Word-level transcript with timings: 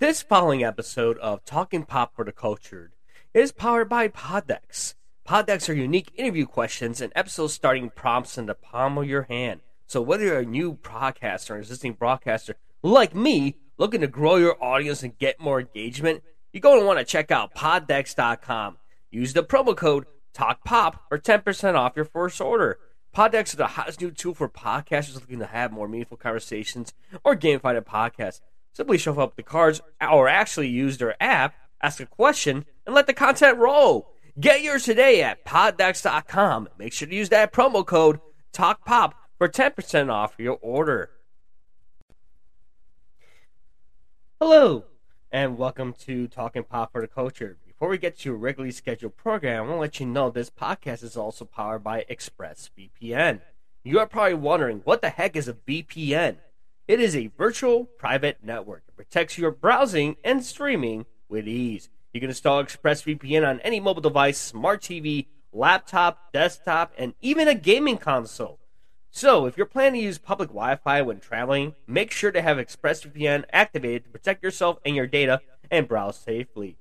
This 0.00 0.22
following 0.22 0.62
episode 0.62 1.18
of 1.18 1.44
Talking 1.44 1.82
Pop 1.82 2.14
for 2.14 2.24
the 2.24 2.30
Cultured 2.30 2.92
is 3.34 3.50
powered 3.50 3.88
by 3.88 4.06
Poddex. 4.06 4.94
Poddex 5.26 5.68
are 5.68 5.72
unique 5.72 6.12
interview 6.14 6.46
questions 6.46 7.00
and 7.00 7.12
episode 7.16 7.48
starting 7.48 7.90
prompts 7.90 8.38
in 8.38 8.46
the 8.46 8.54
palm 8.54 8.96
of 8.96 9.08
your 9.08 9.24
hand. 9.24 9.58
So 9.88 10.00
whether 10.00 10.22
you're 10.22 10.38
a 10.38 10.44
new 10.44 10.74
broadcaster 10.74 11.54
or 11.54 11.56
an 11.56 11.62
existing 11.62 11.94
broadcaster 11.94 12.54
like 12.80 13.12
me, 13.12 13.56
looking 13.76 14.00
to 14.02 14.06
grow 14.06 14.36
your 14.36 14.56
audience 14.62 15.02
and 15.02 15.18
get 15.18 15.40
more 15.40 15.58
engagement, 15.58 16.22
you're 16.52 16.60
going 16.60 16.78
to 16.78 16.86
want 16.86 17.00
to 17.00 17.04
check 17.04 17.32
out 17.32 17.56
poddex.com. 17.56 18.76
Use 19.10 19.32
the 19.32 19.42
promo 19.42 19.76
code 19.76 20.06
TALKPOP 20.32 20.94
for 21.08 21.18
10% 21.18 21.74
off 21.74 21.96
your 21.96 22.04
first 22.04 22.40
order. 22.40 22.78
Poddex 23.12 23.46
is 23.46 23.54
the 23.54 23.66
hottest 23.66 24.00
new 24.00 24.12
tool 24.12 24.34
for 24.34 24.48
podcasters 24.48 25.16
looking 25.16 25.40
to 25.40 25.46
have 25.46 25.72
more 25.72 25.88
meaningful 25.88 26.16
conversations 26.16 26.92
or 27.24 27.34
gamify 27.34 27.76
a 27.76 27.82
podcast. 27.82 28.42
Simply 28.78 28.96
shuffle 28.96 29.24
up 29.24 29.34
the 29.34 29.42
cards 29.42 29.80
or 30.00 30.28
actually 30.28 30.68
use 30.68 30.98
their 30.98 31.20
app, 31.20 31.56
ask 31.82 31.98
a 31.98 32.06
question, 32.06 32.64
and 32.86 32.94
let 32.94 33.08
the 33.08 33.12
content 33.12 33.58
roll. 33.58 34.14
Get 34.38 34.62
yours 34.62 34.84
today 34.84 35.20
at 35.20 35.44
poddex.com. 35.44 36.68
Make 36.78 36.92
sure 36.92 37.08
to 37.08 37.14
use 37.16 37.28
that 37.30 37.52
promo 37.52 37.84
code 37.84 38.20
TALKPOP 38.52 39.14
for 39.36 39.48
10% 39.48 40.12
off 40.12 40.36
your 40.38 40.60
order. 40.62 41.10
Hello, 44.40 44.84
and 45.32 45.58
welcome 45.58 45.92
to 45.94 46.28
Talking 46.28 46.62
Pop 46.62 46.92
for 46.92 47.00
the 47.00 47.08
Culture. 47.08 47.56
Before 47.66 47.88
we 47.88 47.98
get 47.98 48.20
to 48.20 48.28
your 48.28 48.38
regularly 48.38 48.70
scheduled 48.70 49.16
program, 49.16 49.64
I 49.64 49.66
want 49.66 49.76
to 49.78 49.80
let 49.80 49.98
you 49.98 50.06
know 50.06 50.30
this 50.30 50.50
podcast 50.50 51.02
is 51.02 51.16
also 51.16 51.44
powered 51.44 51.82
by 51.82 52.06
ExpressVPN. 52.08 53.40
You 53.82 53.98
are 53.98 54.06
probably 54.06 54.34
wondering, 54.34 54.82
what 54.84 55.02
the 55.02 55.10
heck 55.10 55.34
is 55.34 55.48
a 55.48 55.54
VPN? 55.54 56.36
It 56.88 57.00
is 57.00 57.14
a 57.14 57.30
virtual 57.36 57.84
private 57.84 58.38
network 58.42 58.86
that 58.86 58.96
protects 58.96 59.36
your 59.36 59.50
browsing 59.50 60.16
and 60.24 60.42
streaming 60.42 61.04
with 61.28 61.46
ease. 61.46 61.90
You 62.14 62.20
can 62.22 62.30
install 62.30 62.64
ExpressVPN 62.64 63.46
on 63.46 63.60
any 63.60 63.78
mobile 63.78 64.00
device, 64.00 64.38
smart 64.38 64.80
TV, 64.80 65.26
laptop, 65.52 66.32
desktop, 66.32 66.94
and 66.96 67.12
even 67.20 67.46
a 67.46 67.54
gaming 67.54 67.98
console. 67.98 68.58
So, 69.10 69.44
if 69.44 69.58
you're 69.58 69.66
planning 69.66 70.00
to 70.00 70.06
use 70.06 70.16
public 70.16 70.48
Wi 70.48 70.76
Fi 70.76 71.02
when 71.02 71.20
traveling, 71.20 71.74
make 71.86 72.10
sure 72.10 72.32
to 72.32 72.40
have 72.40 72.56
ExpressVPN 72.56 73.44
activated 73.52 74.04
to 74.04 74.10
protect 74.10 74.42
yourself 74.42 74.78
and 74.82 74.96
your 74.96 75.06
data 75.06 75.42
and 75.70 75.86
browse 75.86 76.18
safely. 76.18 76.78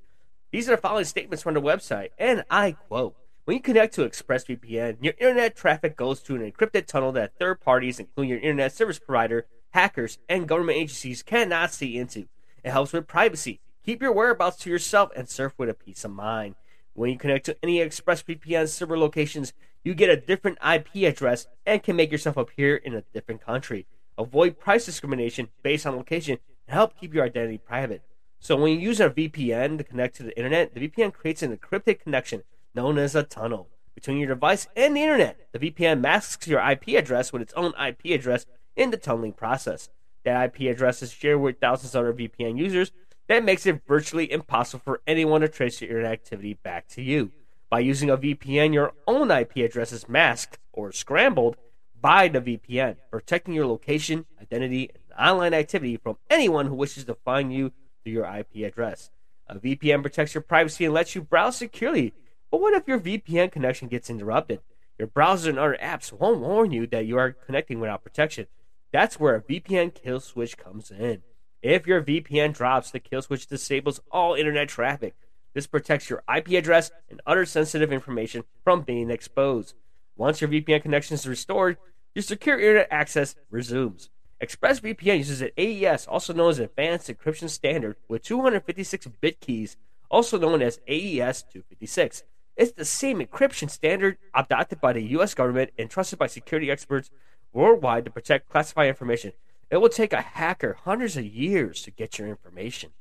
These 0.54 0.70
are 0.70 0.78
the 0.78 0.82
following 0.82 1.04
statements 1.04 1.44
from 1.44 1.54
the 1.54 1.62
website, 1.62 2.12
and 2.18 2.46
I 2.50 2.72
quote 2.72 3.18
When 3.48 3.56
you 3.56 3.62
connect 3.62 3.96
to 3.96 4.02
ExpressVPN, 4.02 4.98
your 5.00 5.14
internet 5.20 5.56
traffic 5.56 5.96
goes 5.96 6.20
to 6.24 6.36
an 6.36 6.52
encrypted 6.52 6.86
tunnel 6.86 7.14
that 7.14 7.40
third 7.40 7.62
parties, 7.62 7.98
including 7.98 8.30
your 8.30 8.40
internet 8.40 8.74
service 8.74 9.00
provider, 9.00 9.48
hackers, 9.70 10.18
and 10.28 10.50
government 10.50 10.78
agencies 10.78 11.24
cannot 11.24 11.72
see 11.72 11.98
into. 11.98 12.28
It 12.66 12.72
helps 12.72 12.92
with 12.92 13.08
privacy. 13.08 13.62
Keep 13.86 14.02
your 14.02 14.12
whereabouts 14.12 14.58
to 14.58 14.70
yourself 14.70 15.12
and 15.16 15.30
surf 15.30 15.54
with 15.58 15.70
a 15.70 15.74
peace 15.74 16.04
of 16.04 16.12
mind. 16.12 16.56
When 16.92 17.10
you 17.10 17.18
connect 17.18 17.46
to 17.46 17.56
any 17.64 17.78
ExpressVPN 17.78 18.68
server 18.68 19.00
locations, 19.00 19.54
you 19.82 19.94
get 19.94 20.10
a 20.10 20.18
different 20.18 20.58
IP 20.62 21.08
address 21.10 21.48
and 21.66 21.82
can 21.82 21.96
make 21.96 22.12
yourself 22.12 22.36
appear 22.36 22.76
in 22.76 22.96
a 22.96 23.04
different 23.14 23.46
country. 23.46 23.88
Avoid 24.18 24.60
price 24.60 24.86
discrimination 24.86 25.48
based 25.64 25.88
on 25.88 25.96
location 25.96 26.40
and 26.68 26.74
help 26.74 27.00
keep 27.00 27.14
your 27.14 27.24
identity 27.24 27.60
private. 27.60 28.02
So 28.42 28.58
when 28.58 28.74
you 28.74 28.80
use 28.80 29.00
a 29.00 29.10
VPN 29.10 29.78
to 29.78 29.86
connect 29.86 30.18
to 30.18 30.24
the 30.24 30.38
internet, 30.38 30.74
the 30.74 30.86
VPN 30.86 31.14
creates 31.14 31.42
an 31.42 31.56
encrypted 31.56 32.02
connection 32.02 32.44
known 32.78 33.00
as 33.00 33.16
a 33.16 33.24
tunnel 33.24 33.68
between 33.96 34.20
your 34.20 34.28
device 34.28 34.68
and 34.76 34.96
the 34.96 35.02
internet. 35.02 35.50
The 35.52 35.58
VPN 35.60 36.00
masks 36.00 36.48
your 36.48 36.62
IP 36.62 36.90
address 36.90 37.34
with 37.34 37.42
its 37.42 37.54
own 37.54 37.74
IP 37.84 38.14
address 38.14 38.46
in 38.76 38.92
the 38.92 38.98
tunneling 38.98 39.34
process. 39.34 39.90
That 40.24 40.46
IP 40.46 40.72
address 40.72 41.02
is 41.02 41.12
shared 41.12 41.42
with 41.42 41.60
thousands 41.60 41.96
of 41.96 42.02
other 42.02 42.14
VPN 42.14 42.56
users. 42.56 42.92
That 43.28 43.44
makes 43.44 43.66
it 43.66 43.82
virtually 43.88 44.32
impossible 44.32 44.84
for 44.86 45.02
anyone 45.08 45.42
to 45.42 45.48
trace 45.48 45.82
your 45.82 45.90
internet 45.90 46.12
activity 46.12 46.54
back 46.54 46.88
to 46.90 47.02
you. 47.02 47.32
By 47.72 47.80
using 47.80 48.12
a 48.12 48.18
VPN, 48.18 48.74
your 48.74 48.94
own 49.08 49.32
IP 49.32 49.58
address 49.58 49.92
is 49.92 50.08
masked 50.08 50.60
or 50.72 50.92
scrambled 50.92 51.58
by 52.00 52.28
the 52.28 52.40
VPN, 52.40 52.98
protecting 53.10 53.56
your 53.56 53.66
location, 53.66 54.28
identity, 54.40 54.92
and 54.94 55.28
online 55.28 55.56
activity 55.56 55.98
from 55.98 56.18
anyone 56.30 56.68
who 56.68 56.76
wishes 56.76 57.06
to 57.06 57.16
find 57.16 57.52
you 57.52 57.72
through 58.04 58.14
your 58.14 58.26
IP 58.26 58.58
address. 58.64 59.10
A 59.48 59.56
VPN 59.56 60.04
protects 60.04 60.36
your 60.36 60.44
privacy 60.44 60.86
and 60.86 60.94
lets 60.94 61.16
you 61.16 61.24
browse 61.24 61.58
securely. 61.58 62.14
But 62.50 62.62
what 62.62 62.74
if 62.74 62.88
your 62.88 63.00
VPN 63.00 63.52
connection 63.52 63.88
gets 63.88 64.10
interrupted? 64.10 64.62
Your 64.98 65.08
browser 65.08 65.50
and 65.50 65.60
other 65.60 65.78
apps 65.82 66.12
won't 66.12 66.40
warn 66.40 66.72
you 66.72 66.88
that 66.88 67.06
you 67.06 67.18
are 67.18 67.34
connecting 67.34 67.80
without 67.80 68.04
protection. 68.04 68.48
That's 68.92 69.20
where 69.20 69.36
a 69.36 69.42
VPN 69.42 69.94
kill 69.94 70.20
switch 70.20 70.58
comes 70.58 70.90
in. 70.90 71.22
If 71.62 71.86
your 71.86 72.02
VPN 72.02 72.54
drops, 72.54 72.92
the 72.92 73.00
kill 73.00 73.22
switch 73.22 73.48
disables 73.48 74.00
all 74.12 74.34
internet 74.34 74.70
traffic. 74.70 75.16
This 75.54 75.68
protects 75.68 76.10
your 76.10 76.24
IP 76.34 76.50
address 76.50 76.92
and 77.10 77.22
other 77.26 77.46
sensitive 77.46 77.92
information 77.92 78.44
from 78.64 78.82
being 78.82 79.10
exposed. 79.10 79.76
Once 80.16 80.40
your 80.40 80.50
VPN 80.50 80.82
connection 80.82 81.16
is 81.16 81.28
restored, 81.28 81.78
your 82.16 82.24
secure 82.24 82.60
internet 82.60 82.88
access 82.90 83.36
resumes. 83.50 84.10
ExpressVPN 84.42 85.18
uses 85.18 85.42
an 85.42 85.50
AES, 85.58 86.06
also 86.08 86.34
known 86.34 86.52
as 86.52 86.60
Advanced 86.60 87.10
Encryption 87.10 87.50
Standard, 87.50 87.98
with 88.08 88.24
256 88.24 89.08
bit 89.20 89.40
keys, 89.40 89.78
also 90.10 90.38
known 90.38 90.62
as 90.62 90.80
AES 90.88 91.44
256. 91.44 92.24
It's 92.58 92.72
the 92.72 92.86
same 92.86 93.20
encryption 93.20 93.70
standard 93.70 94.18
adopted 94.34 94.82
by 94.82 94.94
the 94.94 95.04
US 95.18 95.36
government 95.36 95.72
and 95.78 95.90
trusted 95.90 96.18
by 96.18 96.28
security 96.28 96.72
experts 96.72 97.12
worldwide 97.54 98.06
to 98.06 98.12
protect 98.12 98.50
classified 98.50 98.90
information. 98.90 99.34
It 99.70 99.78
will 99.78 99.90
take 99.90 100.12
a 100.12 100.22
hacker 100.22 100.78
hundreds 100.84 101.18
of 101.18 101.26
years 101.26 101.84
to 101.84 101.92
get 101.92 102.18
your 102.18 102.28
information. 102.28 102.92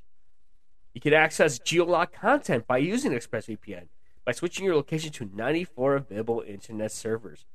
You 0.93 1.01
can 1.01 1.15
access 1.15 1.59
geolocked 1.59 2.13
content 2.13 2.67
by 2.67 2.79
using 2.79 3.13
ExpressVPN 3.13 3.89
by 4.27 4.33
switching 4.33 4.65
your 4.65 4.75
location 4.75 5.13
to 5.13 5.31
94 5.33 5.97
available 5.97 6.45
internet 6.47 6.93
servers. 6.93 7.47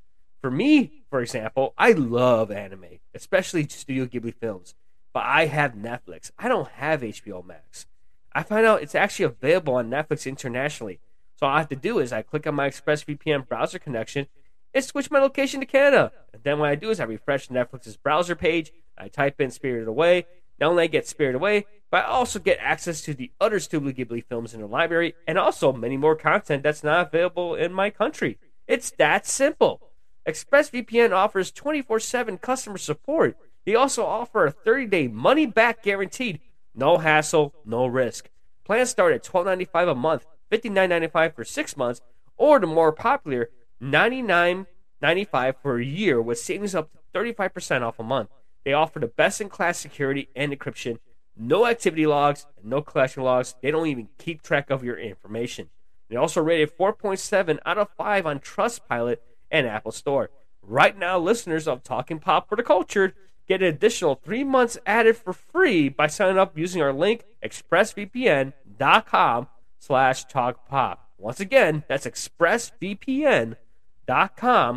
For 0.41 0.49
me, 0.49 1.03
for 1.09 1.21
example, 1.21 1.73
I 1.77 1.91
love 1.91 2.49
anime, 2.49 2.99
especially 3.13 3.67
Studio 3.67 4.05
Ghibli 4.05 4.33
films, 4.33 4.73
but 5.13 5.23
I 5.23 5.47
have 5.47 5.73
Netflix. 5.73 6.31
I 6.39 6.47
don't 6.47 6.69
have 6.69 7.01
HBO 7.01 7.45
Max. 7.45 7.85
I 8.33 8.41
find 8.43 8.65
out 8.65 8.81
it's 8.81 8.95
actually 8.95 9.25
available 9.25 9.75
on 9.75 9.89
Netflix 9.89 10.25
internationally. 10.25 10.99
So 11.41 11.47
all 11.47 11.55
I 11.55 11.59
have 11.59 11.69
to 11.69 11.75
do 11.75 11.97
is 11.97 12.13
I 12.13 12.21
click 12.21 12.45
on 12.45 12.53
my 12.53 12.69
ExpressVPN 12.69 13.47
browser 13.47 13.79
connection 13.79 14.27
and 14.75 14.85
switch 14.85 15.09
my 15.09 15.17
location 15.17 15.59
to 15.59 15.65
Canada. 15.65 16.11
And 16.31 16.43
then 16.43 16.59
what 16.59 16.69
I 16.69 16.75
do 16.75 16.91
is 16.91 16.99
I 16.99 17.05
refresh 17.05 17.47
Netflix's 17.47 17.97
browser 17.97 18.35
page. 18.35 18.71
I 18.95 19.07
type 19.07 19.41
in 19.41 19.49
Spirited 19.49 19.87
Away. 19.87 20.27
Not 20.59 20.69
only 20.69 20.83
I 20.83 20.87
get 20.87 21.07
Spirited 21.07 21.37
Away, 21.37 21.65
but 21.89 22.05
I 22.05 22.07
also 22.07 22.37
get 22.37 22.59
access 22.61 23.01
to 23.01 23.15
the 23.15 23.31
other 23.41 23.59
Studio 23.59 23.91
Ghibli 23.91 24.23
films 24.23 24.53
in 24.53 24.61
the 24.61 24.67
library 24.67 25.15
and 25.25 25.39
also 25.39 25.73
many 25.73 25.97
more 25.97 26.15
content 26.15 26.61
that's 26.61 26.83
not 26.83 27.07
available 27.07 27.55
in 27.55 27.73
my 27.73 27.89
country. 27.89 28.37
It's 28.67 28.91
that 28.99 29.25
simple. 29.25 29.89
ExpressVPN 30.27 31.11
offers 31.11 31.49
24 31.49 32.01
7 32.01 32.37
customer 32.37 32.77
support. 32.77 33.35
They 33.65 33.73
also 33.73 34.05
offer 34.05 34.45
a 34.45 34.51
30 34.51 34.85
day 34.85 35.07
money 35.07 35.47
back 35.47 35.81
guaranteed. 35.81 36.39
No 36.75 36.99
hassle, 36.99 37.55
no 37.65 37.87
risk. 37.87 38.29
Plans 38.63 38.91
start 38.91 39.13
at 39.13 39.23
$12.95 39.23 39.91
a 39.91 39.95
month, 39.95 40.25
$59.95 40.51 41.35
for 41.35 41.43
six 41.43 41.77
months, 41.77 42.01
or 42.37 42.59
the 42.59 42.67
more 42.67 42.91
popular 42.91 43.49
$99.95 43.81 45.55
for 45.61 45.77
a 45.77 45.85
year 45.85 46.21
with 46.21 46.39
savings 46.39 46.75
up 46.75 46.91
to 46.91 46.97
35% 47.17 47.81
off 47.81 47.99
a 47.99 48.03
month. 48.03 48.29
They 48.63 48.73
offer 48.73 48.99
the 48.99 49.07
best 49.07 49.41
in 49.41 49.49
class 49.49 49.79
security 49.79 50.29
and 50.35 50.51
encryption, 50.51 50.99
no 51.35 51.65
activity 51.65 52.05
logs, 52.05 52.45
no 52.63 52.81
collection 52.81 53.23
logs. 53.23 53.55
They 53.61 53.71
don't 53.71 53.87
even 53.87 54.09
keep 54.17 54.41
track 54.41 54.69
of 54.69 54.83
your 54.83 54.97
information. 54.97 55.69
They 56.09 56.17
also 56.17 56.41
rated 56.41 56.77
4.7 56.77 57.59
out 57.65 57.77
of 57.77 57.89
5 57.97 58.25
on 58.25 58.39
Trustpilot 58.39 59.17
and 59.49 59.65
Apple 59.65 59.91
Store. 59.91 60.29
Right 60.61 60.97
now, 60.97 61.17
listeners 61.17 61.67
of 61.67 61.83
Talking 61.83 62.19
Pop 62.19 62.49
for 62.49 62.55
the 62.55 62.63
Cultured 62.63 63.13
get 63.47 63.61
an 63.61 63.69
additional 63.69 64.15
three 64.15 64.43
months 64.43 64.77
added 64.85 65.17
for 65.17 65.33
free 65.33 65.89
by 65.89 66.07
signing 66.07 66.37
up 66.37 66.57
using 66.57 66.81
our 66.81 66.93
link 66.93 67.23
expressvpn.com 67.43 69.47
slash 69.81 70.25
talk 70.25 70.67
pop. 70.67 71.09
Once 71.17 71.39
again, 71.39 71.83
that's 71.87 72.05
expressvpn.com 72.05 73.55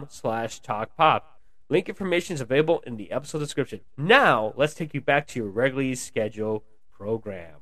slash 0.09 0.61
talk 0.61 0.97
pop. 0.97 1.41
Link 1.69 1.89
information 1.91 2.35
is 2.35 2.41
available 2.41 2.83
in 2.87 2.97
the 2.97 3.13
episode 3.13 3.41
description. 3.41 3.81
Now, 3.99 4.55
let's 4.57 4.73
take 4.75 4.95
you 4.95 5.03
back 5.03 5.27
to 5.29 5.41
your 5.41 5.49
regularly 5.51 5.95
scheduled 5.95 6.63
program. 6.91 7.57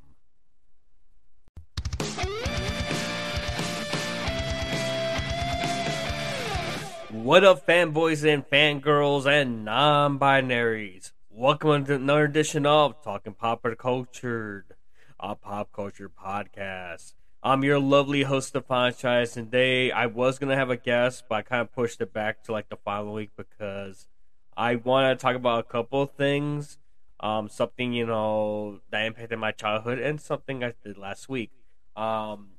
What 7.09 7.43
up, 7.43 7.67
fanboys 7.67 8.23
and 8.27 8.49
fangirls 8.49 9.25
and 9.25 9.65
non 9.65 10.17
binaries? 10.17 11.11
Welcome 11.29 11.85
to 11.85 11.95
another 11.95 12.23
edition 12.23 12.65
of 12.65 13.03
Talking 13.03 13.33
Pop 13.33 13.65
Cultured, 13.77 14.75
a 15.19 15.35
pop 15.35 15.71
culture 15.73 16.09
podcast. 16.09 17.13
I'm 17.45 17.61
your 17.65 17.77
lovely 17.77 18.23
host, 18.23 18.47
Stefan 18.47 18.93
Chais, 18.93 19.35
and 19.35 19.51
today 19.51 19.91
I 19.91 20.05
was 20.05 20.39
gonna 20.39 20.55
have 20.55 20.69
a 20.69 20.77
guest, 20.77 21.25
but 21.27 21.35
I 21.35 21.41
kind 21.41 21.61
of 21.61 21.73
pushed 21.73 21.99
it 21.99 22.13
back 22.13 22.41
to 22.43 22.53
like 22.53 22.69
the 22.69 22.77
following 22.77 23.13
week 23.13 23.31
because 23.35 24.07
I 24.55 24.75
want 24.75 25.19
to 25.19 25.21
talk 25.21 25.35
about 25.35 25.59
a 25.59 25.63
couple 25.63 26.01
of 26.01 26.11
things. 26.11 26.77
Um, 27.19 27.49
something 27.49 27.91
you 27.91 28.05
know 28.05 28.79
that 28.91 29.05
impacted 29.05 29.37
my 29.39 29.51
childhood, 29.51 29.99
and 29.99 30.21
something 30.21 30.63
I 30.63 30.73
did 30.85 30.97
last 30.97 31.27
week. 31.27 31.51
Um, 31.97 32.51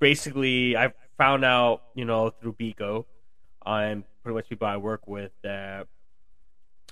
basically, 0.00 0.76
I 0.76 0.92
found 1.16 1.44
out 1.44 1.82
you 1.94 2.04
know 2.04 2.30
through 2.30 2.54
Bico, 2.54 3.04
and 3.64 4.02
pretty 4.24 4.34
much 4.34 4.48
people 4.48 4.66
I 4.66 4.78
work 4.78 5.06
with 5.06 5.30
that 5.44 5.86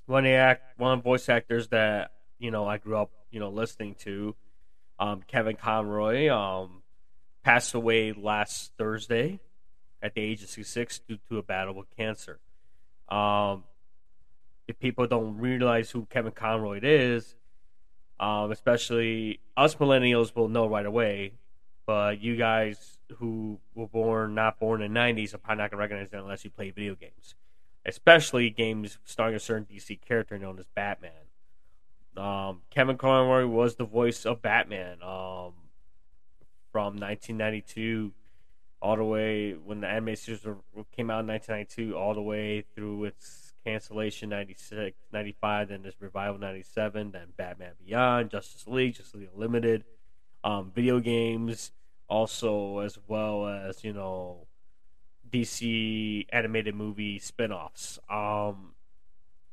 one 0.07 0.27
of 0.27 0.31
act, 0.31 0.79
one 0.79 1.03
voice 1.03 1.29
actors 1.29 1.67
that 1.71 2.13
you 2.39 2.53
know 2.53 2.69
I 2.69 2.79
grew 2.79 2.97
up 2.99 3.11
you 3.33 3.41
know 3.41 3.51
listening 3.51 3.97
to, 4.03 4.37
um, 4.99 5.23
Kevin 5.27 5.57
Conroy, 5.57 6.29
um, 6.29 6.83
passed 7.43 7.75
away 7.75 8.13
last 8.13 8.73
Thursday 8.77 9.41
at 10.03 10.15
the 10.15 10.21
age 10.21 10.43
of 10.43 10.49
66 10.49 11.01
due 11.01 11.19
to 11.29 11.39
a 11.39 11.43
battle 11.43 11.75
with 11.75 11.87
cancer. 11.97 12.39
Um, 13.09 13.65
if 14.67 14.79
people 14.79 15.07
don't 15.07 15.39
realize 15.39 15.91
who 15.91 16.07
Kevin 16.07 16.33
Conroy 16.33 16.81
is, 16.83 17.35
um, 18.21 18.53
especially 18.53 19.41
us 19.57 19.77
millennials 19.77 20.35
will 20.35 20.49
know 20.49 20.69
right 20.69 20.85
away, 20.85 21.33
but 21.87 22.21
you 22.21 22.37
guys 22.37 22.99
who 23.17 23.59
were 23.75 23.87
born 23.87 24.35
not 24.35 24.59
born 24.59 24.83
in 24.83 24.93
the 24.93 25.01
90s 25.01 25.33
are 25.33 25.39
probably 25.39 25.63
not 25.63 25.71
going 25.71 25.79
to 25.79 25.83
recognize 25.83 26.13
it 26.13 26.23
unless 26.23 26.45
you 26.45 26.51
play 26.51 26.71
video 26.71 26.95
games, 26.95 27.35
especially 27.87 28.51
games 28.51 28.99
starring 29.05 29.35
a 29.35 29.41
certain 29.41 29.67
DC 29.67 30.01
character 30.07 30.39
known 30.39 30.59
as 30.59 30.67
Batman. 30.75 31.28
Um, 32.19 32.63
Kevin 32.71 32.99
Conroy 32.99 33.47
was 33.47 33.77
the 33.77 33.85
voice 33.85 34.27
of 34.27 34.43
Batman 34.43 35.03
um, 35.03 35.55
from 36.73 36.97
1992 36.97 38.13
all 38.81 38.97
the 38.97 39.05
way 39.05 39.53
when 39.53 39.81
the 39.81 39.89
anime 39.89 40.15
series 40.15 40.41
came 40.95 41.11
out 41.11 41.21
in 41.21 41.27
1992, 41.27 41.97
all 41.97 42.15
the 42.15 42.23
way 42.23 42.65
through 42.75 43.05
its 43.05 43.53
cancellation 43.65 44.29
96, 44.29 44.97
95, 45.13 45.69
then 45.69 45.83
this 45.83 45.95
revival 46.01 46.39
97, 46.39 47.11
then 47.11 47.27
Batman 47.37 47.73
Beyond, 47.85 48.31
Justice 48.31 48.67
League, 48.67 48.95
Justice 48.95 49.15
League 49.15 49.31
Unlimited, 49.35 49.85
um, 50.45 50.71
video 50.75 51.01
games, 51.01 51.73
also 52.09 52.79
as 52.79 52.99
well 53.09 53.47
as 53.47 53.83
you 53.83 53.93
know 53.93 54.47
DC 55.31 56.27
animated 56.31 56.75
movie 56.75 57.19
spin-offs. 57.19 57.99
Um, 58.09 58.73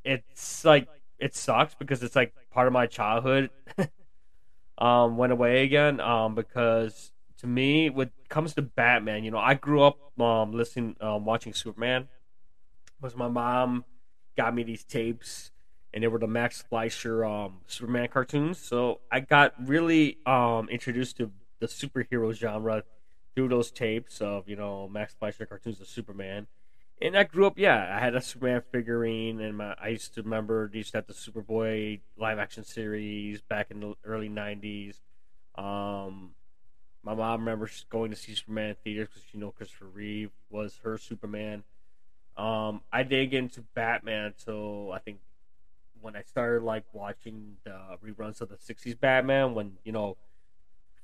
it's 0.04 0.64
like 0.64 0.88
it 1.20 1.36
sucks 1.36 1.76
because 1.76 2.04
it's 2.04 2.16
like 2.16 2.34
part 2.52 2.68
of 2.68 2.74
my 2.74 2.88
childhood 2.88 3.50
um, 4.78 5.18
went 5.18 5.32
away 5.32 5.64
again 5.64 6.00
um, 6.00 6.36
because 6.36 7.12
to 7.40 7.48
me, 7.48 7.90
when 7.90 8.08
it 8.08 8.30
comes 8.30 8.54
to 8.56 8.62
Batman, 8.62 9.24
you 9.24 9.32
know, 9.32 9.38
I 9.38 9.54
grew 9.54 9.84
up 9.84 10.20
um, 10.20 10.52
listening, 10.52 10.96
um, 11.02 11.26
watching 11.26 11.54
Superman. 11.54 12.08
Was 13.02 13.16
my 13.16 13.28
mom 13.28 13.86
got 14.38 14.56
me 14.56 14.64
these 14.64 14.84
tapes, 14.84 15.52
and 15.94 16.04
they 16.04 16.08
were 16.08 16.20
the 16.20 16.28
Max 16.28 16.62
Fleischer 16.62 17.26
um, 17.26 17.60
Superman 17.68 18.08
cartoons. 18.08 18.58
So 18.58 19.02
I 19.12 19.20
got 19.20 19.54
really 19.68 20.18
um, 20.26 20.70
introduced 20.70 21.18
to 21.18 21.32
the 21.60 21.68
superhero 21.68 22.34
genre 22.34 22.84
through 23.36 23.50
those 23.50 23.70
tapes 23.70 24.22
of 24.22 24.48
you 24.48 24.56
know 24.56 24.88
Max 24.88 25.14
Fleischer 25.14 25.46
cartoons 25.46 25.82
of 25.82 25.88
Superman. 25.88 26.48
And 27.01 27.18
I 27.18 27.24
grew 27.24 27.45
up, 27.45 27.57
yeah, 27.57 27.94
I 27.95 28.00
had 28.00 28.15
a 28.15 28.21
Superman 28.21 28.62
figurine, 28.71 29.42
and 29.42 29.57
my, 29.57 29.75
I 29.81 29.89
used 29.89 30.13
to 30.15 30.24
remember 30.24 30.69
used 30.74 30.92
to 30.92 31.00
have 31.00 31.07
the 31.07 31.13
Superboy 31.13 32.00
live 32.18 32.39
action 32.39 32.63
series 32.63 33.42
back 33.42 33.69
in 33.69 33.81
the 33.81 33.95
early 34.06 34.30
'90s. 34.30 35.01
Um, 35.56 36.31
my 37.03 37.13
mom 37.13 37.42
remembers 37.42 37.86
going 37.89 38.12
to 38.12 38.18
see 38.18 38.33
Superman 38.33 38.69
in 38.69 38.75
theaters 38.75 39.09
because 39.09 39.24
you 39.33 39.42
know 39.42 39.51
Christopher 39.51 39.88
Reeve 39.88 40.31
was 40.50 40.80
her 40.83 40.97
Superman. 40.97 41.63
Um, 42.38 42.81
I 42.92 43.03
did 43.03 43.30
get 43.31 43.39
into 43.39 43.62
Batman 43.74 44.27
until 44.27 44.94
I 44.94 45.00
think 45.00 45.19
when 46.01 46.15
I 46.15 46.21
started 46.24 46.63
like 46.63 46.86
watching 46.94 47.57
the 47.65 47.97
reruns 48.03 48.39
of 48.39 48.47
the 48.47 48.56
'60s 48.56 48.97
Batman. 48.97 49.53
When 49.53 49.74
you 49.83 49.92
know, 49.92 50.15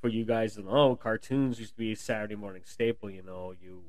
for 0.01 0.07
you 0.07 0.23
guys 0.23 0.55
to 0.55 0.61
know, 0.61 0.95
cartoons 0.95 1.59
used 1.59 1.73
to 1.73 1.77
be 1.77 1.91
a 1.91 1.97
Saturday 1.97 2.35
morning 2.35 2.63
staple. 2.65 3.09
You 3.09 3.23
know, 3.23 3.53
you 3.61 3.83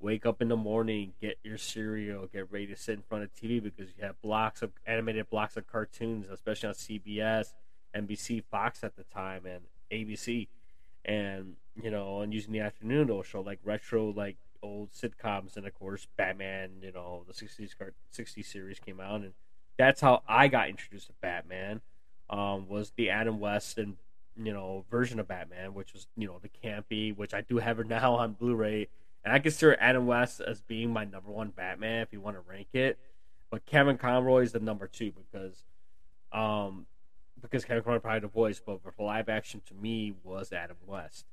wake 0.00 0.24
up 0.24 0.40
in 0.40 0.48
the 0.48 0.56
morning, 0.56 1.12
get 1.20 1.38
your 1.42 1.58
cereal, 1.58 2.26
get 2.26 2.50
ready 2.50 2.66
to 2.66 2.76
sit 2.76 2.94
in 2.96 3.02
front 3.02 3.24
of 3.24 3.34
TV 3.34 3.62
because 3.62 3.88
you 3.96 4.04
have 4.04 4.20
blocks 4.22 4.62
of 4.62 4.72
animated 4.86 5.28
blocks 5.30 5.56
of 5.56 5.66
cartoons, 5.66 6.26
especially 6.30 6.68
on 6.68 6.74
CBS, 6.74 7.52
NBC, 7.94 8.42
Fox 8.44 8.82
at 8.82 8.96
the 8.96 9.04
time, 9.04 9.44
and 9.46 9.62
ABC 9.92 10.48
and 11.04 11.56
you 11.80 11.90
know, 11.90 12.20
and 12.20 12.32
using 12.32 12.52
the 12.52 12.60
afternoon 12.60 13.08
to 13.08 13.22
show 13.22 13.40
like 13.40 13.58
retro 13.64 14.12
like 14.12 14.36
old 14.62 14.90
sitcoms, 14.92 15.56
and 15.56 15.66
of 15.66 15.74
course 15.78 16.06
Batman. 16.16 16.70
You 16.82 16.92
know, 16.92 17.24
the 17.26 17.32
'60s 17.32 17.74
'60s 18.16 18.44
series 18.44 18.78
came 18.78 19.00
out, 19.00 19.20
and 19.20 19.32
that's 19.78 20.00
how 20.00 20.22
I 20.28 20.48
got 20.48 20.68
introduced 20.68 21.06
to 21.08 21.12
Batman. 21.20 21.80
Um, 22.28 22.68
was 22.68 22.92
the 22.96 23.10
Adam 23.10 23.40
West 23.40 23.78
and 23.78 23.96
you 24.36 24.52
know 24.52 24.84
version 24.90 25.18
of 25.18 25.28
Batman, 25.28 25.74
which 25.74 25.92
was 25.92 26.06
you 26.16 26.26
know 26.26 26.40
the 26.40 26.50
campy, 26.62 27.16
which 27.16 27.34
I 27.34 27.40
do 27.40 27.58
have 27.58 27.80
it 27.80 27.86
now 27.88 28.14
on 28.14 28.32
Blu-ray, 28.32 28.88
and 29.24 29.34
I 29.34 29.38
consider 29.38 29.76
Adam 29.80 30.06
West 30.06 30.40
as 30.40 30.60
being 30.60 30.92
my 30.92 31.04
number 31.04 31.30
one 31.30 31.50
Batman 31.50 32.02
if 32.02 32.12
you 32.12 32.20
want 32.20 32.36
to 32.36 32.42
rank 32.48 32.68
it. 32.72 32.98
But 33.50 33.66
Kevin 33.66 33.98
Conroy 33.98 34.42
is 34.42 34.52
the 34.52 34.60
number 34.60 34.86
two 34.86 35.12
because 35.12 35.64
um, 36.32 36.86
because 37.40 37.64
Kevin 37.64 37.82
Conroy 37.82 37.98
provided 37.98 38.24
a 38.24 38.28
voice, 38.28 38.60
but 38.64 38.80
for 38.82 38.92
live 38.98 39.28
action 39.28 39.60
to 39.66 39.74
me 39.74 40.14
was 40.22 40.52
Adam 40.52 40.76
West. 40.86 41.26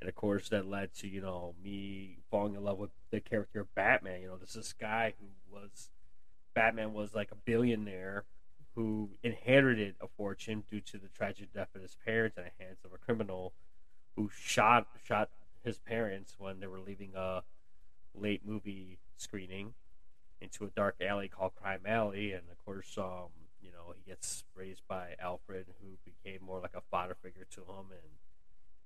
And 0.00 0.08
of 0.08 0.14
course, 0.14 0.48
that 0.48 0.66
led 0.66 0.94
to 0.94 1.08
you 1.08 1.20
know 1.20 1.54
me 1.62 2.18
falling 2.30 2.54
in 2.54 2.64
love 2.64 2.78
with 2.78 2.90
the 3.10 3.20
character 3.20 3.60
of 3.60 3.74
Batman. 3.74 4.22
You 4.22 4.28
know, 4.28 4.36
this 4.36 4.54
this 4.54 4.72
guy 4.72 5.14
who 5.20 5.26
was 5.52 5.90
Batman 6.54 6.92
was 6.92 7.14
like 7.14 7.30
a 7.30 7.36
billionaire 7.36 8.24
who 8.74 9.10
inherited 9.22 9.96
a 10.00 10.06
fortune 10.06 10.62
due 10.70 10.80
to 10.80 10.98
the 10.98 11.08
tragic 11.08 11.52
death 11.52 11.68
of 11.74 11.82
his 11.82 11.96
parents 12.04 12.38
at 12.38 12.44
the 12.44 12.64
hands 12.64 12.78
of 12.84 12.92
a 12.92 12.98
criminal 12.98 13.52
who 14.14 14.30
shot 14.32 14.86
shot 15.04 15.30
his 15.64 15.78
parents 15.78 16.34
when 16.38 16.60
they 16.60 16.66
were 16.66 16.80
leaving 16.80 17.12
a 17.14 17.42
late 18.14 18.42
movie 18.44 18.98
screening 19.16 19.74
into 20.40 20.64
a 20.64 20.68
dark 20.68 20.96
alley 21.00 21.28
called 21.28 21.54
Crime 21.54 21.82
Alley, 21.86 22.32
and 22.32 22.42
of 22.50 22.64
course, 22.64 22.96
um, 22.96 23.28
you 23.60 23.70
know, 23.72 23.92
he 23.96 24.08
gets 24.08 24.44
raised 24.54 24.82
by 24.88 25.14
Alfred, 25.20 25.66
who 25.80 25.98
became 26.04 26.44
more 26.44 26.60
like 26.60 26.74
a 26.74 26.80
father 26.90 27.16
figure 27.20 27.46
to 27.50 27.60
him, 27.60 27.90
and 27.90 28.12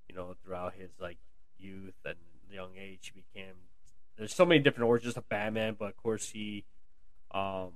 you 0.08 0.14
know, 0.14 0.34
throughout 0.42 0.74
his 0.74 0.90
like 1.00 1.18
youth 1.58 1.94
and 2.04 2.16
young 2.50 2.70
age, 2.78 3.12
he 3.14 3.20
became. 3.20 3.54
There's 4.16 4.34
so 4.34 4.44
many 4.44 4.60
different 4.60 4.88
origins 4.88 5.16
of 5.16 5.28
Batman, 5.28 5.76
but 5.78 5.88
of 5.88 5.96
course 5.96 6.30
he 6.30 6.64
um, 7.30 7.72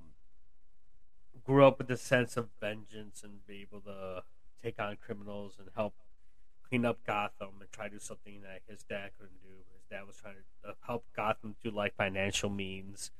grew 1.43 1.65
up 1.65 1.79
with 1.79 1.89
a 1.89 1.97
sense 1.97 2.37
of 2.37 2.49
vengeance 2.59 3.23
and 3.23 3.45
be 3.47 3.61
able 3.61 3.81
to 3.81 4.23
take 4.63 4.79
on 4.79 4.97
criminals 4.97 5.55
and 5.59 5.67
help 5.75 5.95
clean 6.69 6.85
up 6.85 6.99
Gotham 7.05 7.49
and 7.59 7.71
try 7.71 7.85
to 7.85 7.95
do 7.95 7.99
something 7.99 8.41
that 8.41 8.61
his 8.67 8.83
dad 8.83 9.11
couldn't 9.17 9.41
do. 9.41 9.49
His 9.73 9.83
dad 9.89 10.05
was 10.05 10.17
trying 10.17 10.35
to 10.35 10.75
help 10.85 11.05
Gotham 11.15 11.55
through 11.61 11.71
like 11.71 11.95
financial 11.95 12.49
means 12.49 13.11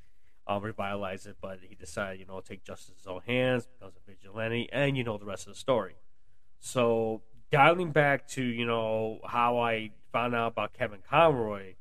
uh, 0.50 0.60
revitalize 0.62 1.26
it, 1.26 1.38
but 1.42 1.60
he 1.62 1.76
decided, 1.76 2.20
you 2.20 2.26
know, 2.26 2.40
take 2.40 2.64
justice 2.64 2.90
in 2.90 2.96
his 2.96 3.08
own 3.08 3.22
hands, 3.26 3.66
becomes 3.66 3.96
a 3.98 4.12
vigilante, 4.12 4.70
and 4.72 4.98
you 4.98 5.04
know 5.04 5.18
the 5.18 5.26
rest 5.26 5.48
of 5.48 5.54
the 5.54 5.60
story. 5.60 5.96
So, 6.60 7.22
dialing 7.52 7.92
back 7.92 8.28
to, 8.30 8.44
you 8.44 8.66
know, 8.66 9.20
how 9.26 9.60
I 9.60 9.92
found 10.12 10.36
out 10.36 10.54
about 10.54 10.74
Kevin 10.74 11.00
Conroy, 11.08 11.76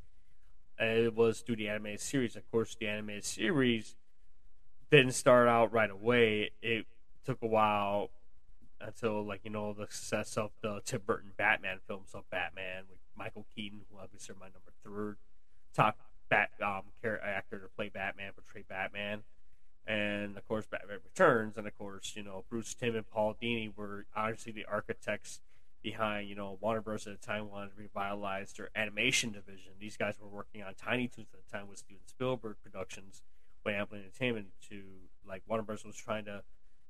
it 0.79 1.15
was 1.15 1.41
through 1.41 1.57
the 1.57 1.69
animated 1.69 2.01
series. 2.01 2.37
Of 2.37 2.51
course, 2.51 2.77
the 2.79 2.89
animated 2.89 3.25
series 3.25 3.95
didn't 4.91 5.13
start 5.13 5.49
out 5.49 5.73
right 5.73 5.91
away. 5.91 6.51
It 6.61 6.87
took 7.25 7.39
a 7.43 7.47
while 7.47 8.11
until, 8.81 9.25
like, 9.25 9.41
you 9.45 9.51
know, 9.51 9.73
the 9.73 9.87
success 9.87 10.37
of 10.37 10.51
the 10.63 10.81
Tim 10.85 11.03
Burton 11.07 11.33
Batman 11.37 11.79
films 11.87 12.11
of 12.15 12.29
Batman 12.31 12.85
with 12.89 12.99
Michael 13.17 13.47
Keaton, 13.55 13.81
who 13.91 13.99
obviously 13.99 14.35
my 14.39 14.47
number 14.47 14.73
third 14.85 15.17
top 15.75 15.99
Bat 16.29 16.51
um, 16.61 16.83
actor 17.05 17.61
to 17.61 17.69
play 17.77 17.89
Batman, 17.89 18.33
portray 18.35 18.65
Batman, 18.69 19.23
and 19.87 20.37
of 20.37 20.47
course 20.49 20.67
Batman 20.67 20.99
Returns, 21.05 21.57
and 21.57 21.69
of 21.69 21.79
course 21.79 22.15
you 22.17 22.25
know 22.25 22.45
Bruce 22.51 22.75
Timm 22.75 22.97
and 22.97 23.09
Paul 23.09 23.37
Dini 23.41 23.71
were 23.77 24.07
obviously 24.17 24.51
the 24.51 24.65
architects 24.65 25.41
behind 25.83 26.29
you 26.29 26.35
know 26.35 26.59
Warner 26.61 26.81
Bros. 26.81 27.07
at 27.07 27.21
the 27.21 27.25
time 27.25 27.49
wanted 27.49 27.77
to 27.77 27.81
revitalize 27.81 28.53
their 28.55 28.71
animation 28.75 29.31
division. 29.31 29.75
These 29.79 29.97
guys 29.97 30.15
were 30.21 30.27
working 30.27 30.65
on 30.65 30.75
Tiny 30.75 31.07
Toons 31.07 31.29
at 31.33 31.49
the 31.49 31.57
time 31.57 31.69
with 31.69 31.79
Steven 31.79 32.03
Spielberg 32.07 32.57
Productions, 32.61 33.23
when 33.63 33.75
Amblin 33.75 34.01
Entertainment 34.01 34.49
to 34.69 34.83
like 35.25 35.43
Warner 35.47 35.63
Bros. 35.63 35.85
was 35.85 35.95
trying 35.95 36.25
to 36.25 36.43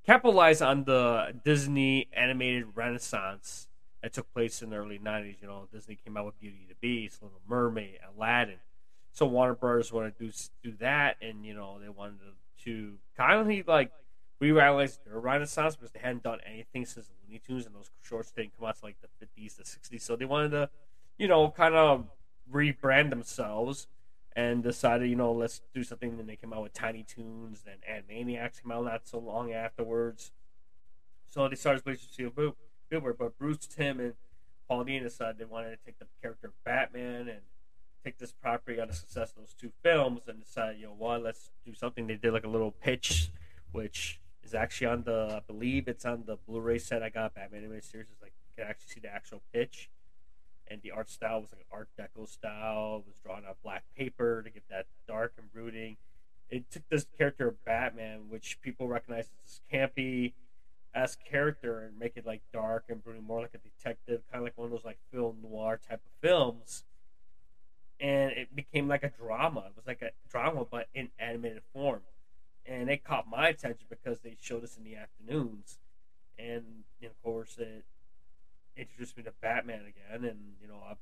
capitalize 0.06 0.62
on 0.62 0.84
the 0.84 1.34
Disney 1.44 2.08
animated 2.12 2.66
renaissance 2.74 3.68
that 4.02 4.12
took 4.12 4.32
place 4.32 4.62
in 4.62 4.70
the 4.70 4.76
early 4.76 4.98
90s. 4.98 5.36
You 5.42 5.48
know, 5.48 5.66
Disney 5.72 5.96
came 5.96 6.16
out 6.16 6.26
with 6.26 6.38
Beauty 6.40 6.58
and 6.60 6.70
the 6.70 6.76
Beast, 6.80 7.22
Little 7.22 7.40
Mermaid, 7.48 7.98
Aladdin. 8.16 8.58
So 9.12 9.26
Warner 9.26 9.54
Brothers 9.54 9.92
wanted 9.92 10.16
to 10.18 10.26
do 10.26 10.32
do 10.62 10.76
that, 10.78 11.16
and 11.22 11.44
you 11.44 11.54
know 11.54 11.78
they 11.80 11.88
wanted 11.88 12.18
to, 12.20 12.64
to 12.64 12.98
kind 13.16 13.40
of 13.40 13.66
like 13.66 13.90
revitalize 14.40 14.98
their 15.06 15.18
Renaissance 15.18 15.74
because 15.74 15.90
they 15.92 16.00
hadn't 16.00 16.22
done 16.22 16.38
anything 16.46 16.84
since 16.84 17.10
Looney 17.26 17.40
Tunes, 17.46 17.64
and 17.64 17.74
those 17.74 17.90
shorts 18.02 18.30
didn't 18.30 18.56
come 18.58 18.68
out 18.68 18.78
to 18.78 18.84
like 18.84 19.00
the 19.00 19.08
fifties, 19.18 19.54
the 19.54 19.64
sixties. 19.64 20.02
So 20.02 20.16
they 20.16 20.26
wanted 20.26 20.50
to, 20.50 20.68
you 21.16 21.28
know, 21.28 21.50
kind 21.50 21.74
of 21.74 22.04
rebrand 22.52 23.08
themselves 23.08 23.86
and 24.36 24.62
decided, 24.62 25.08
you 25.08 25.16
know, 25.16 25.32
let's 25.32 25.62
do 25.74 25.82
something. 25.82 26.20
And 26.20 26.28
they 26.28 26.36
came 26.36 26.52
out 26.52 26.62
with 26.62 26.74
Tiny 26.74 27.02
Toons, 27.02 27.64
then 27.64 27.76
Animaniacs 27.90 28.62
came 28.62 28.70
out 28.70 28.84
not 28.84 29.08
so 29.08 29.18
long 29.18 29.52
afterwards. 29.52 30.30
So 31.26 31.48
they 31.48 31.56
started 31.56 31.84
with 31.84 32.00
Steven 32.00 32.52
Spielberg, 32.86 33.16
but 33.18 33.38
Bruce, 33.38 33.66
Timm, 33.66 33.98
and 33.98 34.14
Paul 34.68 34.84
Dini 34.84 35.02
decided 35.02 35.38
they 35.38 35.44
wanted 35.46 35.70
to 35.70 35.78
take 35.84 35.98
the 35.98 36.06
character 36.20 36.48
of 36.48 36.64
Batman 36.64 37.28
and 37.28 37.40
take 38.04 38.18
this 38.18 38.32
property 38.32 38.78
on 38.78 38.88
the 38.88 38.94
success 38.94 39.30
of 39.30 39.38
those 39.38 39.54
two 39.58 39.72
films 39.82 40.20
and 40.28 40.44
decide, 40.44 40.76
you 40.78 40.86
know 40.86 40.94
what, 40.96 41.22
let's 41.22 41.50
do 41.64 41.74
something. 41.74 42.06
They 42.06 42.14
did 42.14 42.32
like 42.32 42.44
a 42.44 42.48
little 42.48 42.70
pitch, 42.70 43.30
which 43.72 44.20
is 44.44 44.54
actually 44.54 44.88
on 44.88 45.02
the, 45.04 45.28
I 45.36 45.40
believe 45.46 45.88
it's 45.88 46.04
on 46.04 46.24
the 46.26 46.36
Blu-ray 46.36 46.78
set 46.78 47.02
I 47.02 47.08
got. 47.08 47.34
Batman 47.34 47.62
animated 47.62 47.84
series 47.84 48.08
is 48.08 48.20
like 48.20 48.32
you 48.56 48.62
can 48.62 48.70
actually 48.70 48.92
see 48.94 49.00
the 49.00 49.12
actual 49.12 49.42
pitch, 49.52 49.88
and 50.68 50.82
the 50.82 50.90
art 50.90 51.08
style 51.10 51.40
was 51.40 51.50
like 51.52 51.60
an 51.60 51.66
Art 51.72 51.88
Deco 51.98 52.28
style. 52.28 53.02
It 53.04 53.08
was 53.08 53.18
drawn 53.22 53.44
on 53.44 53.54
black 53.62 53.84
paper 53.96 54.42
to 54.42 54.50
get 54.50 54.64
that 54.70 54.86
dark 55.06 55.34
and 55.38 55.52
brooding. 55.52 55.96
It 56.48 56.70
took 56.70 56.88
this 56.88 57.06
character 57.18 57.48
of 57.48 57.64
Batman, 57.64 58.28
which 58.28 58.60
people 58.60 58.88
recognize 58.88 59.24
as 59.24 59.30
this 59.42 59.60
campy 59.72 60.32
as 60.94 61.16
character, 61.16 61.80
and 61.80 61.98
make 61.98 62.16
it 62.16 62.24
like 62.24 62.40
dark 62.52 62.84
and 62.88 63.02
brooding, 63.02 63.24
more 63.24 63.40
like 63.40 63.54
a 63.54 63.58
detective, 63.58 64.22
kind 64.30 64.40
of 64.40 64.44
like 64.44 64.56
one 64.56 64.66
of 64.66 64.70
those 64.70 64.84
like 64.84 64.98
film 65.12 65.38
noir 65.42 65.78
type 65.88 66.00
of 66.04 66.28
films 66.28 66.84
and 68.00 68.32
it 68.32 68.54
became 68.54 68.88
like 68.88 69.02
a 69.02 69.10
drama. 69.10 69.64
It 69.68 69.76
was 69.76 69.86
like 69.86 70.02
a 70.02 70.10
drama, 70.30 70.66
but 70.70 70.88
in 70.94 71.08
animated 71.18 71.62
form. 71.72 72.02
And 72.66 72.90
it 72.90 73.04
caught 73.04 73.28
my 73.28 73.48
attention 73.48 73.86
because 73.88 74.20
they 74.20 74.36
showed 74.40 74.64
us 74.64 74.76
in 74.76 74.84
the 74.84 74.96
afternoons, 74.96 75.78
and 76.38 76.84
you 77.00 77.08
of 77.08 77.22
course 77.22 77.56
it 77.58 77.84
introduced 78.76 79.16
me 79.16 79.22
to 79.24 79.32
Batman 79.40 79.80
again, 79.80 80.24
and 80.28 80.54
you 80.60 80.68
know, 80.68 80.80
I, 80.88 80.94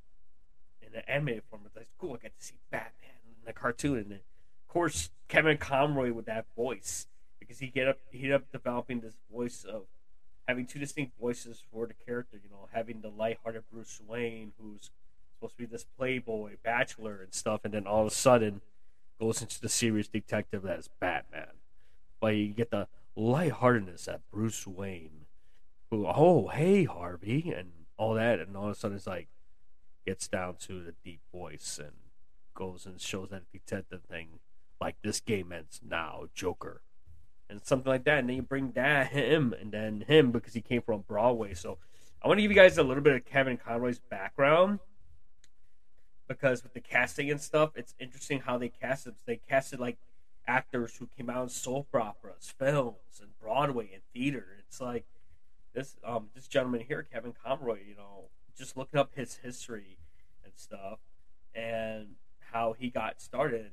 in 0.84 0.92
the 0.92 1.08
animated 1.10 1.42
form, 1.50 1.62
it's 1.66 1.76
like 1.76 1.88
cool. 1.98 2.14
I 2.14 2.22
get 2.22 2.38
to 2.38 2.44
see 2.44 2.54
Batman 2.70 3.10
in 3.26 3.44
the 3.46 3.52
cartoon, 3.52 3.98
and 3.98 4.12
of 4.12 4.68
course 4.68 5.10
Kevin 5.28 5.58
Conroy 5.58 6.12
with 6.12 6.26
that 6.26 6.46
voice 6.56 7.06
because 7.38 7.58
he 7.58 7.66
get 7.68 7.88
up, 7.88 7.98
he 8.10 8.18
ended 8.18 8.34
up 8.34 8.52
developing 8.52 9.00
this 9.00 9.14
voice 9.32 9.64
of 9.64 9.84
having 10.46 10.66
two 10.66 10.78
distinct 10.78 11.18
voices 11.20 11.62
for 11.72 11.86
the 11.86 11.94
character. 11.94 12.40
You 12.42 12.50
know, 12.50 12.68
having 12.72 13.00
the 13.00 13.10
lighthearted 13.10 13.64
Bruce 13.72 14.00
Wayne, 14.06 14.52
who's 14.58 14.90
supposed 15.34 15.56
to 15.56 15.58
be 15.58 15.66
this 15.66 15.84
playboy 15.98 16.56
bachelor 16.62 17.20
and 17.22 17.34
stuff, 17.34 17.60
and 17.64 17.74
then 17.74 17.86
all 17.86 18.02
of 18.02 18.06
a 18.06 18.14
sudden 18.14 18.60
goes 19.20 19.40
into 19.42 19.60
the 19.60 19.68
serious 19.68 20.08
detective 20.08 20.62
that 20.62 20.78
is 20.78 20.88
Batman. 21.00 21.48
But 22.20 22.36
you 22.36 22.48
get 22.48 22.70
the 22.70 22.88
lightheartedness 23.16 24.06
that 24.06 24.20
Bruce 24.32 24.66
Wayne, 24.66 25.23
who 25.94 26.06
oh 26.06 26.48
hey 26.48 26.84
Harvey 26.84 27.52
and 27.56 27.70
all 27.96 28.14
that, 28.14 28.40
and 28.40 28.56
all 28.56 28.66
of 28.66 28.72
a 28.72 28.74
sudden 28.74 28.96
it's 28.96 29.06
like 29.06 29.28
gets 30.06 30.28
down 30.28 30.56
to 30.56 30.82
the 30.82 30.94
deep 31.04 31.20
voice 31.32 31.78
and 31.78 31.92
goes 32.54 32.86
and 32.86 33.00
shows 33.00 33.30
that 33.30 33.50
detective 33.52 34.02
thing 34.02 34.40
like 34.80 34.96
this 35.02 35.20
game 35.20 35.52
ends 35.52 35.80
now, 35.86 36.24
Joker. 36.34 36.82
And 37.48 37.64
something 37.64 37.90
like 37.90 38.04
that, 38.04 38.20
and 38.20 38.28
then 38.28 38.36
you 38.36 38.42
bring 38.42 38.72
that 38.72 39.08
him 39.08 39.54
and 39.58 39.70
then 39.70 40.04
him 40.06 40.30
because 40.30 40.54
he 40.54 40.60
came 40.60 40.82
from 40.82 41.04
Broadway. 41.06 41.54
So 41.54 41.78
I 42.22 42.28
want 42.28 42.38
to 42.38 42.42
give 42.42 42.50
you 42.50 42.56
guys 42.56 42.78
a 42.78 42.82
little 42.82 43.02
bit 43.02 43.14
of 43.14 43.24
Kevin 43.24 43.58
Conroy's 43.58 43.98
background 43.98 44.80
because 46.26 46.62
with 46.62 46.72
the 46.72 46.80
casting 46.80 47.30
and 47.30 47.40
stuff, 47.40 47.72
it's 47.76 47.94
interesting 48.00 48.40
how 48.40 48.58
they 48.58 48.70
casted. 48.70 49.14
They 49.26 49.40
casted 49.48 49.78
like 49.78 49.98
actors 50.46 50.96
who 50.96 51.08
came 51.16 51.30
out 51.30 51.44
in 51.44 51.48
soap 51.50 51.88
operas, 51.94 52.52
films, 52.58 53.20
and 53.20 53.38
Broadway 53.40 53.90
and 53.92 54.02
theater. 54.14 54.46
It's 54.66 54.80
like 54.80 55.04
this 55.74 55.96
um 56.04 56.28
this 56.34 56.46
gentleman 56.46 56.80
here, 56.86 57.06
Kevin 57.12 57.32
Conroy. 57.32 57.80
You 57.86 57.96
know, 57.96 58.30
just 58.56 58.76
looking 58.76 58.98
up 58.98 59.10
his 59.14 59.36
history 59.36 59.98
and 60.44 60.52
stuff, 60.56 61.00
and 61.54 62.14
how 62.52 62.74
he 62.78 62.88
got 62.88 63.20
started. 63.20 63.72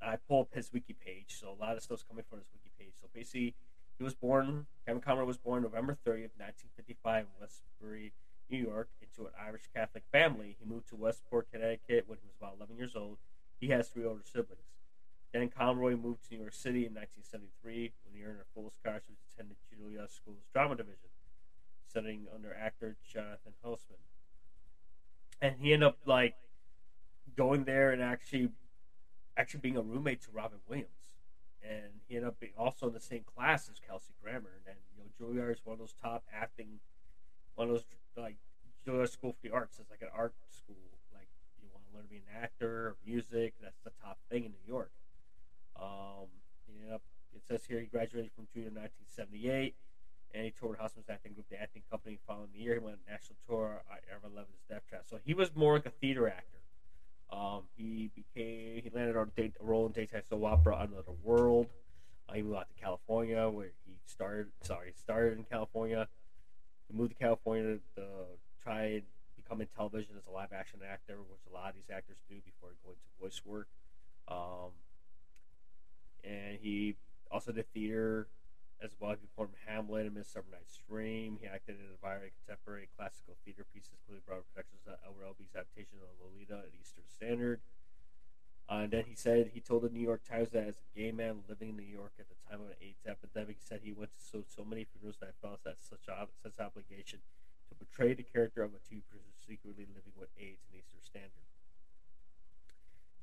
And 0.00 0.10
I 0.10 0.16
pull 0.16 0.42
up 0.42 0.48
his 0.54 0.72
wiki 0.72 0.94
page, 0.94 1.36
so 1.40 1.50
a 1.50 1.58
lot 1.60 1.76
of 1.76 1.82
stuff's 1.82 2.04
coming 2.08 2.24
from 2.28 2.38
his 2.38 2.48
wiki 2.52 2.70
page. 2.78 2.92
So 3.00 3.08
basically, 3.12 3.54
he 3.96 4.04
was 4.04 4.14
born. 4.14 4.66
Kevin 4.86 5.02
Conroy 5.02 5.24
was 5.24 5.38
born 5.38 5.62
November 5.62 5.94
30th, 6.06 6.38
1955, 6.38 7.24
in 7.24 7.30
Westbury, 7.40 8.12
New 8.48 8.58
York, 8.58 8.88
into 9.02 9.26
an 9.26 9.32
Irish 9.44 9.62
Catholic 9.74 10.04
family. 10.12 10.56
He 10.60 10.68
moved 10.68 10.88
to 10.90 10.96
Westport, 10.96 11.50
Connecticut 11.50 12.04
when 12.06 12.18
he 12.22 12.28
was 12.28 12.36
about 12.40 12.54
11 12.58 12.76
years 12.76 12.94
old. 12.94 13.18
He 13.60 13.68
has 13.68 13.88
three 13.88 14.04
older 14.04 14.22
siblings. 14.24 14.62
Dan 15.32 15.50
Conroy 15.50 15.96
moved 15.96 16.24
to 16.24 16.34
New 16.34 16.40
York 16.40 16.54
City 16.54 16.86
in 16.86 16.94
1973 16.94 17.92
when 18.04 18.14
he 18.14 18.24
earned 18.24 18.40
a 18.40 18.48
full 18.54 18.72
scholarship 18.80 19.18
to 19.18 19.26
attend 19.34 19.50
the 19.50 20.08
School's 20.08 20.40
drama 20.52 20.74
division, 20.76 21.10
studying 21.88 22.26
under 22.34 22.54
actor 22.54 22.96
Jonathan 23.10 23.52
Houseman. 23.62 23.98
And 25.40 25.56
he 25.60 25.72
ended 25.72 25.88
up 25.88 25.98
like 26.04 26.34
going 27.36 27.64
there 27.64 27.90
and 27.90 28.02
actually 28.02 28.50
actually 29.36 29.60
being 29.60 29.76
a 29.76 29.82
roommate 29.82 30.22
to 30.22 30.28
Robin 30.32 30.58
Williams. 30.68 30.90
And 31.62 32.00
he 32.08 32.16
ended 32.16 32.28
up 32.28 32.40
being 32.40 32.52
also 32.58 32.88
in 32.88 32.94
the 32.94 33.00
same 33.00 33.22
class 33.22 33.68
as 33.70 33.78
Kelsey 33.78 34.12
Grammer. 34.22 34.62
And 34.66 34.76
you 34.96 35.02
know, 35.02 35.08
Juilliard 35.18 35.52
is 35.52 35.60
one 35.64 35.74
of 35.74 35.78
those 35.78 35.94
top 36.00 36.24
acting, 36.32 36.80
one 37.54 37.68
of 37.68 37.74
those 37.74 37.84
like 38.16 38.36
Juilliard 38.86 39.10
School 39.10 39.32
for 39.32 39.48
the 39.48 39.54
Arts 39.54 39.78
is 39.78 39.86
like 39.90 40.02
an 40.02 40.08
art 40.14 40.34
school. 40.50 40.76
Like 41.14 41.28
you 41.62 41.68
want 41.72 41.84
to 41.88 41.94
learn 41.94 42.04
to 42.04 42.10
be 42.10 42.16
an 42.16 42.42
actor 42.42 42.88
or 42.88 42.96
music, 43.06 43.54
that's 43.60 43.80
the 43.84 43.92
top 44.02 44.18
thing 44.30 44.44
in 44.44 44.52
New 44.52 44.66
York. 44.66 44.90
Um, 45.80 46.26
he 46.66 46.78
ended 46.80 46.92
up, 46.92 47.02
it 47.34 47.42
says 47.46 47.64
here 47.68 47.80
he 47.80 47.86
graduated 47.86 48.32
from 48.32 48.44
Juilliard 48.44 48.74
in 48.74 48.80
1978, 48.80 49.74
and 50.34 50.44
he 50.44 50.52
toured 50.58 50.78
Houseman's 50.78 51.08
acting 51.08 51.32
group, 51.32 51.46
the 51.50 51.60
acting 51.60 51.82
company. 51.90 52.18
Following 52.26 52.48
the 52.52 52.60
year, 52.60 52.74
he 52.74 52.80
went 52.80 52.96
on 52.96 53.00
a 53.08 53.10
national 53.10 53.36
tour. 53.48 53.82
I 53.90 53.96
ever 54.14 54.34
loved 54.34 54.48
his 54.50 54.60
Death 54.68 54.82
Trap. 54.88 55.04
So 55.08 55.18
he 55.24 55.34
was 55.34 55.50
more 55.54 55.74
like 55.74 55.86
a 55.86 55.90
theater 55.90 56.28
actor. 56.28 56.58
Um, 57.30 57.62
he 57.76 58.10
became 58.14 58.82
he 58.82 58.90
landed 58.94 59.16
on 59.16 59.30
a 59.36 59.50
role 59.60 59.86
in 59.86 59.92
daytime 59.92 60.22
soap 60.28 60.44
opera 60.44 60.88
Another 60.90 61.12
World. 61.22 61.66
Uh, 62.28 62.34
he 62.34 62.42
moved 62.42 62.56
out 62.56 62.68
to 62.68 62.82
California, 62.82 63.48
where 63.48 63.70
he 63.86 63.94
started. 64.06 64.48
Sorry, 64.62 64.92
started 64.96 65.38
in 65.38 65.44
California 65.44 66.08
he 66.88 66.96
moved 66.96 67.12
to 67.12 67.18
California 67.18 67.78
to 67.96 68.02
try 68.62 68.84
and 68.84 69.02
become 69.36 69.60
in 69.60 69.68
television 69.76 70.14
as 70.16 70.26
a 70.26 70.30
live 70.30 70.52
action 70.52 70.80
actor, 70.90 71.18
which 71.18 71.40
a 71.48 71.54
lot 71.54 71.68
of 71.68 71.74
these 71.74 71.90
actors 71.92 72.16
do 72.28 72.36
before 72.44 72.70
going 72.84 72.96
to 72.96 73.22
voice 73.22 73.42
work. 73.44 73.68
Um, 74.26 74.72
and 76.24 76.58
he 76.60 76.96
also 77.30 77.52
did 77.52 77.70
theater 77.72 78.26
as 78.82 78.94
well. 78.98 79.12
He 79.12 79.26
performed 79.26 79.58
Hamlet 79.66 80.06
and 80.06 80.14
Midsummer 80.14 80.46
Night's 80.52 80.78
Dream. 80.88 81.38
He 81.40 81.46
acted 81.46 81.76
in 81.76 81.90
a 81.90 81.98
variety 81.98 82.30
of 82.30 82.38
contemporary 82.44 82.88
classical 82.96 83.36
theater 83.44 83.66
pieces, 83.74 83.98
including 83.98 84.22
Broadway 84.26 84.46
productions 84.54 84.86
of 84.86 84.98
Elmer 85.02 85.34
adaptation 85.34 85.98
of 85.98 86.14
Lolita 86.22 86.62
and 86.66 86.74
Eastern 86.78 87.06
Standard. 87.10 87.60
Uh, 88.68 88.84
and 88.84 88.90
then 88.92 89.04
he 89.08 89.16
said 89.16 89.50
he 89.54 89.60
told 89.60 89.82
the 89.82 89.88
New 89.88 90.04
York 90.04 90.20
Times 90.28 90.50
that 90.50 90.68
as 90.68 90.76
a 90.76 90.88
gay 90.92 91.10
man 91.10 91.40
living 91.48 91.70
in 91.70 91.76
New 91.76 91.88
York 91.88 92.12
at 92.20 92.28
the 92.28 92.36
time 92.44 92.60
of 92.60 92.68
an 92.68 92.76
AIDS 92.84 93.00
epidemic, 93.08 93.56
he 93.56 93.64
said 93.64 93.80
he 93.82 93.92
went 93.92 94.12
to 94.12 94.20
so 94.20 94.44
so 94.44 94.62
many 94.62 94.84
funerals 94.84 95.16
that 95.20 95.32
I 95.32 95.36
felt 95.40 95.64
that 95.64 95.80
such 95.80 96.04
a 96.06 96.28
such 96.36 96.60
obligation 96.60 97.20
to 97.68 97.74
portray 97.74 98.12
the 98.12 98.22
character 98.22 98.62
of 98.62 98.76
a 98.76 98.80
two 98.84 99.00
person 99.08 99.32
secretly 99.40 99.88
living 99.88 100.12
with 100.20 100.28
AIDS 100.36 100.68
in 100.68 100.78
Eastern 100.78 101.00
Standard. 101.00 101.48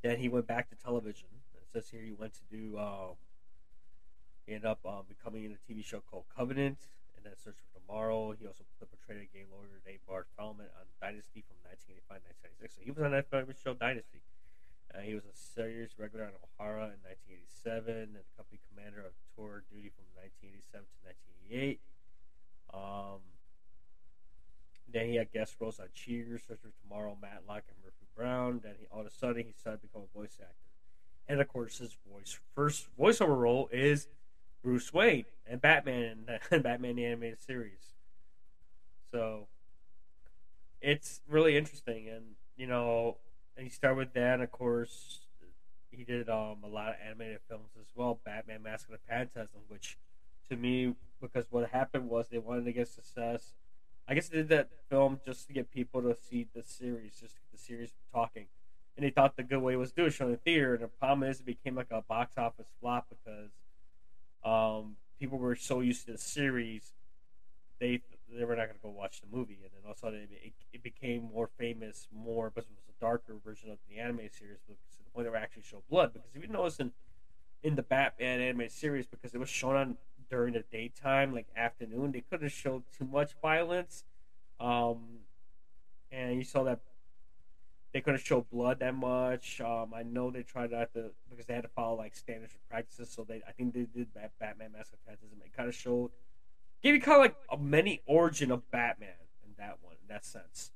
Then 0.01 0.17
he 0.17 0.29
went 0.29 0.47
back 0.47 0.69
to 0.69 0.75
television. 0.75 1.29
It 1.53 1.69
says 1.71 1.89
here 1.89 2.01
he 2.01 2.11
went 2.11 2.33
to 2.33 2.45
do. 2.49 2.77
Um, 2.79 3.21
he 4.45 4.53
ended 4.53 4.69
up 4.69 4.79
um, 4.85 5.09
becoming 5.09 5.43
in 5.43 5.57
a 5.57 5.61
TV 5.65 5.83
show 5.83 6.01
called 6.05 6.25
Covenant, 6.29 6.77
and 7.17 7.25
then 7.25 7.33
Search 7.33 7.57
for 7.57 7.79
Tomorrow. 7.81 8.33
He 8.37 8.45
also 8.45 8.63
portrayed 8.77 9.25
a 9.25 9.29
gay 9.33 9.45
lawyer 9.49 9.81
named 9.85 10.05
Bart 10.07 10.27
Feldman 10.37 10.69
on 10.77 10.85
Dynasty 11.01 11.41
from 11.41 11.57
1985 11.65 12.21
1996. 12.61 12.77
So 12.77 12.81
he 12.85 12.91
was 12.93 13.01
on 13.01 13.11
that 13.13 13.29
famous 13.29 13.57
show 13.57 13.73
Dynasty. 13.73 14.21
Uh, 14.93 15.01
he 15.01 15.13
was 15.13 15.25
a 15.25 15.35
series 15.35 15.97
regular 15.97 16.25
on 16.25 16.37
O'Hara 16.39 16.93
in 16.93 17.01
1987 17.03 17.89
and 17.89 18.15
the 18.15 18.23
company 18.37 18.61
commander 18.69 19.01
of 19.01 19.13
tour 19.33 19.65
duty 19.67 19.89
from 19.91 20.05
1987 20.13 20.85
to 20.85 20.99
1988. 21.49 21.81
Um, 22.71 23.21
then 24.87 25.09
he 25.09 25.15
had 25.17 25.33
guest 25.33 25.57
roles 25.59 25.79
on 25.79 25.89
Cheers, 25.93 26.47
Search 26.47 26.61
for 26.61 26.71
Tomorrow, 26.85 27.17
Matlock, 27.19 27.65
and 27.67 27.77
Murphy 27.83 28.07
Brown. 28.15 28.61
Then 28.63 28.77
he, 28.79 28.85
all 28.93 29.01
of 29.01 29.07
a 29.07 29.11
sudden 29.11 29.43
he 29.43 29.53
started 29.57 29.81
to 29.81 29.87
become 29.87 30.05
a 30.05 30.17
voice 30.17 30.37
actor. 30.39 30.53
And 31.27 31.41
of 31.41 31.47
course, 31.49 31.79
his 31.79 31.97
voice 32.07 32.39
first 32.53 32.87
voiceover 32.97 33.35
role 33.35 33.67
is 33.73 34.07
Bruce 34.65 34.91
Wayne 34.91 35.25
and 35.45 35.61
Batman 35.61 36.25
and 36.49 36.63
Batman 36.63 36.95
the 36.95 37.05
animated 37.05 37.39
series. 37.39 37.93
So 39.11 39.47
it's 40.81 41.21
really 41.29 41.55
interesting, 41.55 42.09
and 42.09 42.23
you 42.57 42.65
know, 42.65 43.17
and 43.55 43.63
he 43.63 43.69
started 43.69 43.97
with 43.97 44.13
that. 44.13 44.41
Of 44.41 44.51
course, 44.51 45.19
he 45.91 46.03
did 46.03 46.29
um, 46.29 46.57
a 46.63 46.67
lot 46.67 46.89
of 46.89 46.95
animated 47.05 47.41
films 47.47 47.69
as 47.79 47.85
well. 47.93 48.19
Batman: 48.25 48.63
Mask 48.63 48.87
of 48.89 48.93
the 48.93 48.99
Phantasm, 49.07 49.61
which 49.67 49.99
to 50.49 50.55
me, 50.55 50.95
because 51.21 51.45
what 51.51 51.69
happened 51.69 52.09
was 52.09 52.29
they 52.29 52.39
wanted 52.39 52.65
to 52.65 52.73
get 52.73 52.87
success. 52.87 53.53
I 54.07 54.15
guess 54.15 54.29
they 54.29 54.37
did 54.37 54.49
that 54.49 54.69
film 54.89 55.19
just 55.23 55.45
to 55.45 55.53
get 55.53 55.71
people 55.71 56.01
to 56.01 56.15
see 56.15 56.47
the 56.55 56.63
series, 56.63 57.19
just 57.19 57.35
to 57.35 57.41
get 57.41 57.51
the 57.51 57.57
series 57.59 57.93
talking. 58.11 58.47
And 58.97 59.05
they 59.05 59.11
thought 59.11 59.35
the 59.35 59.43
good 59.43 59.61
way 59.61 59.75
was 59.75 59.91
to 59.91 59.95
do 59.95 60.05
it 60.05 60.11
show 60.11 60.25
in 60.25 60.31
the 60.31 60.37
theater. 60.37 60.73
And 60.73 60.83
the 60.83 60.87
problem 60.87 61.29
is, 61.29 61.39
it 61.39 61.45
became 61.45 61.75
like 61.75 61.91
a 61.91 62.01
box 62.01 62.35
office 62.37 62.71
flop 62.79 63.07
because 63.09 63.51
um, 64.45 64.95
people 65.19 65.37
were 65.37 65.55
so 65.55 65.81
used 65.81 66.05
to 66.05 66.13
the 66.13 66.17
series, 66.17 66.93
they 67.79 68.01
they 68.31 68.43
were 68.43 68.55
not 68.55 68.65
going 68.65 68.75
to 68.75 68.81
go 68.83 68.89
watch 68.89 69.21
the 69.21 69.27
movie. 69.35 69.59
And 69.63 69.71
then 69.71 69.81
all 69.85 69.91
of 69.91 69.97
a 69.97 69.99
sudden, 69.99 70.27
it, 70.31 70.53
it 70.73 70.83
became 70.83 71.29
more 71.33 71.49
famous, 71.57 72.07
more 72.13 72.49
because 72.49 72.69
it 72.69 72.75
was 72.75 72.95
a 72.95 72.99
darker 73.01 73.35
version 73.43 73.69
of 73.71 73.77
the 73.89 73.99
anime 73.99 74.29
series, 74.31 74.59
to 74.67 74.73
the 75.03 75.09
point 75.13 75.27
where 75.27 75.39
it 75.39 75.43
actually 75.43 75.63
showed 75.63 75.87
blood. 75.89 76.13
Because 76.13 76.29
if 76.33 76.41
you 76.41 76.47
notice 76.47 76.79
in 76.79 76.91
in 77.63 77.75
the 77.75 77.83
Batman 77.83 78.39
anime 78.41 78.69
series, 78.69 79.07
because 79.07 79.33
it 79.33 79.39
was 79.39 79.49
shown 79.49 79.75
on 79.75 79.97
during 80.29 80.53
the 80.53 80.63
daytime, 80.71 81.33
like 81.33 81.47
afternoon. 81.55 82.11
They 82.11 82.21
couldn't 82.21 82.49
show 82.49 82.83
too 82.97 83.05
much 83.05 83.31
violence, 83.41 84.03
um, 84.59 85.19
and 86.11 86.37
you 86.37 86.43
saw 86.43 86.63
that 86.63 86.79
they 87.95 88.01
couldn't 88.01 88.19
show 88.19 88.45
blood 88.51 88.79
that 88.79 88.93
much. 88.93 89.61
Um, 89.61 89.93
I 89.95 90.03
know 90.03 90.29
they 90.29 90.43
tried 90.43 90.71
not 90.71 90.91
to 90.95 91.11
because 91.29 91.45
they 91.45 91.53
had 91.53 91.63
to 91.63 91.69
follow 91.69 91.95
like 91.95 92.13
standards 92.13 92.51
and 92.51 92.59
practices. 92.69 93.09
So 93.09 93.23
they, 93.23 93.41
I 93.47 93.53
think 93.53 93.73
they 93.73 93.85
did 93.85 94.09
Batman 94.13 94.73
Mask 94.73 94.91
of 94.91 94.99
Phantasm. 95.07 95.37
It 95.45 95.55
kind 95.55 95.69
of 95.69 95.73
showed, 95.73 96.11
gave 96.83 96.93
you 96.93 96.99
kind 96.99 97.15
of 97.15 97.21
like 97.21 97.37
a 97.49 97.57
mini 97.57 98.01
origin 98.05 98.51
of 98.51 98.69
Batman 98.69 99.15
in 99.45 99.51
that 99.59 99.77
one, 99.81 99.95
in 100.01 100.13
that 100.13 100.25
sense. 100.25 100.71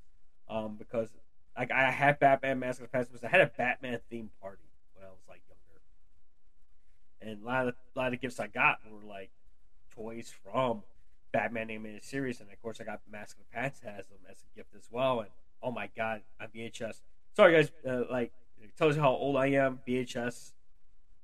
Um, 0.50 0.78
because 0.80 1.10
like 1.58 1.72
I 1.72 1.92
had 1.92 2.20
Batman 2.20 2.58
Mask 2.58 2.82
of 2.82 2.90
Phantasm, 2.90 3.20
I 3.22 3.28
had 3.28 3.42
a 3.42 3.48
Batman 3.48 4.00
theme 4.10 4.30
party 4.42 4.64
when 4.94 5.06
I 5.06 5.10
was 5.10 5.20
like 5.28 5.42
younger, 5.50 5.82
and 7.34 7.44
a 7.44 7.46
lot 7.46 7.68
of 7.68 7.76
a 7.98 8.00
lot 8.00 8.14
of 8.14 8.22
gifts 8.22 8.40
I 8.40 8.48
got 8.48 8.80
were 8.90 9.06
like 9.06 9.32
toys 9.94 10.34
from 10.42 10.84
Batman 11.34 11.70
animated 11.70 12.06
series, 12.06 12.40
and 12.40 12.50
of 12.50 12.62
course 12.62 12.80
I 12.80 12.86
got 12.86 13.02
Mask 13.12 13.36
of 13.38 13.46
Phantasm 13.54 14.20
as 14.32 14.38
a 14.38 14.56
gift 14.56 14.74
as 14.74 14.88
well. 14.90 15.20
And 15.20 15.30
oh 15.62 15.72
my 15.72 15.90
god, 15.96 16.22
on 16.40 16.48
VHS. 16.56 17.02
Sorry 17.36 17.54
guys, 17.54 17.72
uh, 17.88 18.04
like 18.12 18.32
it 18.62 18.76
tells 18.78 18.96
you 18.96 19.02
how 19.02 19.12
old 19.12 19.38
I 19.38 19.48
am. 19.48 19.80
VHS 19.88 20.52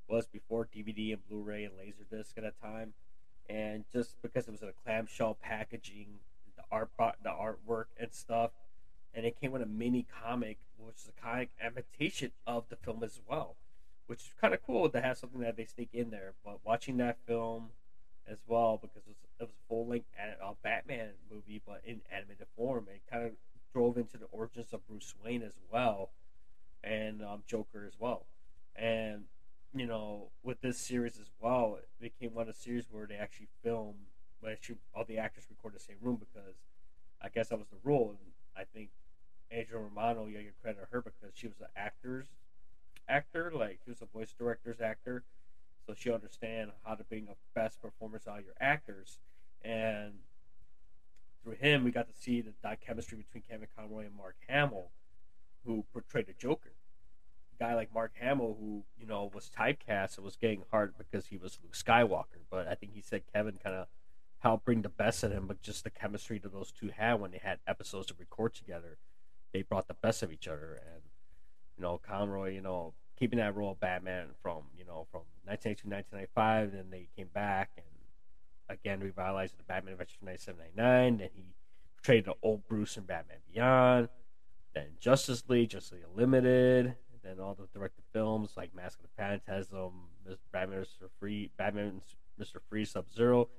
was 0.07 0.27
before 0.27 0.67
DVD 0.73 1.13
and 1.13 1.27
Blu-ray 1.27 1.63
and 1.63 1.73
Laserdisc 1.73 2.37
at 2.37 2.43
that 2.43 2.61
time, 2.61 2.93
and 3.49 3.85
just 3.91 4.21
because 4.21 4.47
it 4.47 4.51
was 4.51 4.61
in 4.61 4.69
a 4.69 4.73
clamshell 4.83 5.37
packaging, 5.41 6.07
the 6.55 6.63
art, 6.71 6.89
the 6.97 7.29
artwork 7.29 7.85
and 7.99 8.13
stuff, 8.13 8.51
and 9.13 9.25
it 9.25 9.39
came 9.39 9.51
with 9.51 9.61
a 9.61 9.67
mini 9.67 10.05
comic, 10.23 10.57
which 10.77 10.95
is 10.97 11.09
a 11.17 11.21
comic 11.21 11.49
imitation 11.65 12.31
of 12.45 12.65
the 12.69 12.75
film 12.75 13.03
as 13.03 13.19
well, 13.27 13.55
which 14.07 14.19
is 14.21 14.29
kind 14.39 14.53
of 14.53 14.61
cool 14.65 14.89
to 14.89 15.01
have 15.01 15.17
something 15.17 15.41
that 15.41 15.57
they 15.57 15.65
stick 15.65 15.89
in 15.93 16.11
there. 16.11 16.33
But 16.43 16.59
watching 16.63 16.97
that 16.97 17.17
film 17.25 17.69
as 18.27 18.37
well, 18.47 18.77
because 18.81 18.97
it 18.97 19.07
was, 19.07 19.17
it 19.39 19.43
was 19.43 19.49
a 19.49 19.67
full 19.67 19.87
length 19.87 20.07
uh, 20.43 20.53
Batman 20.63 21.09
movie, 21.31 21.61
but 21.65 21.81
in 21.85 22.01
animated 22.11 22.47
form, 22.55 22.87
it 22.89 23.01
kind 23.11 23.25
of 23.25 23.31
drove 23.75 23.97
into 23.97 24.17
the 24.17 24.25
origins 24.31 24.71
of 24.71 24.87
Bruce 24.87 25.13
Wayne 25.21 25.43
as 25.43 25.57
well, 25.69 26.11
and 26.81 27.21
um, 27.21 27.43
Joker 27.45 27.83
as 27.85 27.99
well, 27.99 28.25
and 28.73 29.25
you 29.75 29.85
know 29.85 30.29
with 30.43 30.61
this 30.61 30.77
series 30.79 31.19
as 31.19 31.27
well, 31.41 31.77
it 31.77 31.89
became 31.99 32.33
one 32.33 32.47
of 32.47 32.55
the 32.55 32.61
series 32.61 32.85
where 32.89 33.05
they 33.05 33.15
actually 33.15 33.49
filmed, 33.61 34.07
but 34.41 34.53
actually 34.53 34.77
all 34.93 35.03
the 35.03 35.17
actors 35.17 35.43
record 35.49 35.75
the 35.75 35.79
same 35.79 35.97
room 36.01 36.15
because 36.17 36.55
I 37.21 37.27
guess 37.27 37.49
that 37.49 37.59
was 37.59 37.67
the 37.67 37.77
rule, 37.83 38.15
and 38.17 38.31
I 38.55 38.63
think 38.63 38.91
Andrea 39.51 39.81
Romano, 39.81 40.25
you 40.25 40.41
get 40.41 40.53
credit 40.61 40.87
her 40.89 41.01
because 41.01 41.35
she 41.35 41.47
was 41.47 41.59
an 41.59 41.67
actor's 41.75 42.27
actor, 43.09 43.51
like 43.53 43.79
she 43.83 43.91
was 43.91 44.01
a 44.01 44.05
voice 44.05 44.33
director's 44.37 44.79
actor, 44.79 45.23
so 45.85 45.93
she 45.93 46.13
understand 46.13 46.71
how 46.85 46.95
to 46.95 47.03
bring 47.03 47.27
a 47.27 47.35
best 47.53 47.81
performance 47.81 48.25
out 48.25 48.39
of 48.39 48.45
your 48.45 48.55
actors, 48.61 49.19
and 49.63 50.13
through 51.45 51.55
him, 51.55 51.83
we 51.83 51.91
got 51.91 52.07
to 52.07 52.19
see 52.19 52.41
the, 52.41 52.51
chemistry 52.85 53.17
between 53.17 53.43
Kevin 53.49 53.67
Conroy 53.77 54.05
and 54.05 54.15
Mark 54.17 54.35
Hamill, 54.49 54.89
who 55.65 55.85
portrayed 55.93 56.25
the 56.25 56.33
Joker. 56.33 56.73
A 57.57 57.63
guy 57.63 57.75
like 57.75 57.93
Mark 57.93 58.11
Hamill, 58.19 58.57
who 58.59 58.83
you 58.99 59.05
know 59.05 59.31
was 59.33 59.49
typecast, 59.57 60.17
it 60.17 60.23
was 60.23 60.35
getting 60.35 60.63
hard 60.71 60.95
because 60.97 61.27
he 61.27 61.37
was 61.37 61.59
Luke 61.63 61.73
Skywalker. 61.73 62.41
But 62.49 62.67
I 62.67 62.75
think 62.75 62.93
he 62.93 63.01
said 63.01 63.21
Kevin 63.31 63.57
kind 63.63 63.75
of 63.75 63.87
helped 64.39 64.65
bring 64.65 64.81
the 64.81 64.89
best 64.89 65.23
in 65.23 65.31
him, 65.31 65.47
but 65.47 65.61
just 65.61 65.83
the 65.83 65.89
chemistry 65.89 66.39
that 66.39 66.51
those 66.51 66.71
two 66.71 66.89
had 66.89 67.21
when 67.21 67.31
they 67.31 67.39
had 67.41 67.59
episodes 67.67 68.07
to 68.07 68.15
record 68.19 68.53
together, 68.53 68.97
they 69.53 69.61
brought 69.61 69.87
the 69.87 69.93
best 69.93 70.21
of 70.21 70.33
each 70.33 70.47
other. 70.47 70.81
And 70.85 71.01
you 71.77 71.83
know, 71.83 71.99
Conroy, 72.05 72.53
you 72.53 72.61
know, 72.61 72.93
keeping 73.17 73.39
that 73.39 73.55
role 73.55 73.71
of 73.71 73.79
Batman 73.79 74.29
from 74.41 74.63
you 74.77 74.83
know 74.83 75.07
from 75.11 75.21
1982 75.45 75.87
1995, 75.87 76.71
then 76.73 76.89
they 76.89 77.07
came 77.15 77.29
back 77.33 77.69
and 77.77 77.85
again 78.69 78.99
revitalized 78.99 79.57
the 79.57 79.63
Batman 79.63 79.93
Adventures 79.93 80.17
from 80.17 80.27
1999. 80.29 81.17
Then 81.17 81.29
he 81.33 81.43
portrayed 81.97 82.25
the 82.25 82.33
old 82.41 82.67
Bruce 82.67 82.97
in 82.97 83.03
Batman 83.03 83.37
Beyond. 83.51 84.09
Then 84.73 84.87
Justice 84.99 85.43
League, 85.47 85.69
Justice 85.69 85.93
League 85.93 86.05
Unlimited. 86.11 86.95
Then 87.23 87.39
all 87.39 87.55
the 87.55 87.67
directed 87.73 88.03
films 88.13 88.51
like 88.55 88.75
Mask 88.75 88.99
of 88.99 89.03
the 89.03 89.09
Phantasm, 89.17 89.93
Batman 90.51 90.81
Mr. 90.81 91.09
Freeze, 91.19 91.49
Batman 91.57 91.99
Mr. 92.39 92.57
Freeze, 92.69 92.91
Sub 92.91 93.11
Zero, 93.11 93.49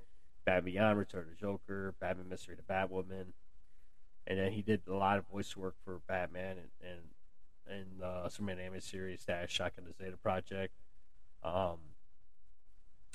Batman 0.45 0.73
Beyond, 0.73 0.99
Return 0.99 1.23
of 1.23 1.31
the 1.31 1.35
Joker, 1.35 1.95
Batman 2.01 2.29
Mystery 2.29 2.55
the 2.55 2.63
Batwoman, 2.63 3.27
and 4.29 4.39
then 4.39 4.53
he 4.53 4.63
did 4.63 4.83
a 4.89 4.95
lot 4.95 5.19
of 5.19 5.27
voice 5.27 5.57
work 5.57 5.75
for 5.85 6.01
Batman 6.07 6.59
and 6.59 6.91
and 6.91 7.01
and 7.69 8.03
uh, 8.03 8.29
Superman 8.29 8.61
animated 8.61 8.85
series, 8.85 9.27
Shock 9.49 9.73
and 9.77 9.87
the 9.87 9.93
Zeta 9.93 10.17
Project. 10.17 10.73
Um, 11.43 11.79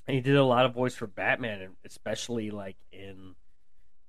and 0.08 0.16
he 0.16 0.22
did 0.22 0.36
a 0.36 0.44
lot 0.44 0.66
of 0.66 0.74
voice 0.74 0.96
for 0.96 1.08
Batman, 1.08 1.62
and 1.62 1.76
especially 1.86 2.52
like 2.52 2.78
in 2.92 3.36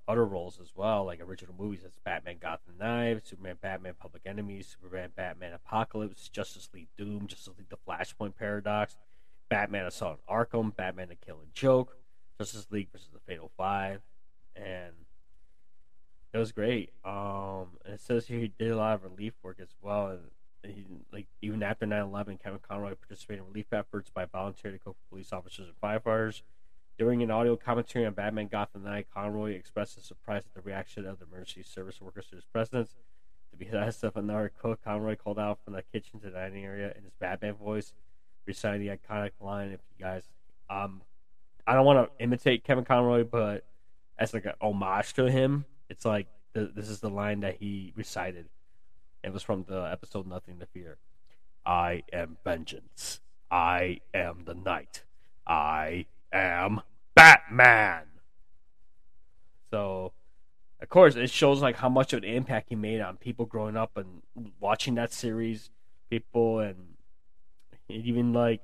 other 0.09 0.24
roles 0.24 0.59
as 0.61 0.72
well, 0.74 1.05
like 1.05 1.20
original 1.20 1.55
movies. 1.59 1.81
That's 1.83 1.98
Batman 2.05 2.37
Gotham 2.40 2.74
Knight, 2.78 3.26
Superman 3.26 3.57
Batman 3.61 3.94
Public 3.98 4.22
Enemies, 4.26 4.74
Superman 4.81 5.11
Batman 5.14 5.52
Apocalypse, 5.52 6.28
Justice 6.28 6.68
League 6.74 6.88
Doom, 6.96 7.26
Justice 7.26 7.55
League 7.57 7.68
The 7.68 7.76
Flashpoint 7.88 8.37
Paradox, 8.37 8.96
Batman 9.48 9.87
Assault 9.87 10.18
on 10.26 10.44
Arkham, 10.44 10.74
Batman 10.74 11.09
The 11.09 11.14
Killing 11.14 11.48
Joke, 11.55 11.96
Justice 12.38 12.66
League 12.70 12.90
versus 12.90 13.09
the 13.12 13.20
Fatal 13.20 13.50
Five, 13.57 14.00
and 14.57 14.92
it 16.33 16.38
was 16.38 16.52
great. 16.52 16.92
Um, 17.05 17.78
and 17.85 17.94
it 17.94 18.00
says 18.00 18.26
here 18.26 18.40
he 18.40 18.52
did 18.59 18.70
a 18.70 18.76
lot 18.76 18.94
of 18.94 19.05
relief 19.05 19.35
work 19.42 19.59
as 19.61 19.74
well, 19.81 20.09
and 20.09 20.20
like 21.12 21.27
even 21.40 21.62
after 21.62 21.87
9/11, 21.87 22.42
Kevin 22.42 22.61
Conroy 22.61 22.94
participated 22.94 23.40
in 23.44 23.48
relief 23.48 23.72
efforts 23.72 24.11
by 24.11 24.25
volunteering 24.25 24.79
to 24.81 24.94
police 25.09 25.33
officers 25.33 25.66
and 25.68 25.81
firefighters. 25.81 26.42
During 26.98 27.22
an 27.22 27.31
audio 27.31 27.57
commentary 27.57 28.07
on 28.07 28.12
Batman 28.12 28.48
Gotham 28.48 28.85
Knight, 28.85 29.07
Conroy 29.12 29.53
expressed 29.53 29.96
his 29.96 30.05
surprise 30.05 30.42
at 30.46 30.55
the 30.55 30.61
reaction 30.61 31.07
of 31.07 31.18
the 31.18 31.25
emergency 31.25 31.62
service 31.62 32.01
workers 32.01 32.27
to 32.29 32.37
his 32.37 32.44
presence. 32.44 32.94
To 33.51 33.57
be 33.57 33.68
asked 33.77 34.05
of 34.05 34.16
another 34.16 34.53
cook, 34.61 34.83
Conroy 34.85 35.16
called 35.16 35.38
out 35.38 35.59
from 35.64 35.75
the 35.75 35.83
kitchen 35.83 36.20
to 36.20 36.27
the 36.27 36.33
dining 36.33 36.64
area 36.64 36.92
in 36.96 37.05
his 37.05 37.12
Batman 37.18 37.55
voice, 37.55 37.92
reciting 38.46 38.87
the 38.87 38.96
iconic 38.96 39.33
line. 39.40 39.72
If 39.72 39.81
you 39.96 40.05
guys, 40.05 40.25
um, 40.70 41.03
I 41.66 41.75
don't 41.75 41.85
want 41.85 42.09
to 42.09 42.22
imitate 42.22 42.64
Kevin 42.64 42.85
Conroy, 42.85 43.25
but 43.25 43.64
as 44.18 44.33
like 44.33 44.44
an 44.44 44.55
homage 44.61 45.14
to 45.14 45.31
him, 45.31 45.64
it's 45.88 46.05
like 46.05 46.27
the, 46.53 46.70
this 46.75 46.88
is 46.88 47.01
the 47.01 47.11
line 47.11 47.40
that 47.40 47.57
he 47.57 47.92
recited. 47.96 48.48
It 49.23 49.33
was 49.33 49.43
from 49.43 49.65
the 49.69 49.83
episode 49.83 50.27
Nothing 50.27 50.59
to 50.59 50.67
Fear. 50.67 50.99
I 51.65 52.03
am 52.13 52.39
vengeance. 52.45 53.21
I 53.51 54.01
am 54.13 54.45
the 54.47 54.55
night. 54.55 55.05
I 55.47 56.07
am 56.33 56.81
Batman. 57.15 58.05
So, 59.71 60.13
of 60.81 60.89
course, 60.89 61.15
it 61.15 61.31
shows 61.31 61.63
like 61.63 61.77
how 61.77 61.89
much 61.89 62.13
of 62.13 62.23
an 62.23 62.29
impact 62.29 62.71
he 62.71 62.75
made 62.75 63.01
on 63.01 63.17
people 63.17 63.47
growing 63.47 63.77
up 63.77 63.97
and 63.97 64.23
watching 64.59 64.97
that 64.97 65.13
series. 65.13 65.71
People 66.11 66.59
and 66.59 66.95
even 67.89 68.33
like 68.33 68.61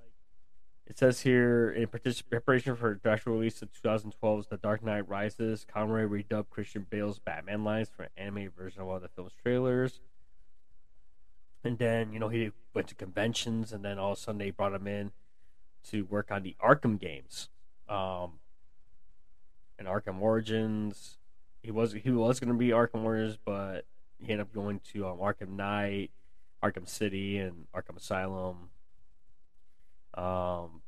it 0.86 0.98
says 0.98 1.20
here 1.20 1.70
in 1.70 1.86
preparation 1.86 2.74
for 2.74 2.98
the 3.02 3.20
release 3.26 3.60
of 3.60 3.68
2012's 3.72 4.48
The 4.48 4.56
Dark 4.56 4.82
Knight 4.82 5.06
Rises, 5.06 5.66
Conroy 5.70 6.04
redubbed 6.04 6.48
Christian 6.48 6.86
Bale's 6.88 7.18
Batman 7.18 7.62
lines 7.62 7.90
for 7.94 8.04
an 8.04 8.08
animated 8.16 8.54
version 8.56 8.80
of 8.80 8.86
one 8.86 8.96
of 8.96 9.02
the 9.02 9.08
film's 9.08 9.32
trailers. 9.42 10.00
And 11.68 11.76
then, 11.76 12.14
you 12.14 12.18
know, 12.18 12.30
he 12.30 12.50
went 12.72 12.88
to 12.88 12.94
conventions, 12.94 13.74
and 13.74 13.84
then 13.84 13.98
all 13.98 14.12
of 14.12 14.16
a 14.16 14.20
sudden 14.22 14.38
they 14.38 14.48
brought 14.48 14.72
him 14.72 14.86
in 14.86 15.12
to 15.90 16.06
work 16.06 16.30
on 16.30 16.42
the 16.42 16.56
Arkham 16.64 16.98
games, 16.98 17.50
um, 17.90 18.38
and 19.78 19.86
Arkham 19.86 20.18
Origins. 20.22 21.18
He 21.62 21.70
was 21.70 21.92
he 21.92 22.10
was 22.10 22.40
going 22.40 22.50
to 22.50 22.58
be 22.58 22.70
Arkham 22.70 23.04
Origins, 23.04 23.36
but 23.44 23.84
he 24.18 24.32
ended 24.32 24.46
up 24.46 24.54
going 24.54 24.80
to 24.94 25.08
um, 25.08 25.18
Arkham 25.18 25.56
Knight, 25.56 26.10
Arkham 26.62 26.88
City, 26.88 27.36
and 27.36 27.66
Arkham 27.76 27.98
Asylum. 27.98 28.70
Um, 30.14 30.80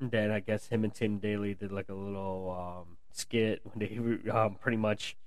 then 0.00 0.30
I 0.30 0.40
guess 0.40 0.68
him 0.68 0.84
and 0.84 0.94
Tim 0.94 1.18
Daly 1.18 1.52
did 1.52 1.70
like 1.70 1.90
a 1.90 1.94
little 1.94 2.50
um, 2.50 2.96
skit 3.12 3.60
when 3.64 3.78
they 3.78 4.30
um, 4.30 4.54
pretty 4.54 4.78
much 4.78 5.18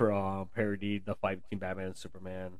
uh, 0.00 0.44
parodied 0.56 1.06
the 1.06 1.14
fight 1.14 1.40
between 1.40 1.60
Batman 1.60 1.86
and 1.86 1.96
Superman 1.96 2.58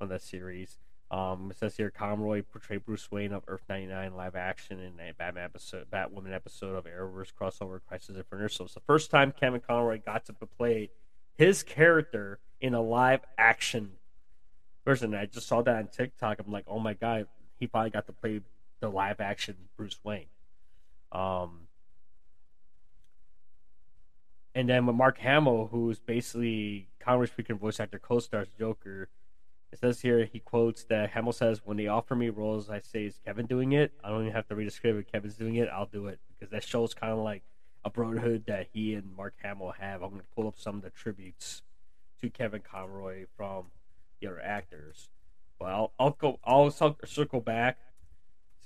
on 0.00 0.08
that 0.08 0.22
series. 0.22 0.78
Um, 1.10 1.50
it 1.50 1.58
says 1.58 1.76
here 1.76 1.90
Conroy 1.90 2.42
portrayed 2.42 2.84
Bruce 2.84 3.10
Wayne 3.12 3.32
of 3.32 3.44
Earth 3.46 3.62
99 3.68 4.16
live 4.16 4.34
action 4.34 4.80
in 4.80 4.94
a 4.98 5.12
Batman 5.12 5.44
episode, 5.44 5.86
Batwoman 5.90 6.34
episode 6.34 6.74
of 6.74 6.84
Arrowverse 6.84 7.32
crossover 7.40 7.80
Crisis 7.86 8.16
Infinite. 8.16 8.52
So 8.52 8.64
it's 8.64 8.74
the 8.74 8.80
first 8.80 9.10
time 9.10 9.32
Kevin 9.38 9.60
Conroy 9.60 10.00
got 10.04 10.26
to 10.26 10.32
play 10.32 10.90
his 11.36 11.62
character 11.62 12.40
in 12.60 12.74
a 12.74 12.82
live 12.82 13.20
action 13.38 13.92
version. 14.84 15.14
I 15.14 15.26
just 15.26 15.46
saw 15.46 15.62
that 15.62 15.76
on 15.76 15.88
TikTok. 15.88 16.40
I'm 16.44 16.50
like, 16.50 16.64
oh 16.66 16.80
my 16.80 16.94
god, 16.94 17.28
he 17.60 17.66
finally 17.66 17.90
got 17.90 18.06
to 18.06 18.12
play 18.12 18.40
the 18.80 18.88
live 18.88 19.20
action 19.20 19.54
Bruce 19.76 19.98
Wayne. 20.02 20.26
Um, 21.12 21.68
and 24.56 24.68
then 24.68 24.86
with 24.86 24.96
Mark 24.96 25.18
Hamill, 25.18 25.68
who's 25.70 26.00
basically 26.00 26.88
Conroy 26.98 27.26
speaking 27.26 27.58
voice 27.58 27.78
actor, 27.78 28.00
co-stars 28.00 28.48
Joker 28.58 29.08
It 29.72 29.78
says 29.78 30.00
here 30.00 30.24
he 30.24 30.38
quotes 30.38 30.84
that 30.84 31.10
Hamill 31.10 31.32
says, 31.32 31.60
"When 31.64 31.76
they 31.76 31.86
offer 31.86 32.14
me 32.14 32.30
roles, 32.30 32.70
I 32.70 32.80
say, 32.80 33.06
is 33.06 33.18
Kevin 33.24 33.46
doing 33.46 33.72
it? 33.72 33.92
I 34.02 34.08
don't 34.08 34.22
even 34.22 34.32
have 34.32 34.48
to 34.48 34.54
read 34.54 34.68
a 34.68 34.70
script. 34.70 34.98
If 34.98 35.12
Kevin's 35.12 35.36
doing 35.36 35.56
it, 35.56 35.68
I'll 35.68 35.86
do 35.86 36.06
it 36.06 36.20
because 36.28 36.50
that 36.50 36.64
shows 36.64 36.94
kind 36.94 37.12
of 37.12 37.18
like 37.18 37.42
a 37.84 37.90
brotherhood 37.90 38.44
that 38.46 38.68
he 38.72 38.94
and 38.94 39.14
Mark 39.16 39.34
Hamill 39.42 39.72
have. 39.78 40.02
I'm 40.02 40.10
going 40.10 40.20
to 40.20 40.26
pull 40.34 40.48
up 40.48 40.58
some 40.58 40.76
of 40.76 40.82
the 40.82 40.90
tributes 40.90 41.62
to 42.20 42.30
Kevin 42.30 42.62
Conroy 42.62 43.26
from 43.36 43.66
the 44.20 44.28
other 44.28 44.40
actors. 44.40 45.10
But 45.58 45.66
I'll, 45.66 45.92
I'll 45.98 46.10
go. 46.10 46.38
I'll 46.44 46.70
circle 46.70 47.40
back 47.40 47.78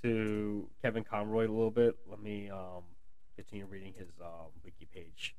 to 0.02 0.68
Kevin 0.82 1.04
Conroy 1.04 1.46
a 1.46 1.52
little 1.52 1.70
bit. 1.70 1.96
Let 2.08 2.20
me 2.20 2.50
um, 2.50 2.82
continue 3.36 3.66
reading 3.66 3.94
his 3.96 4.08
um, 4.20 4.50
wiki 4.64 4.88
page 4.92 5.36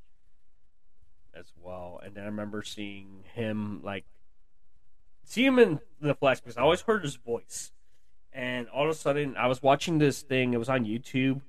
as 1.33 1.51
well. 1.61 1.99
And 2.03 2.15
then 2.15 2.23
I 2.23 2.27
remember 2.27 2.61
seeing 2.63 3.23
him 3.33 3.81
like 3.83 4.05
see 5.23 5.45
him 5.45 5.59
in 5.59 5.79
the 5.99 6.15
flesh 6.15 6.39
because 6.39 6.57
I 6.57 6.61
always 6.61 6.81
heard 6.81 7.03
his 7.03 7.15
voice. 7.15 7.71
And 8.33 8.67
all 8.69 8.85
of 8.85 8.89
a 8.89 8.93
sudden, 8.93 9.35
I 9.35 9.47
was 9.47 9.61
watching 9.61 9.97
this 9.97 10.21
thing. 10.21 10.53
It 10.53 10.57
was 10.57 10.69
on 10.69 10.85
YouTube. 10.85 11.41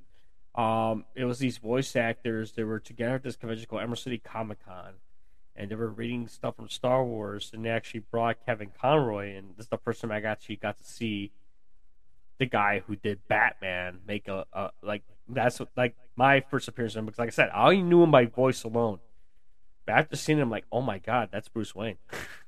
Um, 0.54 1.04
it 1.14 1.24
was 1.24 1.38
these 1.38 1.58
voice 1.58 1.94
actors. 1.96 2.52
They 2.52 2.64
were 2.64 2.80
together 2.80 3.14
at 3.14 3.22
this 3.22 3.36
convention 3.36 3.66
called 3.66 3.82
Emerald 3.82 4.00
City 4.00 4.18
Comic 4.18 4.64
Con, 4.66 4.94
and 5.56 5.70
they 5.70 5.74
were 5.74 5.88
reading 5.88 6.26
stuff 6.26 6.56
from 6.56 6.68
Star 6.68 7.04
Wars. 7.04 7.50
And 7.54 7.64
they 7.64 7.70
actually 7.70 8.00
brought 8.00 8.44
Kevin 8.44 8.70
Conroy, 8.78 9.36
and 9.36 9.56
this 9.56 9.66
is 9.66 9.70
the 9.70 9.78
first 9.78 10.00
time 10.00 10.10
I 10.10 10.20
actually 10.20 10.56
got 10.56 10.76
to 10.78 10.84
see 10.84 11.30
the 12.38 12.46
guy 12.46 12.82
who 12.86 12.96
did 12.96 13.20
Batman 13.28 14.00
make 14.06 14.26
a, 14.26 14.44
a 14.52 14.70
like 14.82 15.02
that's 15.28 15.60
like 15.76 15.94
my 16.16 16.40
first 16.40 16.66
appearance 16.66 16.96
in 16.96 17.04
because 17.04 17.18
like 17.18 17.28
I 17.28 17.30
said, 17.30 17.50
I 17.54 17.64
only 17.64 17.82
knew 17.82 18.02
him 18.02 18.10
by 18.10 18.26
voice 18.26 18.64
alone. 18.64 18.98
But 19.86 19.92
after 19.92 20.16
seeing 20.16 20.38
him, 20.38 20.50
like, 20.50 20.64
oh 20.70 20.82
my 20.82 20.98
god, 20.98 21.28
that's 21.32 21.48
Bruce 21.48 21.74
Wayne. 21.74 21.98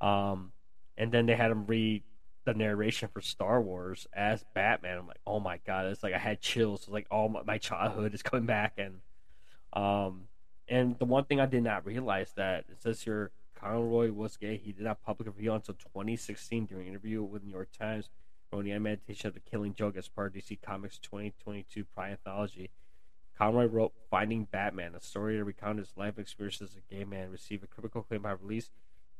um, 0.00 0.52
and 0.96 1.12
then 1.12 1.26
they 1.26 1.36
had 1.36 1.50
him 1.50 1.66
read 1.66 2.02
the 2.44 2.54
narration 2.54 3.08
for 3.12 3.20
Star 3.20 3.60
Wars 3.60 4.06
as 4.12 4.44
Batman. 4.54 4.98
I'm 4.98 5.06
like, 5.06 5.20
oh 5.26 5.40
my 5.40 5.58
god, 5.66 5.86
it's 5.86 6.02
like 6.02 6.14
I 6.14 6.18
had 6.18 6.40
chills. 6.40 6.82
It's 6.82 6.88
like 6.88 7.06
all 7.10 7.28
my, 7.28 7.42
my 7.42 7.58
childhood 7.58 8.14
is 8.14 8.22
coming 8.22 8.46
back, 8.46 8.78
and 8.78 9.00
um, 9.72 10.28
and 10.68 10.98
the 10.98 11.04
one 11.04 11.24
thing 11.24 11.40
I 11.40 11.46
did 11.46 11.62
not 11.62 11.84
realize 11.84 12.32
that 12.36 12.64
it 12.70 12.82
says 12.82 13.02
here 13.02 13.30
Conroy 13.58 14.12
was 14.12 14.36
gay. 14.36 14.56
He 14.56 14.72
did 14.72 14.84
not 14.84 15.02
publicly 15.02 15.32
reveal 15.36 15.54
until 15.54 15.74
2016 15.74 16.66
during 16.66 16.86
an 16.86 16.88
interview 16.92 17.22
with 17.22 17.42
the 17.42 17.48
New 17.48 17.54
York 17.54 17.70
Times 17.76 18.08
on 18.52 18.64
the 18.64 18.72
adaptation 18.72 19.28
of 19.28 19.34
The 19.34 19.40
Killing 19.40 19.74
Joke 19.74 19.96
as 19.96 20.08
part 20.08 20.28
of 20.28 20.42
DC 20.42 20.60
Comics 20.62 20.98
2022 20.98 21.84
Pride 21.84 22.12
Anthology. 22.12 22.70
Conroy 23.36 23.66
wrote 23.66 23.92
Finding 24.10 24.44
Batman, 24.44 24.94
a 24.94 25.00
story 25.00 25.36
to 25.36 25.44
recount 25.44 25.78
his 25.78 25.92
life 25.96 26.18
experience 26.18 26.62
as 26.62 26.70
a 26.74 26.94
gay 26.94 27.04
man, 27.04 27.30
received 27.30 27.64
a 27.64 27.66
critical 27.66 28.00
acclaim 28.00 28.22
by 28.22 28.32
release. 28.32 28.70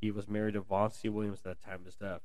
He 0.00 0.10
was 0.10 0.28
married 0.28 0.54
to 0.54 0.60
Vaughn 0.60 0.90
C. 0.90 1.08
Williams 1.08 1.40
at 1.44 1.58
the 1.58 1.64
time 1.64 1.80
of 1.80 1.86
his 1.86 1.96
death. 1.96 2.20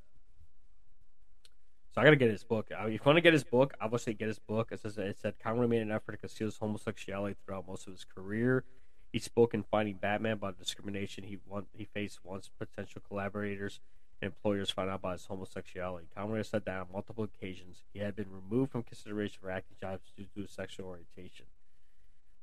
So 1.94 2.00
I 2.00 2.06
gotta 2.06 2.16
get 2.16 2.32
his 2.32 2.44
book. 2.44 2.70
I 2.78 2.86
mean, 2.86 2.94
if 2.94 3.02
you 3.02 3.06
want 3.06 3.18
to 3.18 3.22
get 3.22 3.34
his 3.34 3.44
book, 3.44 3.74
obviously 3.82 4.14
get 4.14 4.30
his 4.30 4.40
book. 4.40 4.70
It 4.72 4.80
says 4.80 4.98
it 4.98 5.18
said 5.18 5.36
Conroy 5.44 5.68
made 5.68 5.82
an 5.82 5.92
effort 5.92 6.14
to 6.14 6.18
conceal 6.18 6.48
his 6.48 6.58
homosexuality 6.58 7.36
throughout 7.44 7.68
most 7.68 7.86
of 7.86 7.94
his 7.94 8.06
career. 8.06 8.64
He 9.12 9.20
spoke 9.20 9.54
in 9.54 9.64
Finding 9.64 9.96
Batman 9.96 10.34
about 10.34 10.58
discrimination 10.58 11.26
he 11.26 11.38
he 11.74 11.86
faced 11.86 12.24
once 12.24 12.50
potential 12.58 13.02
collaborators 13.06 13.82
and 14.22 14.32
employers 14.32 14.72
found 14.72 14.90
out 14.90 15.00
about 15.00 15.14
his 15.14 15.26
homosexuality. 15.26 16.08
Conroy 16.16 16.44
said 16.44 16.64
that 16.66 16.80
on 16.80 16.88
multiple 16.94 17.26
occasions 17.26 17.84
he 17.94 18.00
had 18.00 18.16
been 18.16 18.32
removed 18.32 18.72
from 18.72 18.84
consideration 18.84 19.40
for 19.42 19.52
acting 19.52 19.76
jobs 19.80 20.14
due 20.16 20.26
to 20.34 20.42
his 20.42 20.52
sexual 20.52 20.86
orientation. 20.86 21.48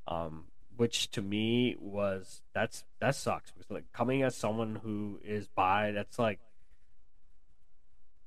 Um, 0.06 0.44
which 0.78 1.10
to 1.10 1.20
me 1.20 1.76
was 1.80 2.42
that's 2.54 2.84
that 3.00 3.14
sucks 3.14 3.52
like 3.68 3.92
coming 3.92 4.22
as 4.22 4.36
someone 4.36 4.76
who 4.76 5.18
is 5.24 5.48
bi, 5.48 5.90
that's 5.90 6.18
like 6.18 6.38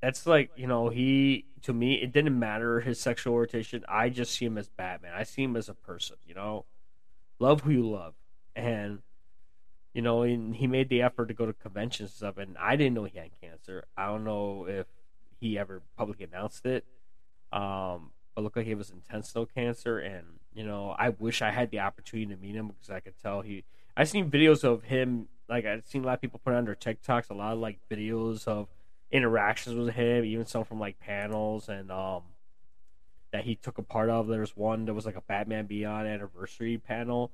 that's 0.02 0.28
like 0.28 0.52
you 0.58 0.68
know 0.68 0.90
he 0.90 1.46
to 1.62 1.72
me 1.72 1.96
it 1.96 2.12
didn't 2.12 2.38
matter 2.38 2.82
his 2.82 3.00
sexual 3.00 3.34
orientation. 3.34 3.86
I 3.88 4.10
just 4.10 4.34
see 4.34 4.46
him 4.46 4.58
as 4.58 4.68
Batman. 4.68 5.14
I 5.16 5.24
see 5.24 5.44
him 5.44 5.56
as 5.56 5.70
a 5.70 5.74
person. 5.74 6.18
You 6.28 6.36
know, 6.36 6.66
love 7.40 7.62
who 7.62 7.72
you 7.72 7.90
love, 7.90 8.16
and 8.54 9.00
you 9.94 10.02
know, 10.02 10.24
and 10.24 10.54
he 10.54 10.68
made 10.68 10.90
the 10.90 11.02
effort 11.02 11.28
to 11.28 11.34
go 11.34 11.46
to 11.46 11.54
conventions 11.54 12.10
and 12.10 12.18
stuff. 12.18 12.38
And 12.38 12.58
I 12.58 12.76
didn't 12.76 12.96
know 12.96 13.06
he 13.06 13.18
had 13.18 13.32
cancer. 13.42 13.86
I 13.96 14.08
don't 14.08 14.26
know 14.26 14.66
if 14.68 14.88
he 15.40 15.58
ever 15.58 15.82
publicly 15.98 16.26
announced 16.26 16.66
it. 16.66 16.86
Um, 17.54 18.12
but 18.36 18.44
looked 18.44 18.58
like 18.58 18.66
he 18.66 18.76
was 18.76 18.90
intestinal 18.90 19.46
cancer, 19.46 20.00
and 20.00 20.26
you 20.54 20.66
know, 20.66 20.96
I 20.98 21.10
wish 21.10 21.42
I 21.42 21.52
had 21.52 21.72
the 21.72 21.80
opportunity 21.80 22.34
to 22.34 22.42
meet 22.42 22.56
him 22.56 22.68
because 22.68 22.90
I 22.90 23.00
could 23.00 23.18
tell 23.22 23.42
he. 23.42 23.64
I've 23.96 24.10
seen 24.10 24.32
videos 24.32 24.64
of 24.64 24.84
him. 24.84 25.28
Like 25.50 25.66
I've 25.66 25.86
seen 25.86 26.04
a 26.04 26.08
lot 26.08 26.14
of 26.14 26.22
people 26.22 26.42
put 26.44 26.54
on 26.54 26.66
their 26.66 26.76
TikToks 26.76 27.30
a 27.30 27.34
lot 27.34 27.54
of 27.54 27.60
like 27.60 27.80
videos 27.90 28.48
of 28.48 28.68
interactions 29.12 29.76
with 29.76 29.94
him, 29.94 30.24
even 30.24 30.46
some 30.46 30.64
from 30.64 30.80
like 30.80 31.00
panels 31.00 31.68
and 31.68 31.92
um 31.92 32.24
that 33.32 33.44
he 33.46 33.56
took 33.56 33.78
a 33.78 33.84
part 33.84 34.10
of. 34.10 34.28
There's 34.28 34.56
one 34.56 34.86
that 34.86 34.94
was 34.94 35.06
like 35.06 35.16
a 35.16 35.22
Batman 35.22 35.66
Beyond 35.66 36.08
anniversary 36.08 36.78
panel, 36.78 37.32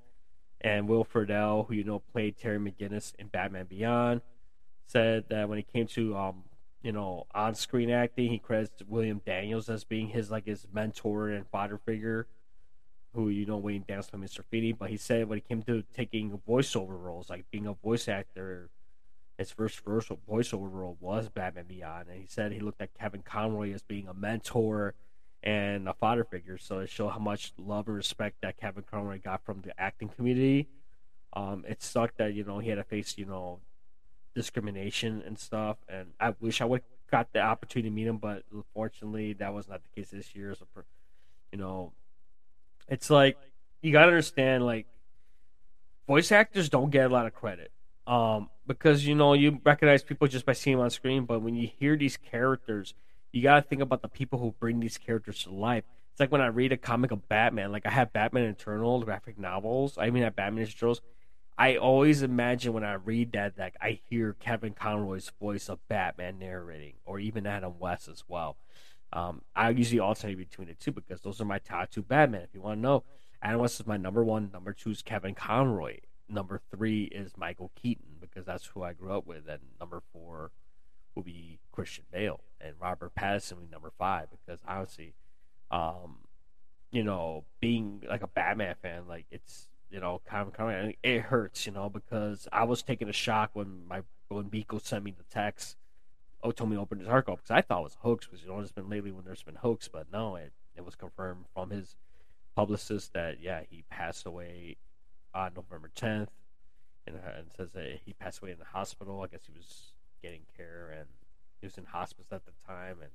and 0.62 0.88
Will 0.88 1.06
Friedle, 1.06 1.68
who 1.68 1.74
you 1.76 1.84
know 1.84 2.00
played 2.00 2.38
Terry 2.38 2.60
McGinnis 2.60 3.14
in 3.20 3.28
Batman 3.28 3.66
Beyond, 3.66 4.22
said 4.86 5.26
that 5.30 5.50
when 5.50 5.60
it 5.60 5.72
came 5.72 5.88
to 5.88 6.16
um 6.16 6.44
you 6.88 6.94
know 6.94 7.28
on-screen 7.36 7.90
acting, 7.90 8.32
he 8.32 8.40
credits 8.40 8.82
William 8.88 9.22
Daniels 9.26 9.70
as 9.70 9.84
being 9.84 10.08
his 10.08 10.32
like 10.32 10.46
his 10.46 10.66
mentor 10.74 11.30
and 11.30 11.46
father 11.50 11.78
figure. 11.78 12.28
Who 13.14 13.28
you 13.28 13.46
know 13.46 13.58
Wayne 13.58 13.84
Daniels 13.86 14.10
from 14.10 14.22
Mr. 14.22 14.42
Feeny, 14.50 14.72
but 14.72 14.90
he 14.90 14.96
said 14.96 15.28
when 15.28 15.40
it 15.40 15.48
came 15.50 15.64
to 15.64 15.84
taking 15.94 16.40
voiceover 16.48 16.98
roles, 16.98 17.30
like 17.30 17.44
being 17.52 17.68
a 17.68 17.74
voice 17.74 18.08
actor 18.08 18.70
his 19.38 19.52
first 19.52 19.84
voiceover 19.86 20.72
role 20.72 20.98
was 21.00 21.30
Batman 21.30 21.66
Beyond, 21.68 22.08
and 22.10 22.20
he 22.20 22.26
said 22.28 22.52
he 22.52 22.60
looked 22.60 22.82
at 22.82 22.94
Kevin 22.96 23.22
Conroy 23.22 23.72
as 23.74 23.84
being 23.84 24.08
a 24.08 24.14
mentor 24.14 24.96
and 25.44 25.88
a 25.88 25.94
father 25.94 26.24
figure. 26.24 26.58
So 26.58 26.80
it 26.80 26.90
showed 26.90 27.10
how 27.10 27.20
much 27.20 27.54
love 27.58 27.88
and 27.88 27.96
respect 27.96 28.38
that 28.42 28.58
Kevin 28.58 28.84
Conroy 28.90 29.20
got 29.20 29.46
from 29.46 29.62
the 29.62 29.80
acting 29.80 30.10
community. 30.10 30.70
Um, 31.34 31.66
it 31.68 31.84
sucked 31.84 32.18
that 32.18 32.34
you 32.34 32.46
know 32.46 32.60
he 32.60 32.70
had 32.70 32.76
to 32.78 32.84
face 32.84 33.16
you 33.18 33.26
know 33.26 33.60
discrimination 34.38 35.24
and 35.26 35.38
stuff, 35.38 35.78
and 35.90 36.10
I 36.20 36.34
wish 36.40 36.62
I 36.62 36.66
would 36.66 36.84
got 37.10 37.32
the 37.34 37.40
opportunity 37.40 37.90
to 37.90 37.96
meet 37.96 38.08
him, 38.08 38.18
but 38.18 38.44
unfortunately 38.54 39.34
that 39.34 39.54
was 39.54 39.68
not 39.68 39.82
the 39.82 39.90
case 40.02 40.12
this 40.12 40.36
year. 40.36 40.54
So, 40.56 40.66
you 41.52 41.58
know, 41.58 41.94
it's 42.88 43.10
like 43.10 43.38
you 43.82 43.92
gotta 43.92 44.08
understand 44.08 44.66
like 44.66 44.88
voice 46.06 46.32
actors 46.32 46.70
don't 46.70 46.90
get 46.90 47.10
a 47.10 47.14
lot 47.14 47.26
of 47.26 47.34
credit 47.34 47.72
um, 48.08 48.50
because 48.66 49.06
you 49.06 49.16
know 49.16 49.34
you 49.34 49.60
recognize 49.64 50.04
people 50.04 50.28
just 50.28 50.46
by 50.46 50.54
seeing 50.54 50.78
them 50.78 50.84
on 50.84 50.90
screen, 50.90 51.26
but 51.26 51.42
when 51.42 51.56
you 51.56 51.70
hear 51.80 51.98
these 51.98 52.18
characters, 52.18 52.94
you 53.32 53.44
got 53.44 53.56
to 53.56 53.62
think 53.62 53.82
about 53.82 54.02
the 54.02 54.08
people 54.08 54.40
who 54.40 54.56
bring 54.60 54.80
these 54.80 54.98
characters 54.98 55.44
to 55.44 55.52
life. 55.52 55.84
It's 56.12 56.20
like 56.20 56.32
when 56.32 56.42
I 56.42 56.48
read 56.48 56.72
a 56.72 56.78
comic 56.78 57.12
of 57.12 57.28
Batman, 57.28 57.72
like 57.72 57.86
I 57.86 57.92
have 57.92 58.14
Batman 58.14 58.46
Eternal 58.46 59.04
graphic 59.04 59.38
novels. 59.38 59.98
I 59.98 60.10
mean, 60.10 60.24
have 60.24 60.36
Batman 60.36 60.66
Eternals. 60.66 61.02
I 61.58 61.76
always 61.78 62.22
imagine 62.22 62.74
when 62.74 62.84
I 62.84 62.94
read 62.94 63.32
that, 63.34 63.58
like 63.58 63.76
I 63.82 64.00
hear 64.10 64.36
Kevin 64.40 64.74
Conroy's 64.74 65.32
voice 65.40 65.70
of 65.70 65.80
Batman 65.88 66.40
narrating, 66.40 66.94
or 67.06 67.20
even 67.20 67.48
Adam 67.48 67.80
West 67.80 68.08
as 68.08 68.24
well. 68.28 68.58
Um, 69.12 69.42
I 69.56 69.70
usually 69.70 70.00
alternate 70.00 70.38
between 70.38 70.68
the 70.68 70.76
two 70.76 70.92
because 70.92 71.22
those 71.22 71.42
are 71.42 71.46
my 71.46 71.60
top 71.60 71.90
two 71.90 72.04
Batman. 72.04 72.42
If 72.42 72.54
you 72.54 72.62
want 72.62 72.78
to 72.78 72.82
know, 72.82 73.04
Adam 73.42 73.62
West 73.62 73.80
is 73.80 73.88
my 73.88 73.98
number 73.98 74.24
one. 74.24 74.50
Number 74.54 74.74
two 74.74 74.92
is 74.92 75.02
Kevin 75.02 75.34
Conroy 75.34 76.00
number 76.30 76.62
three 76.72 77.04
is 77.06 77.38
Michael 77.38 77.72
Keaton 77.76 78.18
because 78.20 78.46
that's 78.46 78.66
who 78.66 78.84
I 78.84 78.94
grew 78.94 79.16
up 79.16 79.26
with, 79.26 79.48
and 79.48 79.62
number 79.80 80.02
four 80.12 80.52
will 81.16 81.24
be 81.24 81.60
Christian 81.72 82.06
Bale, 82.12 82.42
and 82.60 82.76
Robert 82.80 83.14
Pattinson 83.16 83.54
will 83.54 83.64
be 83.64 83.72
number 83.72 83.92
five 83.98 84.28
because 84.30 84.62
honestly, 84.68 85.14
um, 85.72 86.18
you 86.92 87.04
know, 87.04 87.46
being 87.60 88.04
like 88.08 88.24
a 88.24 88.28
Batman 88.28 88.76
fan, 88.82 89.08
like 89.08 89.26
it's 89.32 89.68
you 89.90 90.00
know 90.00 90.22
kind 90.26 90.48
of 90.48 90.94
it 91.04 91.22
hurts, 91.22 91.66
you 91.66 91.72
know, 91.72 91.90
because 91.90 92.48
I 92.52 92.64
was 92.64 92.82
taking 92.82 93.10
a 93.10 93.14
shock 93.14 93.52
when 93.54 93.88
my 93.88 94.02
when 94.30 94.50
Biko 94.50 94.82
sent 94.82 95.04
me 95.04 95.12
the 95.12 95.24
text. 95.24 95.78
Oh, 96.44 96.52
told 96.52 96.70
me 96.70 96.76
to 96.76 96.82
open 96.82 97.00
his 97.00 97.08
article 97.08 97.36
because 97.36 97.52
I 97.52 97.62
thought 97.62 97.80
it 97.80 97.84
was 97.84 97.96
a 97.96 98.04
hoax 98.04 98.26
because 98.26 98.44
you 98.44 98.50
know 98.50 98.60
it's 98.60 98.72
been 98.72 98.90
lately 98.90 99.12
when 99.12 99.26
there's 99.26 99.44
been 99.44 99.56
hoax, 99.56 99.88
but 99.88 100.08
no, 100.12 100.36
it 100.36 100.54
it 100.76 100.86
was 100.86 100.96
confirmed 100.96 101.46
from 101.54 101.72
his 101.72 101.96
publicist 102.56 103.14
that 103.14 103.42
yeah 103.42 103.62
he 103.70 103.84
passed 103.90 104.26
away 104.26 104.78
on 105.34 105.52
November 105.56 105.92
10th, 105.96 106.30
and, 107.06 107.16
uh, 107.16 107.38
and 107.38 107.48
says 107.56 107.72
that 107.74 108.00
he 108.06 108.14
passed 108.14 108.42
away 108.42 108.52
in 108.52 108.60
the 108.60 108.66
hospital. 108.66 109.22
I 109.22 109.28
guess 109.28 109.46
he 109.46 109.54
was 109.58 109.94
getting 110.22 110.42
care, 110.56 110.94
and 110.98 111.08
he 111.60 111.68
was 111.68 111.78
in 111.78 111.86
hospice 111.86 112.28
at 112.32 112.46
the 112.46 112.52
time, 112.66 112.98
and 113.02 113.12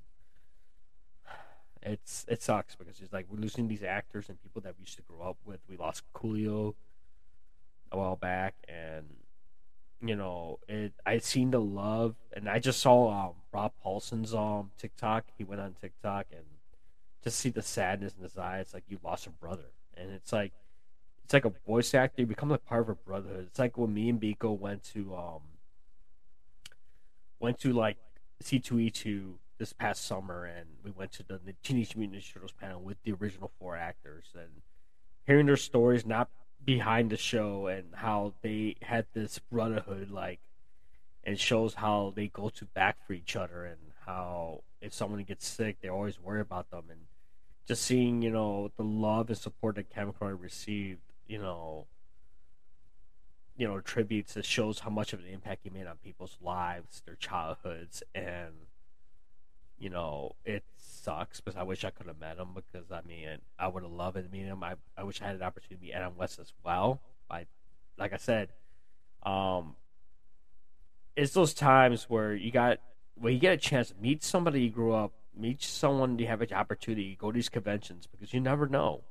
it's 1.82 2.24
it 2.28 2.42
sucks 2.42 2.74
because 2.74 3.00
it's 3.00 3.12
like 3.12 3.26
we're 3.28 3.40
losing 3.40 3.68
these 3.68 3.82
actors 3.82 4.28
and 4.28 4.40
people 4.42 4.62
that 4.62 4.74
we 4.78 4.82
used 4.82 4.96
to 4.96 5.02
grow 5.02 5.28
up 5.28 5.36
with. 5.44 5.60
We 5.68 5.76
lost 5.76 6.04
Coolio 6.14 6.74
a 7.90 7.98
while 7.98 8.16
back, 8.16 8.54
and 8.68 9.06
you 10.00 10.16
know, 10.16 10.58
it. 10.68 10.92
I 11.04 11.18
seen 11.18 11.50
the 11.50 11.60
love, 11.60 12.16
and 12.32 12.48
I 12.48 12.58
just 12.58 12.80
saw 12.80 13.10
um, 13.10 13.34
Rob 13.52 13.72
Paulsen's 13.82 14.34
um 14.34 14.70
TikTok. 14.78 15.24
He 15.36 15.44
went 15.44 15.60
on 15.60 15.74
TikTok 15.80 16.26
and 16.30 16.44
just 17.22 17.38
see 17.38 17.50
the 17.50 17.62
sadness 17.62 18.14
in 18.16 18.22
his 18.22 18.38
eyes, 18.38 18.72
like 18.74 18.84
you 18.88 18.98
lost 19.02 19.26
a 19.26 19.30
brother, 19.30 19.70
and 19.96 20.10
it's 20.10 20.32
like 20.32 20.52
it's 21.24 21.32
like 21.32 21.44
a 21.44 21.52
voice 21.66 21.94
actor. 21.94 22.22
You 22.22 22.26
become 22.26 22.48
like 22.48 22.64
part 22.64 22.82
of 22.82 22.88
a 22.88 22.94
brotherhood. 22.94 23.46
It's 23.48 23.58
like 23.58 23.76
when 23.78 23.94
me 23.94 24.08
and 24.08 24.20
Biko 24.20 24.58
went 24.58 24.84
to 24.94 25.14
um 25.14 25.40
went 27.38 27.58
to 27.60 27.72
like 27.72 27.96
C2E2 28.42 29.34
this 29.62 29.72
past 29.72 30.04
summer, 30.04 30.44
and 30.44 30.66
we 30.82 30.90
went 30.90 31.12
to 31.12 31.22
the, 31.22 31.38
the 31.38 31.54
Teenage 31.62 31.94
Mutant 31.94 32.20
Ninja 32.20 32.32
Turtles 32.32 32.50
panel 32.50 32.82
with 32.82 33.00
the 33.04 33.12
original 33.12 33.52
four 33.60 33.76
actors, 33.76 34.26
and 34.34 34.48
hearing 35.24 35.46
their 35.46 35.56
stories, 35.56 36.04
not 36.04 36.28
behind 36.64 37.10
the 37.10 37.16
show, 37.16 37.68
and 37.68 37.84
how 37.94 38.34
they 38.42 38.74
had 38.82 39.06
this 39.12 39.38
brotherhood, 39.38 40.10
like, 40.10 40.40
and 41.22 41.38
shows 41.38 41.74
how 41.74 42.12
they 42.16 42.26
go 42.26 42.48
to 42.48 42.64
back 42.64 42.96
for 43.06 43.12
each 43.12 43.36
other, 43.36 43.64
and 43.64 43.78
how 44.04 44.64
if 44.80 44.92
someone 44.92 45.22
gets 45.22 45.46
sick, 45.46 45.76
they 45.80 45.88
always 45.88 46.18
worry 46.18 46.40
about 46.40 46.68
them, 46.72 46.86
and 46.90 47.02
just 47.68 47.84
seeing, 47.84 48.20
you 48.20 48.32
know, 48.32 48.72
the 48.76 48.82
love 48.82 49.28
and 49.28 49.38
support 49.38 49.76
that 49.76 49.90
Kevin 49.90 50.12
received, 50.40 51.02
you 51.28 51.38
know, 51.38 51.86
you 53.56 53.68
know, 53.68 53.78
tributes 53.78 54.34
that 54.34 54.44
shows 54.44 54.80
how 54.80 54.90
much 54.90 55.12
of 55.12 55.20
an 55.20 55.26
impact 55.26 55.60
he 55.62 55.70
made 55.70 55.86
on 55.86 55.98
people's 56.02 56.36
lives, 56.42 57.00
their 57.06 57.14
childhoods, 57.14 58.02
and 58.12 58.54
you 59.82 59.90
know, 59.90 60.36
it 60.44 60.62
sucks 60.76 61.40
because 61.40 61.58
I 61.58 61.64
wish 61.64 61.84
I 61.84 61.90
could 61.90 62.06
have 62.06 62.20
met 62.20 62.38
him 62.38 62.50
because 62.54 62.92
I 62.92 63.00
mean, 63.06 63.26
I 63.58 63.66
would 63.66 63.82
have 63.82 63.90
loved 63.90 64.16
to 64.16 64.28
meet 64.30 64.44
him. 64.44 64.62
I, 64.62 64.74
I 64.96 65.02
wish 65.02 65.20
I 65.20 65.26
had 65.26 65.34
an 65.34 65.42
opportunity 65.42 65.74
to 65.74 65.82
meet 65.82 65.92
Adam 65.92 66.16
West 66.16 66.38
as 66.38 66.52
well. 66.64 67.02
I, 67.28 67.46
like 67.98 68.12
I 68.12 68.16
said, 68.16 68.50
um, 69.24 69.74
it's 71.16 71.32
those 71.32 71.52
times 71.52 72.04
where 72.08 72.32
you 72.32 72.52
got 72.52 72.78
when 73.16 73.34
you 73.34 73.40
get 73.40 73.54
a 73.54 73.56
chance 73.56 73.88
to 73.88 73.96
meet 74.00 74.22
somebody 74.22 74.62
you 74.62 74.70
grew 74.70 74.92
up, 74.92 75.12
meet 75.36 75.60
someone 75.62 76.16
you 76.16 76.28
have 76.28 76.42
an 76.42 76.52
opportunity, 76.52 77.16
go 77.20 77.32
to 77.32 77.34
these 77.34 77.48
conventions 77.48 78.06
because 78.06 78.32
you 78.32 78.38
never 78.38 78.68
know. 78.68 79.02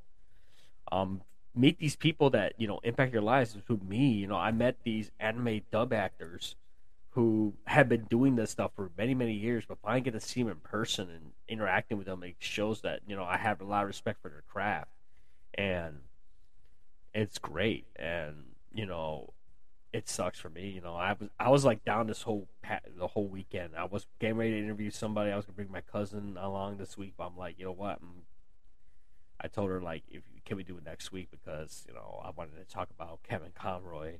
Um, 0.90 1.20
meet 1.54 1.78
these 1.78 1.96
people 1.96 2.30
that 2.30 2.54
you 2.56 2.66
know 2.66 2.80
impact 2.82 3.12
your 3.12 3.20
lives. 3.20 3.54
Through 3.66 3.80
me, 3.86 4.08
you 4.12 4.26
know, 4.26 4.36
I 4.36 4.52
met 4.52 4.76
these 4.84 5.10
anime 5.20 5.60
dub 5.70 5.92
actors 5.92 6.56
who 7.12 7.52
have 7.66 7.88
been 7.88 8.04
doing 8.04 8.36
this 8.36 8.50
stuff 8.50 8.72
for 8.74 8.90
many 8.96 9.14
many 9.14 9.34
years, 9.34 9.64
but 9.66 9.78
finally 9.82 10.00
get 10.00 10.12
to 10.12 10.20
see 10.20 10.42
them 10.42 10.50
in 10.50 10.58
person 10.58 11.10
and 11.10 11.32
interacting 11.48 11.98
with 11.98 12.06
them, 12.06 12.22
it 12.22 12.36
shows 12.38 12.80
that 12.82 13.00
you 13.06 13.14
know 13.16 13.24
I 13.24 13.36
have 13.36 13.60
a 13.60 13.64
lot 13.64 13.82
of 13.82 13.88
respect 13.88 14.22
for 14.22 14.28
their 14.28 14.44
craft, 14.48 14.90
and 15.54 16.00
it's 17.14 17.38
great. 17.38 17.86
And 17.96 18.44
you 18.72 18.86
know, 18.86 19.34
it 19.92 20.08
sucks 20.08 20.38
for 20.38 20.48
me. 20.48 20.70
You 20.70 20.80
know, 20.80 20.94
I 20.94 21.14
was 21.18 21.28
I 21.38 21.50
was 21.50 21.64
like 21.64 21.84
down 21.84 22.06
this 22.06 22.22
whole 22.22 22.48
the 22.96 23.08
whole 23.08 23.28
weekend. 23.28 23.72
I 23.76 23.84
was 23.84 24.06
getting 24.18 24.36
ready 24.36 24.52
to 24.52 24.58
interview 24.58 24.90
somebody. 24.90 25.30
I 25.30 25.36
was 25.36 25.44
gonna 25.44 25.56
bring 25.56 25.70
my 25.70 25.82
cousin 25.82 26.36
along 26.40 26.78
this 26.78 26.96
week, 26.96 27.14
but 27.16 27.26
I'm 27.26 27.36
like, 27.36 27.58
you 27.58 27.66
know 27.66 27.72
what? 27.72 27.98
I'm, 28.00 28.22
I 29.40 29.48
told 29.48 29.70
her 29.70 29.80
like, 29.80 30.04
if 30.08 30.22
can 30.44 30.56
we 30.56 30.64
do 30.64 30.76
it 30.76 30.84
next 30.84 31.12
week 31.12 31.28
because 31.30 31.84
you 31.86 31.94
know 31.94 32.20
I 32.24 32.30
wanted 32.30 32.56
to 32.56 32.64
talk 32.72 32.88
about 32.90 33.22
Kevin 33.22 33.52
Conroy. 33.54 34.18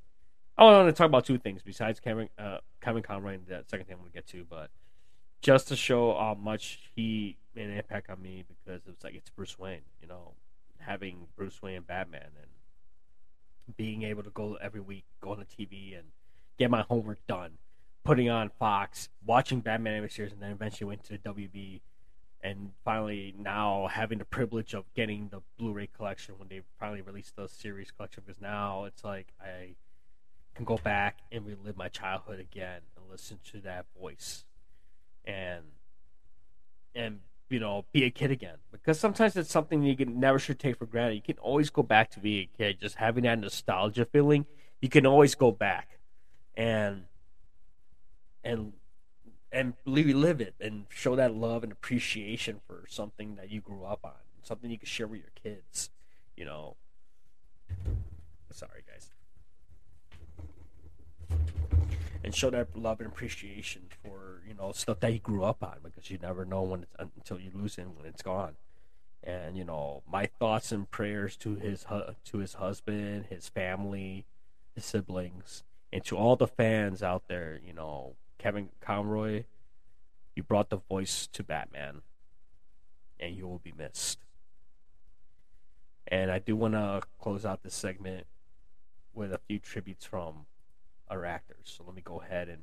I 0.58 0.64
want 0.64 0.88
to 0.88 0.92
talk 0.92 1.06
about 1.06 1.24
two 1.24 1.38
things 1.38 1.62
besides 1.62 1.98
Kevin 1.98 2.28
uh, 2.38 2.58
Kevin 2.80 3.02
Conroy 3.02 3.34
and 3.34 3.46
the 3.46 3.64
second 3.66 3.86
thing 3.86 3.94
I'm 3.94 4.00
going 4.00 4.10
to 4.10 4.14
get 4.14 4.26
to, 4.28 4.44
but 4.48 4.70
just 5.40 5.68
to 5.68 5.76
show 5.76 6.14
how 6.14 6.36
much 6.40 6.90
he 6.94 7.36
made 7.54 7.68
an 7.68 7.76
impact 7.76 8.10
on 8.10 8.20
me 8.20 8.44
because 8.46 8.80
it 8.86 8.90
was 8.90 9.02
like 9.02 9.14
it's 9.14 9.30
Bruce 9.30 9.58
Wayne, 9.58 9.82
you 10.00 10.08
know, 10.08 10.32
having 10.78 11.26
Bruce 11.36 11.60
Wayne 11.62 11.76
and 11.76 11.86
Batman 11.86 12.28
and 12.40 13.76
being 13.76 14.02
able 14.02 14.22
to 14.22 14.30
go 14.30 14.56
every 14.60 14.80
week, 14.80 15.04
go 15.20 15.30
on 15.32 15.38
the 15.38 15.44
TV 15.44 15.98
and 15.98 16.08
get 16.58 16.70
my 16.70 16.82
homework 16.82 17.26
done, 17.26 17.52
putting 18.04 18.28
on 18.28 18.50
Fox, 18.58 19.08
watching 19.24 19.60
Batman 19.60 19.96
every 19.96 20.10
series, 20.10 20.32
and 20.32 20.42
then 20.42 20.50
eventually 20.50 20.86
went 20.86 21.04
to 21.04 21.12
the 21.12 21.18
WB, 21.18 21.80
and 22.42 22.72
finally 22.84 23.34
now 23.38 23.88
having 23.90 24.18
the 24.18 24.24
privilege 24.24 24.74
of 24.74 24.84
getting 24.94 25.28
the 25.28 25.40
Blu-ray 25.58 25.88
collection 25.96 26.34
when 26.38 26.48
they 26.48 26.60
finally 26.78 27.00
released 27.00 27.36
the 27.36 27.48
series 27.48 27.90
collection. 27.90 28.22
Because 28.26 28.40
now 28.40 28.84
it's 28.84 29.04
like 29.04 29.28
I 29.40 29.76
can 30.54 30.64
go 30.64 30.78
back 30.78 31.18
and 31.30 31.46
relive 31.46 31.76
my 31.76 31.88
childhood 31.88 32.40
again 32.40 32.80
and 32.96 33.04
listen 33.10 33.38
to 33.52 33.60
that 33.60 33.86
voice, 33.98 34.44
and 35.24 35.62
and 36.94 37.20
you 37.52 37.60
know, 37.60 37.84
be 37.92 38.04
a 38.04 38.10
kid 38.10 38.30
again. 38.30 38.56
Because 38.72 38.98
sometimes 38.98 39.36
it's 39.36 39.50
something 39.50 39.82
you 39.82 39.94
can 39.94 40.18
never 40.18 40.38
should 40.38 40.58
take 40.58 40.78
for 40.78 40.86
granted. 40.86 41.16
You 41.16 41.22
can 41.22 41.38
always 41.38 41.68
go 41.68 41.82
back 41.82 42.10
to 42.12 42.20
being 42.20 42.48
a 42.54 42.56
kid, 42.56 42.80
just 42.80 42.96
having 42.96 43.24
that 43.24 43.38
nostalgia 43.38 44.06
feeling. 44.06 44.46
You 44.80 44.88
can 44.88 45.06
always 45.06 45.34
go 45.34 45.52
back 45.52 45.98
and 46.56 47.04
and 48.42 48.72
and 49.52 49.74
relive 49.86 50.40
it 50.40 50.54
and 50.60 50.86
show 50.88 51.14
that 51.16 51.34
love 51.34 51.62
and 51.62 51.72
appreciation 51.72 52.60
for 52.66 52.84
something 52.88 53.36
that 53.36 53.50
you 53.50 53.60
grew 53.60 53.84
up 53.84 54.00
on, 54.02 54.12
something 54.42 54.70
you 54.70 54.78
can 54.78 54.86
share 54.86 55.06
with 55.06 55.20
your 55.20 55.32
kids. 55.54 55.90
You 56.36 56.46
know. 56.46 56.76
Sorry, 58.50 58.82
guys 58.86 59.11
and 62.24 62.34
show 62.34 62.50
that 62.50 62.76
love 62.76 63.00
and 63.00 63.08
appreciation 63.08 63.82
for 64.02 64.42
you 64.46 64.54
know 64.54 64.72
stuff 64.72 65.00
that 65.00 65.12
you 65.12 65.18
grew 65.18 65.44
up 65.44 65.62
on 65.62 65.78
because 65.82 66.10
you 66.10 66.18
never 66.20 66.44
know 66.44 66.62
when 66.62 66.82
it's 66.82 66.94
until 66.98 67.40
you 67.40 67.50
lose 67.52 67.78
it 67.78 67.86
when 67.88 68.06
it's 68.06 68.22
gone. 68.22 68.54
And 69.24 69.56
you 69.56 69.64
know 69.64 70.02
my 70.10 70.26
thoughts 70.26 70.72
and 70.72 70.90
prayers 70.90 71.36
to 71.38 71.56
his 71.56 71.84
to 72.24 72.38
his 72.38 72.54
husband, 72.54 73.26
his 73.30 73.48
family, 73.48 74.26
his 74.74 74.84
siblings, 74.84 75.64
and 75.92 76.04
to 76.04 76.16
all 76.16 76.36
the 76.36 76.46
fans 76.46 77.02
out 77.02 77.24
there. 77.28 77.60
You 77.64 77.72
know 77.72 78.14
Kevin 78.38 78.70
Conroy, 78.80 79.44
you 80.34 80.42
brought 80.42 80.70
the 80.70 80.78
voice 80.88 81.28
to 81.32 81.42
Batman, 81.42 82.02
and 83.18 83.36
you 83.36 83.46
will 83.46 83.60
be 83.60 83.72
missed. 83.76 84.18
And 86.08 86.30
I 86.30 86.40
do 86.40 86.56
want 86.56 86.74
to 86.74 87.02
close 87.20 87.46
out 87.46 87.62
this 87.62 87.74
segment 87.74 88.26
with 89.14 89.32
a 89.32 89.38
few 89.38 89.58
tributes 89.58 90.04
from 90.04 90.46
other 91.12 91.26
actors. 91.26 91.64
So 91.64 91.84
let 91.86 91.94
me 91.94 92.02
go 92.02 92.20
ahead 92.20 92.48
and 92.48 92.62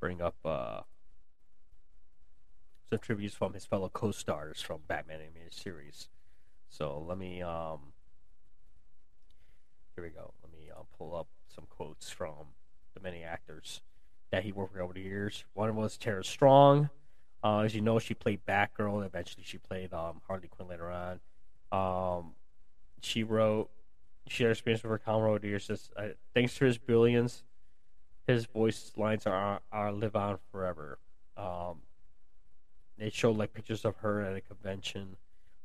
bring 0.00 0.20
up 0.20 0.34
uh, 0.44 0.80
some 2.90 2.98
tributes 2.98 3.34
from 3.34 3.54
his 3.54 3.64
fellow 3.64 3.88
co-stars 3.88 4.60
from 4.60 4.80
Batman 4.88 5.20
animated 5.20 5.54
series. 5.54 6.08
So 6.68 7.04
let 7.06 7.18
me 7.18 7.42
um, 7.42 7.92
here 9.94 10.04
we 10.04 10.10
go. 10.10 10.32
Let 10.42 10.52
me 10.52 10.70
uh, 10.70 10.82
pull 10.98 11.14
up 11.14 11.28
some 11.54 11.64
quotes 11.68 12.10
from 12.10 12.54
the 12.94 13.00
many 13.00 13.22
actors 13.22 13.82
that 14.30 14.42
he 14.42 14.52
worked 14.52 14.72
with 14.72 14.82
over 14.82 14.94
the 14.94 15.00
years. 15.00 15.44
One 15.54 15.74
was 15.76 15.96
Tara 15.96 16.24
Strong. 16.24 16.90
Uh, 17.44 17.60
as 17.60 17.74
you 17.74 17.80
know, 17.80 17.98
she 17.98 18.14
played 18.14 18.40
Batgirl. 18.46 19.04
Eventually, 19.04 19.44
she 19.44 19.58
played 19.58 19.92
um, 19.92 20.20
Harley 20.26 20.48
Quinn 20.48 20.68
later 20.68 20.90
on. 20.90 21.20
Um, 21.72 22.32
she 23.02 23.22
wrote, 23.22 23.68
she 24.28 24.44
had 24.44 24.52
experience 24.52 24.82
with 24.82 24.90
her 24.90 24.98
Conroy 24.98 25.30
over 25.30 25.38
the 25.40 25.48
years. 25.48 25.64
Says, 25.64 25.90
uh, 25.96 26.08
thanks 26.34 26.56
to 26.58 26.64
his 26.64 26.78
brilliance, 26.78 27.42
his 28.26 28.46
voice 28.46 28.92
lines 28.96 29.26
are 29.26 29.60
are 29.70 29.92
live 29.92 30.16
on 30.16 30.38
forever. 30.50 30.98
Um, 31.36 31.78
they 32.98 33.10
showed 33.10 33.36
like 33.36 33.52
pictures 33.52 33.84
of 33.84 33.96
her 33.98 34.22
at 34.22 34.36
a 34.36 34.40
convention. 34.40 35.16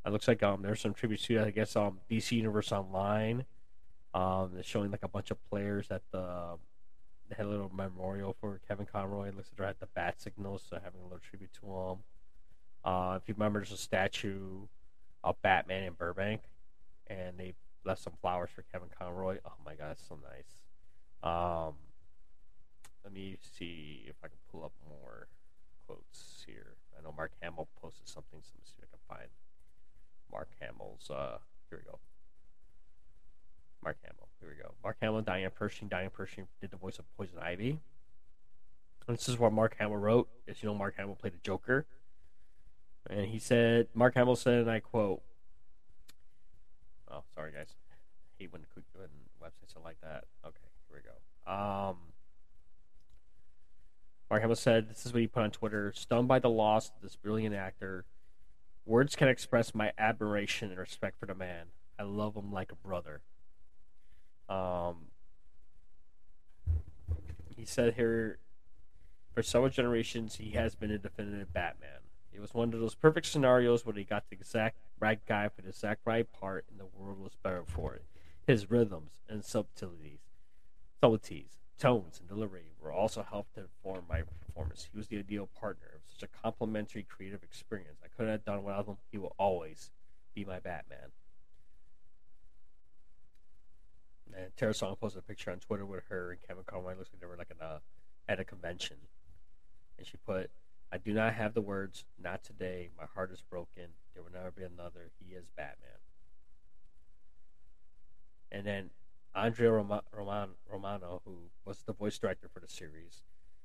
It 0.05 0.11
looks 0.11 0.27
like 0.27 0.41
um 0.43 0.61
there's 0.61 0.81
some 0.81 0.93
tributes 0.93 1.25
to 1.25 1.39
I 1.41 1.51
guess 1.51 1.75
um 1.75 1.99
DC 2.09 2.31
Universe 2.31 2.71
Online. 2.71 3.45
Um, 4.13 4.51
they're 4.53 4.63
showing 4.63 4.89
like 4.89 5.03
a 5.03 5.07
bunch 5.07 5.31
of 5.31 5.37
players 5.49 5.87
at 5.91 6.01
the 6.11 6.57
they 7.29 7.35
had 7.35 7.45
a 7.45 7.49
little 7.49 7.71
memorial 7.73 8.35
for 8.39 8.61
Kevin 8.67 8.85
Conroy. 8.85 9.27
It 9.27 9.35
looks 9.35 9.49
like 9.49 9.57
they're 9.57 9.67
at 9.67 9.79
the 9.79 9.87
bat 9.87 10.21
signals, 10.21 10.63
so 10.69 10.79
having 10.81 11.01
a 11.01 11.03
little 11.03 11.19
tribute 11.19 11.51
to 11.61 11.65
him. 11.65 11.97
Uh, 12.85 13.19
if 13.21 13.27
you 13.27 13.33
remember, 13.33 13.59
there's 13.59 13.73
a 13.73 13.77
statue 13.77 14.65
of 15.23 15.41
Batman 15.41 15.83
in 15.83 15.93
Burbank, 15.93 16.41
and 17.07 17.37
they 17.37 17.53
left 17.83 18.01
some 18.01 18.13
flowers 18.21 18.49
for 18.55 18.63
Kevin 18.71 18.87
Conroy. 18.97 19.39
Oh 19.45 19.51
my 19.65 19.75
god, 19.75 19.91
it's 19.91 20.07
so 20.07 20.17
nice. 20.23 20.55
Um, 21.21 21.73
let 23.07 23.13
me 23.13 23.37
see 23.57 24.03
if 24.05 24.15
I 24.21 24.27
can 24.27 24.35
pull 24.51 24.65
up 24.65 24.73
more 24.89 25.29
quotes 25.87 26.43
here. 26.45 26.75
I 26.99 27.01
know 27.01 27.13
Mark 27.15 27.31
Hamill 27.41 27.69
posted 27.81 28.05
something, 28.05 28.39
so 28.41 28.51
let 28.53 28.59
me 28.59 28.65
see 28.65 28.73
if 28.79 28.83
I 28.83 28.91
can 28.91 29.17
find 29.17 29.29
Mark 30.29 30.49
Hamill's. 30.59 31.09
Uh, 31.09 31.37
here 31.69 31.79
we 31.79 31.89
go. 31.89 31.99
Mark 33.81 33.95
Hamill. 34.03 34.27
Here 34.41 34.49
we 34.49 34.61
go. 34.61 34.73
Mark 34.83 34.97
Hamill 35.01 35.19
and 35.19 35.25
Diane 35.25 35.51
Pershing. 35.55 35.87
Diane 35.87 36.09
Pershing 36.09 36.47
did 36.59 36.69
the 36.69 36.75
voice 36.75 36.99
of 36.99 37.05
Poison 37.15 37.39
Ivy. 37.41 37.79
And 39.07 39.17
this 39.17 39.29
is 39.29 39.39
what 39.39 39.53
Mark 39.53 39.77
Hamill 39.79 39.95
wrote. 39.95 40.27
As 40.45 40.61
you 40.61 40.67
know, 40.67 40.75
Mark 40.75 40.95
Hamill 40.97 41.15
played 41.15 41.31
the 41.31 41.39
Joker. 41.41 41.85
And 43.09 43.27
he 43.27 43.39
said, 43.39 43.87
Mark 43.93 44.15
Hamill 44.15 44.35
said, 44.35 44.63
and 44.63 44.69
I 44.69 44.81
quote, 44.81 45.21
Oh, 47.09 47.23
sorry, 47.33 47.53
guys. 47.53 47.73
I 47.89 47.95
hate 48.37 48.51
when, 48.51 48.65
when 48.95 49.07
websites 49.41 49.77
are 49.77 49.83
like 49.85 50.01
that. 50.01 50.25
Okay, 50.45 50.59
here 50.89 51.01
we 51.01 51.09
go. 51.09 51.49
Um, 51.49 51.95
Mark 54.29 54.41
Hamill 54.41 54.55
said, 54.55 54.89
This 54.89 55.05
is 55.05 55.13
what 55.13 55.21
he 55.21 55.27
put 55.27 55.43
on 55.43 55.51
Twitter 55.51 55.93
stunned 55.95 56.27
by 56.27 56.39
the 56.39 56.49
loss 56.49 56.89
of 56.89 57.01
this 57.01 57.15
brilliant 57.15 57.55
actor. 57.55 58.05
Words 58.85 59.15
can 59.15 59.27
express 59.27 59.73
my 59.73 59.91
admiration 59.97 60.69
and 60.69 60.79
respect 60.79 61.19
for 61.19 61.25
the 61.25 61.35
man. 61.35 61.67
I 61.99 62.03
love 62.03 62.35
him 62.35 62.51
like 62.51 62.71
a 62.71 62.75
brother. 62.75 63.21
Um, 64.49 65.07
he 67.55 67.65
said 67.65 67.95
here, 67.95 68.39
for 69.33 69.43
several 69.43 69.69
generations, 69.69 70.35
he 70.35 70.51
has 70.51 70.75
been 70.75 70.91
a 70.91 70.97
definitive 70.97 71.53
Batman. 71.53 71.89
It 72.31 72.39
was 72.39 72.53
one 72.53 72.73
of 72.73 72.79
those 72.79 72.95
perfect 72.95 73.27
scenarios 73.27 73.85
where 73.85 73.95
he 73.95 74.03
got 74.03 74.29
the 74.29 74.35
exact 74.35 74.77
right 74.99 75.19
guy 75.25 75.49
for 75.49 75.61
the 75.61 75.69
exact 75.69 76.01
right 76.05 76.31
part, 76.31 76.65
and 76.69 76.79
the 76.79 76.85
world 76.85 77.19
was 77.19 77.35
better 77.41 77.63
for 77.65 77.95
it. 77.95 78.03
His 78.45 78.69
rhythms 78.69 79.19
and 79.27 79.43
subtleties, 79.43 80.19
subtleties 81.01 81.57
tones, 81.79 82.19
and 82.19 82.27
delivery 82.27 82.71
were 82.81 82.91
also 82.91 83.23
helped 83.23 83.55
to 83.55 83.61
inform 83.61 84.05
my 84.09 84.21
performance. 84.21 84.87
He 84.91 84.97
was 84.97 85.07
the 85.07 85.19
ideal 85.19 85.49
partner. 85.59 85.87
It 85.93 86.01
was 86.03 86.15
such 86.19 86.29
a 86.29 86.41
complimentary 86.41 87.03
creative 87.03 87.43
experience. 87.43 87.99
I 88.03 88.07
couldn't 88.07 88.31
have 88.31 88.45
done 88.45 88.63
without 88.63 88.87
him. 88.87 88.97
He 89.11 89.17
will 89.17 89.35
always 89.37 89.91
be 90.33 90.45
my 90.45 90.59
Batman. 90.59 91.11
And 94.35 94.55
Tara 94.55 94.73
Strong 94.73 94.97
posted 94.97 95.19
a 95.19 95.23
picture 95.23 95.51
on 95.51 95.59
Twitter 95.59 95.85
with 95.85 96.03
her 96.09 96.31
and 96.31 96.41
Kevin 96.41 96.63
Conroy. 96.65 96.95
Looks 96.95 97.09
like 97.11 97.21
they 97.21 97.27
were 97.27 97.37
like 97.37 97.51
in 97.51 97.65
a, 97.65 97.81
at 98.29 98.39
a 98.39 98.43
convention. 98.43 98.97
And 99.97 100.05
she 100.05 100.17
put, 100.17 100.51
I 100.91 100.97
do 100.97 101.13
not 101.13 101.33
have 101.33 101.53
the 101.53 101.61
words, 101.61 102.05
not 102.21 102.43
today. 102.43 102.89
My 102.97 103.05
heart 103.15 103.31
is 103.31 103.41
broken. 103.41 103.85
There 104.13 104.23
will 104.23 104.31
never 104.31 104.51
be 104.51 104.63
another. 104.63 105.09
He 105.19 105.33
is 105.33 105.45
Batman. 105.55 105.97
And 108.51 108.65
then 108.65 108.89
Andrea 109.37 109.71
Roma- 109.71 110.03
Roman- 110.11 110.55
Romano, 110.67 111.21
who 111.23 111.51
was 111.63 111.83
the 111.83 111.93
voice 111.93 112.17
director 112.17 112.47
for 112.47 112.59
the 112.59 112.67
series, 112.67 113.21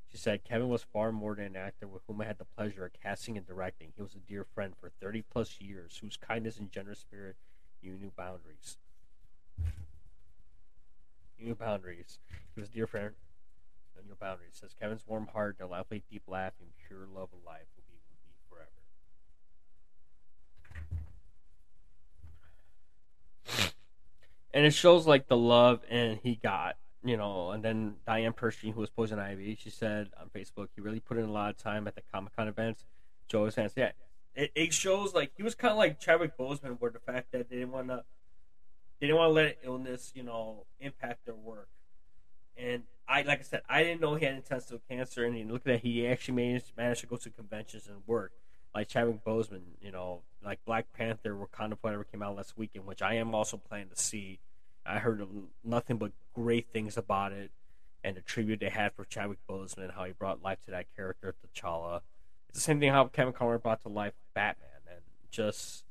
she 0.07 0.19
said 0.19 0.45
Kevin 0.45 0.69
was 0.69 0.83
far 0.83 1.13
more 1.13 1.35
than 1.35 1.47
an 1.47 1.57
actor 1.57 1.89
with 1.89 2.03
whom 2.07 2.21
I 2.21 2.27
had 2.27 2.37
the 2.37 2.45
pleasure 2.45 2.85
of 2.85 2.93
casting 2.93 3.39
and 3.39 3.47
directing. 3.47 3.95
He 3.97 4.03
was 4.03 4.15
a 4.15 4.19
dear 4.19 4.45
friend 4.45 4.75
for 4.79 4.91
30 4.91 5.23
plus 5.23 5.63
years, 5.63 5.97
whose 5.97 6.19
kindness 6.19 6.59
and 6.59 6.71
generous 6.71 6.99
spirit 6.99 7.37
knew 7.83 7.97
new 7.97 8.13
boundaries. 8.15 8.77
New 11.39 11.55
boundaries. 11.55 12.19
He 12.55 12.61
was 12.61 12.69
a 12.69 12.73
dear 12.73 12.87
friend 12.87 13.15
and 13.97 14.07
new 14.07 14.15
boundaries. 14.15 14.59
Says 14.61 14.75
Kevin's 14.79 15.07
warm 15.07 15.29
heart, 15.29 15.57
their 15.57 15.67
lively, 15.67 16.03
deep 16.11 16.25
laugh, 16.29 16.53
and 16.61 16.69
pure 16.87 17.07
love 17.07 17.31
of 17.33 17.43
life 17.47 17.69
will 17.75 17.85
be 17.89 17.97
with 18.11 18.21
me 18.27 18.35
forever. 18.51 18.83
And 24.55 24.67
it 24.67 24.73
shows 24.73 25.07
like 25.07 25.29
the 25.29 25.37
love 25.37 25.81
and 25.88 26.19
he 26.23 26.37
got 26.37 26.77
you 27.05 27.17
know 27.17 27.51
and 27.51 27.65
then 27.65 27.95
diane 28.07 28.33
pershing 28.33 28.73
who 28.73 28.81
was 28.81 28.91
poison 28.91 29.19
ivy 29.19 29.57
she 29.61 29.71
said 29.71 30.11
on 30.21 30.29
facebook 30.35 30.69
he 30.75 30.81
really 30.81 31.01
put 31.01 31.19
in 31.19 31.25
a 31.25 31.33
lot 31.33 31.51
of 31.51 31.57
time 31.57 31.87
at 31.87 31.95
the 31.95 32.03
comic-con 32.12 32.49
events. 32.49 32.85
Joe 33.29 33.45
was 33.45 33.57
yeah. 33.57 33.93
It, 34.35 34.53
it 34.55 34.73
shows 34.75 35.15
like 35.15 35.33
he 35.37 35.43
was 35.43 35.55
kind 35.55 35.73
of 35.73 35.79
like 35.79 35.99
chadwick 35.99 36.37
boseman 36.37 36.79
where 36.79 36.91
the 36.91 36.99
fact 36.99 37.33
that 37.33 37.49
they 37.49 37.57
didn't 37.57 37.73
want 37.73 37.88
to 37.88 38.05
they 39.01 39.07
didn't 39.07 39.19
want 39.19 39.31
to 39.31 39.35
let 39.35 39.59
illness 39.65 40.12
you 40.15 40.23
know 40.23 40.67
impact 40.81 41.25
their 41.25 41.35
work. 41.35 41.69
And 42.57 42.83
i 43.09 43.23
like 43.23 43.41
i 43.41 43.43
said 43.43 43.62
i 43.69 43.83
didn't 43.83 44.01
know 44.01 44.15
he 44.15 44.25
had 44.25 44.35
intestinal 44.35 44.81
cancer 44.88 45.25
and 45.25 45.51
look 45.51 45.67
at 45.67 45.81
he 45.81 46.07
actually 46.07 46.35
managed, 46.35 46.73
managed 46.77 47.01
to 47.01 47.07
go 47.07 47.17
to 47.17 47.31
conventions 47.31 47.88
and 47.88 47.97
work 48.07 48.33
like 48.75 48.89
Chadwick 48.89 49.25
Boseman, 49.25 49.63
you 49.81 49.91
know, 49.91 50.23
like 50.45 50.65
Black 50.65 50.93
Panther, 50.93 51.35
Wakanda 51.37 51.79
Forever 51.79 52.05
came 52.05 52.23
out 52.23 52.37
last 52.37 52.57
weekend, 52.57 52.87
which 52.87 53.03
I 53.03 53.15
am 53.15 53.35
also 53.35 53.57
planning 53.57 53.89
to 53.89 53.97
see. 53.97 54.39
I 54.85 54.99
heard 54.99 55.27
nothing 55.63 55.99
but 55.99 56.13
great 56.35 56.67
things 56.73 56.97
about 56.97 57.33
it, 57.33 57.51
and 58.03 58.17
the 58.17 58.21
tribute 58.21 58.61
they 58.61 58.71
had 58.71 58.93
for 58.95 59.05
Chadwick 59.05 59.39
Boseman, 59.49 59.95
how 59.95 60.05
he 60.05 60.13
brought 60.13 60.43
life 60.43 60.59
to 60.65 60.71
that 60.73 60.87
character, 60.97 61.35
T'Challa. 61.55 62.01
It's 62.49 62.59
the 62.59 62.63
same 62.63 62.81
thing 62.81 62.91
how 62.91 63.05
Kevin 63.07 63.33
Conroy 63.33 63.59
brought 63.59 63.83
to 63.83 63.89
life 63.89 64.15
Batman, 64.35 64.69
and 64.91 65.01
just 65.31 65.85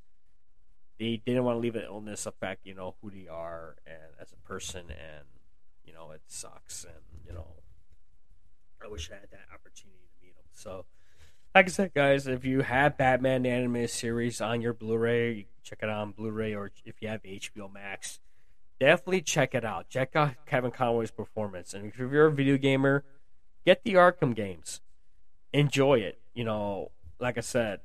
they 0.99 1.21
didn't 1.25 1.43
want 1.45 1.55
to 1.55 1.59
leave 1.59 1.75
an 1.75 1.83
illness 1.83 2.25
affect, 2.25 2.65
you 2.65 2.75
know, 2.75 2.95
who 3.01 3.09
they 3.09 3.27
are 3.27 3.75
and 3.87 4.13
as 4.19 4.31
a 4.31 4.47
person, 4.47 4.85
and 4.89 5.25
you 5.85 5.93
know, 5.93 6.11
it 6.11 6.21
sucks, 6.27 6.83
and 6.83 7.03
you 7.25 7.33
know, 7.33 7.47
I 8.83 8.87
wish 8.87 9.09
I 9.09 9.15
had 9.15 9.31
that 9.31 9.47
opportunity 9.53 9.99
to 9.99 10.25
meet 10.25 10.35
him. 10.35 10.45
So 10.51 10.85
like 11.53 11.65
I 11.65 11.69
said, 11.69 11.93
guys, 11.93 12.27
if 12.27 12.45
you 12.45 12.61
have 12.61 12.97
Batman 12.97 13.43
the 13.43 13.49
animated 13.49 13.89
series 13.89 14.39
on 14.39 14.61
your 14.61 14.73
Blu-ray, 14.73 15.47
check 15.63 15.79
it 15.81 15.89
out 15.89 16.01
on 16.01 16.11
Blu-ray, 16.11 16.55
or 16.55 16.71
if 16.85 17.01
you 17.01 17.09
have 17.09 17.21
HBO 17.23 17.71
Max, 17.71 18.19
definitely 18.79 19.21
check 19.21 19.53
it 19.53 19.65
out. 19.65 19.89
Check 19.89 20.15
out 20.15 20.45
Kevin 20.45 20.71
Conroy's 20.71 21.11
performance, 21.11 21.73
and 21.73 21.85
if 21.85 21.97
you're 21.97 22.27
a 22.27 22.31
video 22.31 22.57
gamer, 22.57 23.03
get 23.65 23.83
the 23.83 23.95
Arkham 23.95 24.33
games, 24.33 24.81
enjoy 25.51 25.99
it. 25.99 26.19
You 26.33 26.45
know, 26.45 26.91
like 27.19 27.37
I 27.37 27.41
said, 27.41 27.81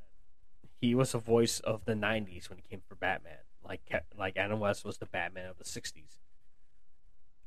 he 0.80 0.94
was 0.94 1.12
a 1.14 1.18
voice 1.18 1.58
of 1.60 1.84
the 1.86 1.94
'90s 1.94 2.48
when 2.48 2.58
he 2.58 2.64
came 2.70 2.82
for 2.88 2.94
Batman, 2.94 3.38
like 3.66 3.80
like 4.16 4.36
Adam 4.36 4.60
West 4.60 4.84
was 4.84 4.98
the 4.98 5.06
Batman 5.06 5.48
of 5.48 5.58
the 5.58 5.64
'60s. 5.64 6.20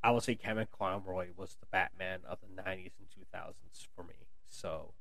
I 0.04 0.12
would 0.12 0.24
say 0.24 0.36
Kevin 0.36 0.68
Conroy 0.78 1.30
was 1.36 1.56
the 1.60 1.66
Batman 1.66 2.20
of 2.28 2.40
the 2.42 2.62
'90s 2.62 2.92
and 3.00 3.08
2000s 3.10 3.88
for 3.96 4.04
me. 4.04 4.16
So 4.50 4.94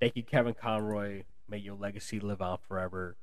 Thank 0.00 0.16
you, 0.16 0.22
Kevin 0.22 0.54
Conroy. 0.54 1.24
May 1.48 1.58
your 1.58 1.76
legacy 1.76 2.20
live 2.20 2.42
on 2.42 2.58
forever. 2.68 3.16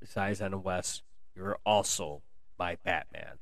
Besides 0.00 0.40
Adam 0.40 0.62
West, 0.62 1.02
you're 1.34 1.58
also 1.64 2.22
my 2.58 2.76
Batman. 2.84 3.38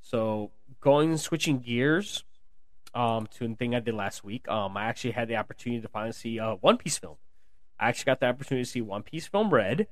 So 0.00 0.50
going 0.80 1.16
switching 1.16 1.60
gears 1.60 2.24
um, 2.94 3.26
to 3.38 3.44
a 3.44 3.54
thing 3.54 3.74
I 3.74 3.80
did 3.80 3.94
last 3.94 4.24
week. 4.24 4.48
Um, 4.48 4.76
I 4.76 4.84
actually 4.84 5.12
had 5.12 5.28
the 5.28 5.36
opportunity 5.36 5.80
to 5.80 5.88
finally 5.88 6.12
see 6.12 6.38
a 6.38 6.52
uh, 6.52 6.54
One 6.56 6.76
Piece 6.76 6.98
film. 6.98 7.16
I 7.78 7.88
actually 7.88 8.06
got 8.06 8.20
the 8.20 8.26
opportunity 8.26 8.64
to 8.64 8.70
see 8.70 8.80
One 8.80 9.02
Piece 9.02 9.26
film 9.26 9.52
Red. 9.52 9.88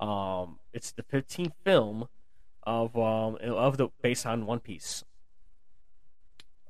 Um, 0.00 0.58
it's 0.72 0.92
the 0.92 1.02
15th 1.02 1.52
film 1.64 2.08
of 2.64 2.96
um 2.98 3.38
of 3.42 3.78
the 3.78 3.88
based 4.02 4.26
on 4.26 4.46
One 4.46 4.60
Piece. 4.60 5.04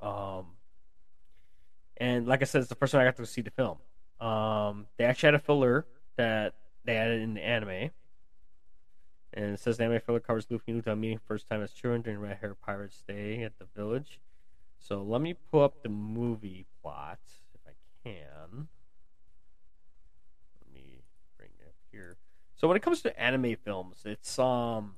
Um, 0.01 0.58
and 1.99 2.27
like 2.27 2.43
I 2.43 2.45
said, 2.45 2.61
it's 2.61 2.69
the 2.69 2.75
first 2.75 2.93
time 2.93 3.01
I 3.01 3.05
got 3.05 3.17
to 3.17 3.27
see 3.27 3.43
the 3.43 3.51
film. 3.51 3.79
Um, 4.21 4.87
they 4.97 5.05
actually 5.05 5.29
had 5.29 5.35
a 5.35 5.41
filler 5.41 5.87
that 6.17 6.55
they 6.85 6.97
added 6.97 7.23
in 7.23 7.35
the 7.35 7.45
anime. 7.45 7.91
And 9.35 9.55
it 9.55 9.61
says 9.61 9.77
the 9.77 9.85
anime 9.85 10.01
filler 10.01 10.21
covers 10.21 10.47
Luffy 10.51 10.65
and 10.69 10.77
Uta 10.77 10.97
meeting 10.97 11.21
first 11.27 11.49
time 11.49 11.63
as 11.63 11.73
children 11.73 12.03
during 12.03 12.19
Red 12.19 12.39
Hair 12.39 12.57
Pirate's 12.65 12.97
stay 12.97 13.43
at 13.43 13.59
the 13.59 13.67
village. 13.77 14.21
So 14.79 15.03
let 15.03 15.21
me 15.21 15.35
pull 15.51 15.63
up 15.63 15.83
the 15.83 15.89
movie 15.89 16.67
plot 16.83 17.19
if 17.55 17.61
I 17.67 17.73
can. 18.03 18.69
Let 20.61 20.75
me 20.75 21.03
bring 21.37 21.51
it 21.61 21.67
up 21.67 21.75
here. 21.93 22.17
So 22.57 22.67
when 22.67 22.77
it 22.77 22.83
comes 22.83 23.03
to 23.03 23.21
anime 23.21 23.57
films, 23.65 24.03
it's 24.05 24.39
um 24.39 24.95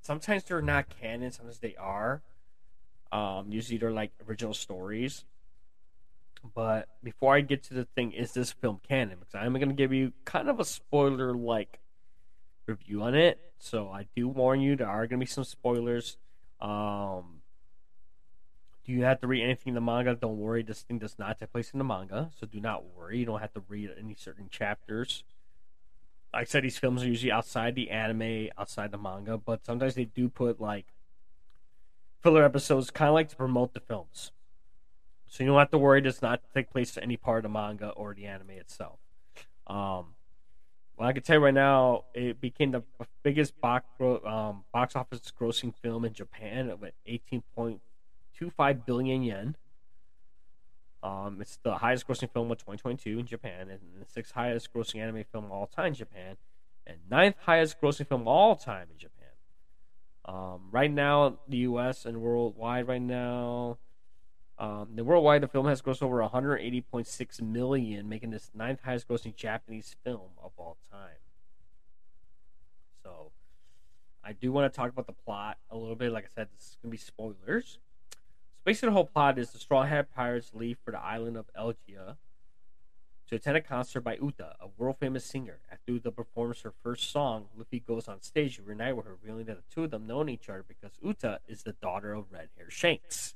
sometimes 0.00 0.44
they're 0.44 0.62
not 0.62 0.86
canon, 0.88 1.30
sometimes 1.30 1.58
they 1.58 1.76
are. 1.76 2.22
Um, 3.12 3.46
usually 3.50 3.78
they're 3.78 3.92
like 3.92 4.12
original 4.26 4.54
stories. 4.54 5.24
But 6.54 6.88
before 7.02 7.34
I 7.34 7.40
get 7.40 7.62
to 7.64 7.74
the 7.74 7.84
thing, 7.84 8.12
is 8.12 8.32
this 8.32 8.52
film 8.52 8.80
canon? 8.86 9.18
Because 9.18 9.34
I'm 9.34 9.52
going 9.54 9.68
to 9.68 9.74
give 9.74 9.92
you 9.92 10.12
kind 10.24 10.48
of 10.48 10.60
a 10.60 10.64
spoiler 10.64 11.34
like 11.34 11.78
review 12.66 13.02
on 13.02 13.14
it. 13.14 13.40
So 13.58 13.88
I 13.88 14.06
do 14.14 14.28
warn 14.28 14.60
you, 14.60 14.76
there 14.76 14.88
are 14.88 15.06
going 15.06 15.20
to 15.20 15.24
be 15.24 15.30
some 15.30 15.44
spoilers. 15.44 16.16
Um, 16.60 17.40
do 18.84 18.92
you 18.92 19.04
have 19.04 19.20
to 19.20 19.26
read 19.26 19.42
anything 19.42 19.68
in 19.70 19.74
the 19.74 19.80
manga? 19.80 20.14
Don't 20.14 20.38
worry, 20.38 20.62
this 20.62 20.82
thing 20.82 20.98
does 20.98 21.18
not 21.18 21.38
take 21.38 21.52
place 21.52 21.70
in 21.72 21.78
the 21.78 21.84
manga. 21.84 22.30
So 22.38 22.46
do 22.46 22.60
not 22.60 22.84
worry. 22.96 23.18
You 23.18 23.26
don't 23.26 23.40
have 23.40 23.52
to 23.54 23.62
read 23.68 23.90
any 23.98 24.14
certain 24.14 24.48
chapters. 24.50 25.24
Like 26.32 26.42
I 26.42 26.44
said, 26.44 26.64
these 26.64 26.78
films 26.78 27.02
are 27.02 27.08
usually 27.08 27.32
outside 27.32 27.74
the 27.74 27.90
anime, 27.90 28.48
outside 28.58 28.92
the 28.92 28.98
manga, 28.98 29.38
but 29.38 29.64
sometimes 29.64 29.94
they 29.94 30.04
do 30.04 30.28
put 30.28 30.60
like 30.60 30.86
filler 32.20 32.44
episodes, 32.44 32.90
kind 32.90 33.08
of 33.08 33.14
like 33.14 33.28
to 33.30 33.36
promote 33.36 33.74
the 33.74 33.80
films. 33.80 34.32
So 35.28 35.44
you 35.44 35.50
don't 35.50 35.58
have 35.58 35.70
to 35.70 35.78
worry. 35.78 35.98
It 35.98 36.02
does 36.02 36.22
not 36.22 36.40
take 36.54 36.70
place 36.70 36.96
in 36.96 37.02
any 37.02 37.16
part 37.16 37.38
of 37.38 37.42
the 37.44 37.48
manga 37.50 37.90
or 37.90 38.14
the 38.14 38.26
anime 38.26 38.50
itself. 38.50 38.98
Um, 39.66 40.14
well, 40.96 41.08
I 41.08 41.12
can 41.12 41.22
tell 41.22 41.36
you 41.36 41.44
right 41.44 41.54
now, 41.54 42.04
it 42.14 42.40
became 42.40 42.72
the 42.72 42.82
biggest 43.22 43.60
box 43.60 43.86
um, 44.00 44.64
box 44.72 44.96
office 44.96 45.20
grossing 45.38 45.74
film 45.76 46.04
in 46.04 46.12
Japan 46.12 46.72
with 46.80 46.94
18.25 47.06 48.86
billion 48.86 49.22
yen. 49.22 49.56
Um, 51.02 51.38
it's 51.40 51.58
the 51.62 51.76
highest 51.76 52.08
grossing 52.08 52.32
film 52.32 52.50
of 52.50 52.58
2022 52.58 53.20
in 53.20 53.26
Japan, 53.26 53.68
and 53.70 53.78
the 54.00 54.10
sixth 54.10 54.32
highest 54.32 54.72
grossing 54.74 55.00
anime 55.00 55.22
film 55.30 55.44
of 55.44 55.52
all 55.52 55.66
time 55.66 55.88
in 55.88 55.94
Japan, 55.94 56.36
and 56.84 56.96
ninth 57.08 57.36
highest 57.42 57.80
grossing 57.80 58.08
film 58.08 58.22
of 58.22 58.26
all 58.26 58.56
time 58.56 58.88
in 58.90 58.98
Japan. 58.98 59.28
Um, 60.24 60.68
right 60.72 60.90
now, 60.90 61.38
the 61.46 61.58
U.S. 61.58 62.04
and 62.04 62.20
worldwide, 62.20 62.88
right 62.88 63.00
now, 63.00 63.78
um, 64.58 64.88
the 64.96 65.04
worldwide, 65.04 65.42
the 65.42 65.48
film 65.48 65.66
has 65.66 65.80
grossed 65.80 66.02
over 66.02 66.16
180.6 66.16 67.42
million, 67.42 68.08
making 68.08 68.30
this 68.30 68.50
ninth 68.54 68.80
highest 68.82 69.06
grossing 69.06 69.36
Japanese 69.36 69.94
film 70.04 70.30
of 70.42 70.50
all 70.56 70.76
time. 70.90 71.20
So, 73.04 73.30
I 74.24 74.32
do 74.32 74.50
want 74.50 74.72
to 74.72 74.76
talk 74.76 74.90
about 74.90 75.06
the 75.06 75.12
plot 75.12 75.58
a 75.70 75.76
little 75.76 75.94
bit. 75.94 76.12
Like 76.12 76.24
I 76.24 76.28
said, 76.34 76.48
this 76.56 76.70
is 76.70 76.78
going 76.82 76.90
to 76.90 76.92
be 76.92 76.98
spoilers. 76.98 77.78
So, 78.10 78.18
basically, 78.64 78.88
the 78.88 78.94
whole 78.94 79.06
plot 79.06 79.38
is 79.38 79.50
the 79.50 79.58
Straw 79.58 79.84
Hat 79.84 80.08
Pirates 80.12 80.50
leave 80.52 80.78
for 80.84 80.90
the 80.90 81.00
island 81.00 81.36
of 81.36 81.46
Elegia 81.56 82.16
to 83.28 83.36
attend 83.36 83.56
a 83.56 83.60
concert 83.60 84.00
by 84.00 84.16
Uta, 84.20 84.56
a 84.60 84.66
world 84.76 84.96
famous 84.98 85.24
singer. 85.24 85.60
After 85.70 85.92
Uta 85.92 86.10
performs 86.10 86.62
her 86.62 86.72
first 86.82 87.12
song, 87.12 87.46
Luffy 87.56 87.78
goes 87.78 88.08
on 88.08 88.22
stage 88.22 88.56
to 88.56 88.62
reunite 88.62 88.96
with 88.96 89.06
her, 89.06 89.16
revealing 89.22 89.46
that 89.46 89.56
the 89.56 89.74
two 89.74 89.84
of 89.84 89.90
them 89.90 90.06
know 90.08 90.26
each 90.28 90.48
other 90.48 90.64
because 90.66 90.98
Uta 91.00 91.38
is 91.46 91.62
the 91.62 91.74
daughter 91.74 92.12
of 92.12 92.32
Red 92.32 92.48
Hair 92.56 92.70
Shanks. 92.70 93.34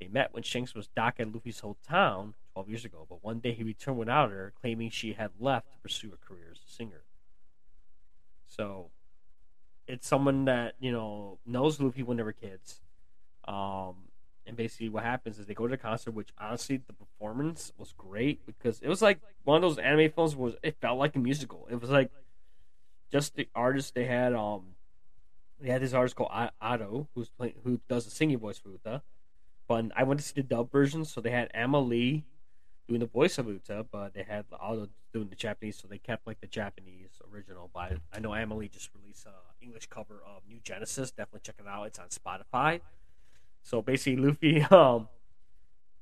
They 0.00 0.08
met 0.08 0.32
when 0.32 0.42
Shanks 0.42 0.74
was 0.74 0.88
docked 0.88 1.20
at 1.20 1.32
Luffy's 1.32 1.60
hometown 1.60 2.32
12 2.54 2.68
years 2.68 2.84
ago, 2.84 3.06
but 3.08 3.22
one 3.22 3.38
day 3.38 3.52
he 3.52 3.62
returned 3.62 3.98
without 3.98 4.30
her, 4.30 4.52
claiming 4.60 4.90
she 4.90 5.12
had 5.12 5.30
left 5.38 5.70
to 5.72 5.78
pursue 5.78 6.12
a 6.12 6.26
career 6.26 6.48
as 6.52 6.58
a 6.58 6.72
singer. 6.72 7.02
So, 8.48 8.90
it's 9.86 10.08
someone 10.08 10.46
that, 10.46 10.74
you 10.80 10.90
know, 10.90 11.38
knows 11.44 11.80
Luffy 11.80 12.02
when 12.02 12.16
they 12.16 12.22
were 12.22 12.32
kids. 12.32 12.80
Um, 13.46 13.94
and 14.46 14.56
basically, 14.56 14.88
what 14.88 15.04
happens 15.04 15.38
is 15.38 15.46
they 15.46 15.54
go 15.54 15.66
to 15.66 15.70
the 15.70 15.76
concert, 15.76 16.12
which 16.12 16.30
honestly, 16.38 16.78
the 16.78 16.92
performance 16.92 17.72
was 17.76 17.92
great 17.96 18.44
because 18.46 18.80
it 18.80 18.88
was 18.88 19.02
like 19.02 19.20
one 19.44 19.56
of 19.56 19.62
those 19.62 19.78
anime 19.78 20.10
films 20.10 20.34
was 20.34 20.54
it 20.62 20.76
felt 20.80 20.98
like 20.98 21.14
a 21.14 21.18
musical. 21.18 21.68
It 21.70 21.80
was 21.80 21.90
like 21.90 22.10
just 23.12 23.36
the 23.36 23.48
artist 23.54 23.94
they 23.94 24.06
had. 24.06 24.32
Um, 24.32 24.74
they 25.60 25.68
had 25.68 25.82
this 25.82 25.92
artist 25.92 26.16
called 26.16 26.30
Ado, 26.60 27.06
who's 27.14 27.28
playing, 27.28 27.54
who 27.64 27.80
does 27.88 28.06
the 28.06 28.10
singing 28.10 28.38
voice 28.38 28.58
for 28.58 28.70
Uta. 28.70 29.02
But 29.70 29.84
I 29.94 30.02
went 30.02 30.18
to 30.18 30.26
see 30.26 30.32
the 30.34 30.42
dub 30.42 30.72
version, 30.72 31.04
so 31.04 31.20
they 31.20 31.30
had 31.30 31.48
AmaLee 31.52 32.24
doing 32.88 32.98
the 32.98 33.06
voice 33.06 33.38
of 33.38 33.46
Uta, 33.46 33.86
but 33.92 34.14
they 34.14 34.24
had 34.24 34.46
Ado 34.52 34.88
doing 35.12 35.28
the 35.28 35.36
Japanese, 35.36 35.76
so 35.76 35.86
they 35.86 35.98
kept 35.98 36.26
like 36.26 36.40
the 36.40 36.48
Japanese 36.48 37.10
original. 37.32 37.70
But 37.72 37.92
I, 38.12 38.18
know 38.18 38.32
Lee 38.56 38.66
just 38.66 38.90
released 39.00 39.26
an 39.26 39.32
English 39.62 39.86
cover 39.86 40.24
of 40.26 40.42
New 40.48 40.58
Genesis. 40.64 41.12
Definitely 41.12 41.42
check 41.44 41.54
it 41.60 41.68
out. 41.68 41.84
It's 41.84 42.00
on 42.00 42.08
Spotify. 42.08 42.80
So 43.62 43.80
basically, 43.80 44.16
Luffy, 44.16 44.60
um, 44.72 45.06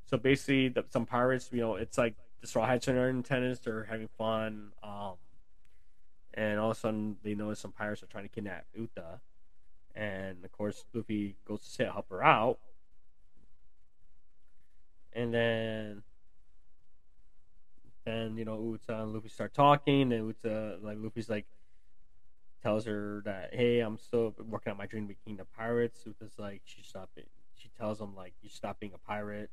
so 0.07 0.17
basically, 0.17 0.69
the, 0.69 0.87
some 0.89 1.05
pirates, 1.05 1.51
you 1.53 1.61
know, 1.61 1.75
it's 1.75 1.99
like 1.99 2.15
the 2.41 2.47
Straw 2.47 2.65
Hats 2.65 2.89
are 2.89 3.11
in 3.11 3.23
tennis, 3.23 3.59
they're 3.59 3.85
having 3.85 4.09
fun, 4.17 4.73
um, 4.83 5.17
and 6.33 6.59
all 6.59 6.71
of 6.71 6.79
a 6.79 6.81
sudden 6.81 7.19
they 7.23 7.35
notice 7.35 7.61
some 7.61 7.73
pirates 7.73 8.03
are 8.03 8.07
trying 8.07 8.25
to 8.25 8.31
kidnap 8.31 8.65
Uta, 8.75 9.21
and 9.95 10.43
of 10.43 10.53
course 10.53 10.87
Luffy 10.95 11.37
goes 11.45 11.71
to 11.77 11.93
help 11.93 12.09
her 12.09 12.25
out, 12.25 12.59
and 15.13 15.33
then 15.33 16.03
then 18.05 18.37
you 18.37 18.45
know 18.45 18.61
Uta 18.73 19.03
and 19.03 19.13
Luffy 19.13 19.29
start 19.29 19.55
talking, 19.55 20.13
and 20.13 20.27
Uta 20.27 20.79
like 20.83 20.97
Luffy's 20.99 21.29
like 21.29 21.47
tells 22.63 22.87
her 22.87 23.23
that 23.25 23.51
hey 23.53 23.81
I'm 23.81 23.99
still 23.99 24.35
working 24.39 24.73
on 24.73 24.79
my 24.79 24.87
dream 24.87 25.05
to 25.05 25.09
be 25.09 25.19
king 25.25 25.41
of 25.41 25.53
pirates. 25.53 26.01
Uta's 26.07 26.39
like 26.39 26.63
she's 26.65 26.87
stopping. 26.87 27.25
She 27.55 27.71
tells 27.79 28.01
him 28.01 28.15
like 28.15 28.35
you 28.43 28.49
stop 28.49 28.81
being 28.81 28.93
a 28.95 28.99
pirate. 28.99 29.51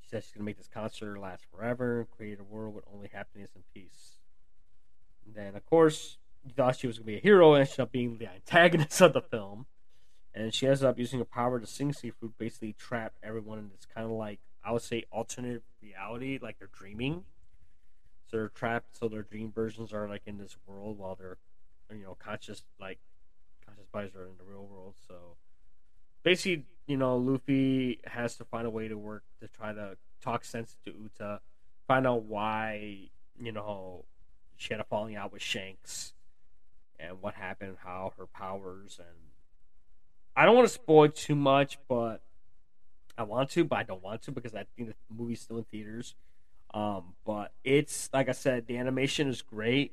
She 0.00 0.08
says 0.08 0.24
she's 0.24 0.32
gonna 0.32 0.44
make 0.44 0.58
this 0.58 0.68
concert 0.68 1.18
last 1.18 1.44
forever, 1.50 2.06
create 2.16 2.38
a 2.40 2.44
world 2.44 2.74
with 2.74 2.84
only 2.92 3.08
happiness 3.12 3.50
and 3.54 3.64
peace. 3.74 4.18
And 5.26 5.34
then 5.34 5.56
of 5.56 5.64
course 5.66 6.18
you 6.44 6.52
thought 6.52 6.76
she 6.76 6.86
was 6.86 6.98
gonna 6.98 7.06
be 7.06 7.16
a 7.16 7.20
hero, 7.20 7.54
and 7.54 7.66
she 7.66 7.72
ended 7.72 7.80
up 7.80 7.92
being 7.92 8.18
the 8.18 8.28
antagonist 8.30 9.00
of 9.00 9.12
the 9.12 9.22
film. 9.22 9.66
And 10.36 10.52
she 10.52 10.66
ends 10.66 10.82
up 10.82 10.98
using 10.98 11.20
her 11.20 11.24
power 11.24 11.60
to 11.60 11.66
sing 11.66 11.92
seafood, 11.92 12.36
basically 12.38 12.72
trap 12.72 13.12
everyone 13.22 13.58
in 13.58 13.68
this 13.68 13.86
kind 13.86 14.04
of 14.04 14.12
like 14.12 14.40
I 14.64 14.72
would 14.72 14.82
say 14.82 15.04
alternate 15.10 15.62
reality, 15.82 16.38
like 16.40 16.58
they're 16.58 16.68
dreaming. 16.72 17.24
So 18.30 18.38
they're 18.38 18.48
trapped, 18.48 18.96
so 18.98 19.08
their 19.08 19.22
dream 19.22 19.52
versions 19.52 19.92
are 19.92 20.08
like 20.08 20.22
in 20.26 20.38
this 20.38 20.56
world 20.66 20.98
while 20.98 21.14
they're 21.14 21.38
you 21.90 22.02
know 22.02 22.16
conscious 22.18 22.64
like 22.80 22.98
conscious 23.64 23.86
bodies 23.92 24.16
are 24.16 24.24
in 24.24 24.36
the 24.38 24.44
real 24.44 24.66
world. 24.66 24.94
So 25.06 25.36
basically, 26.22 26.64
you 26.86 26.96
know, 26.96 27.16
Luffy 27.16 28.00
has 28.04 28.36
to 28.36 28.44
find 28.44 28.66
a 28.66 28.70
way 28.70 28.88
to 28.88 28.96
work 28.96 29.24
to 29.40 29.48
try 29.48 29.72
to 29.72 29.96
talk 30.22 30.44
sense 30.44 30.76
to 30.84 30.92
Uta, 30.92 31.40
find 31.86 32.06
out 32.06 32.22
why 32.22 33.10
you 33.38 33.52
know 33.52 34.04
she 34.56 34.72
had 34.72 34.80
a 34.80 34.84
falling 34.84 35.16
out 35.16 35.32
with 35.32 35.42
Shanks, 35.42 36.14
and 36.98 37.20
what 37.20 37.34
happened, 37.34 37.76
how 37.84 38.12
her 38.18 38.26
powers, 38.26 38.98
and 38.98 39.16
I 40.34 40.46
don't 40.46 40.56
want 40.56 40.66
to 40.66 40.74
spoil 40.74 41.08
too 41.08 41.34
much, 41.34 41.78
but 41.88 42.22
I 43.16 43.22
want 43.22 43.50
to, 43.50 43.64
but 43.64 43.78
I 43.78 43.82
don't 43.84 44.02
want 44.02 44.22
to 44.22 44.32
because 44.32 44.54
I 44.54 44.64
think 44.76 44.88
the 44.88 44.94
movie's 45.14 45.40
still 45.40 45.58
in 45.58 45.64
theaters. 45.64 46.14
Um, 46.72 47.14
but 47.24 47.52
it's 47.62 48.10
like 48.12 48.28
I 48.28 48.32
said, 48.32 48.66
the 48.66 48.76
animation 48.78 49.28
is 49.28 49.42
great. 49.42 49.92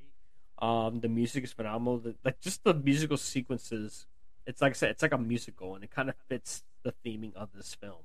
Um, 0.59 0.99
the 0.99 1.09
music 1.09 1.43
is 1.43 1.53
phenomenal. 1.53 1.99
The, 1.99 2.15
like 2.23 2.39
just 2.39 2.63
the 2.63 2.73
musical 2.73 3.17
sequences, 3.17 4.07
it's 4.47 4.61
like 4.61 4.71
I 4.71 4.73
said, 4.73 4.89
it's 4.91 5.01
like 5.01 5.13
a 5.13 5.17
musical, 5.17 5.75
and 5.75 5.83
it 5.83 5.91
kind 5.91 6.09
of 6.09 6.15
fits 6.27 6.63
the 6.83 6.93
theming 7.05 7.35
of 7.35 7.49
this 7.53 7.75
film. 7.75 8.03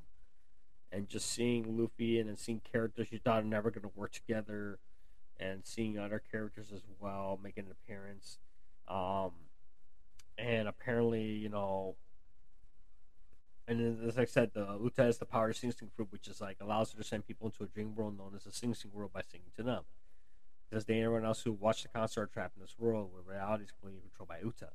And 0.93 1.09
just 1.09 1.31
seeing 1.31 1.79
Luffy 1.79 2.21
and 2.21 2.29
then 2.29 2.37
seeing 2.37 2.61
characters 2.61 3.09
you 3.11 3.19
thought 3.19 3.43
are 3.43 3.47
never 3.47 3.71
going 3.71 3.83
to 3.83 3.91
work 3.95 4.13
together, 4.13 4.79
and 5.39 5.61
seeing 5.65 5.99
other 5.99 6.23
characters 6.31 6.73
as 6.75 6.83
well 7.01 7.39
making 7.43 7.65
an 7.65 7.73
appearance. 7.73 8.39
Um, 8.89 9.33
and 10.39 10.69
apparently, 10.69 11.25
you 11.25 11.49
know, 11.49 11.97
and 13.69 14.09
as 14.09 14.19
I 14.19 14.25
said, 14.25 14.53
the 14.55 14.79
Uta 14.81 15.03
has 15.03 15.19
the 15.19 15.25
power 15.25 15.53
to 15.53 15.59
Sing 15.59 15.73
Sing 15.73 15.91
fruit, 15.95 16.09
which 16.11 16.29
is 16.29 16.41
like 16.41 16.59
allows 16.61 16.93
her 16.93 16.99
to 16.99 17.05
send 17.05 17.27
people 17.27 17.47
into 17.49 17.65
a 17.65 17.67
dream 17.67 17.95
world 17.95 18.17
known 18.17 18.33
as 18.37 18.45
the 18.45 18.53
Sing 18.53 18.75
Sing 18.75 18.93
world 18.95 19.13
by 19.13 19.23
singing 19.29 19.51
to 19.57 19.63
them. 19.63 19.83
Because 20.69 20.85
they 20.85 20.95
and 20.95 21.05
everyone 21.05 21.25
else 21.25 21.43
who 21.43 21.53
watch 21.53 21.83
the 21.83 21.89
concert 21.89 22.23
are 22.23 22.27
trapped 22.27 22.57
in 22.57 22.63
this 22.63 22.77
world 22.79 23.11
where 23.13 23.37
reality 23.37 23.65
is 23.65 23.71
completely 23.73 24.01
controlled 24.01 24.29
by 24.29 24.39
Uta. 24.39 24.71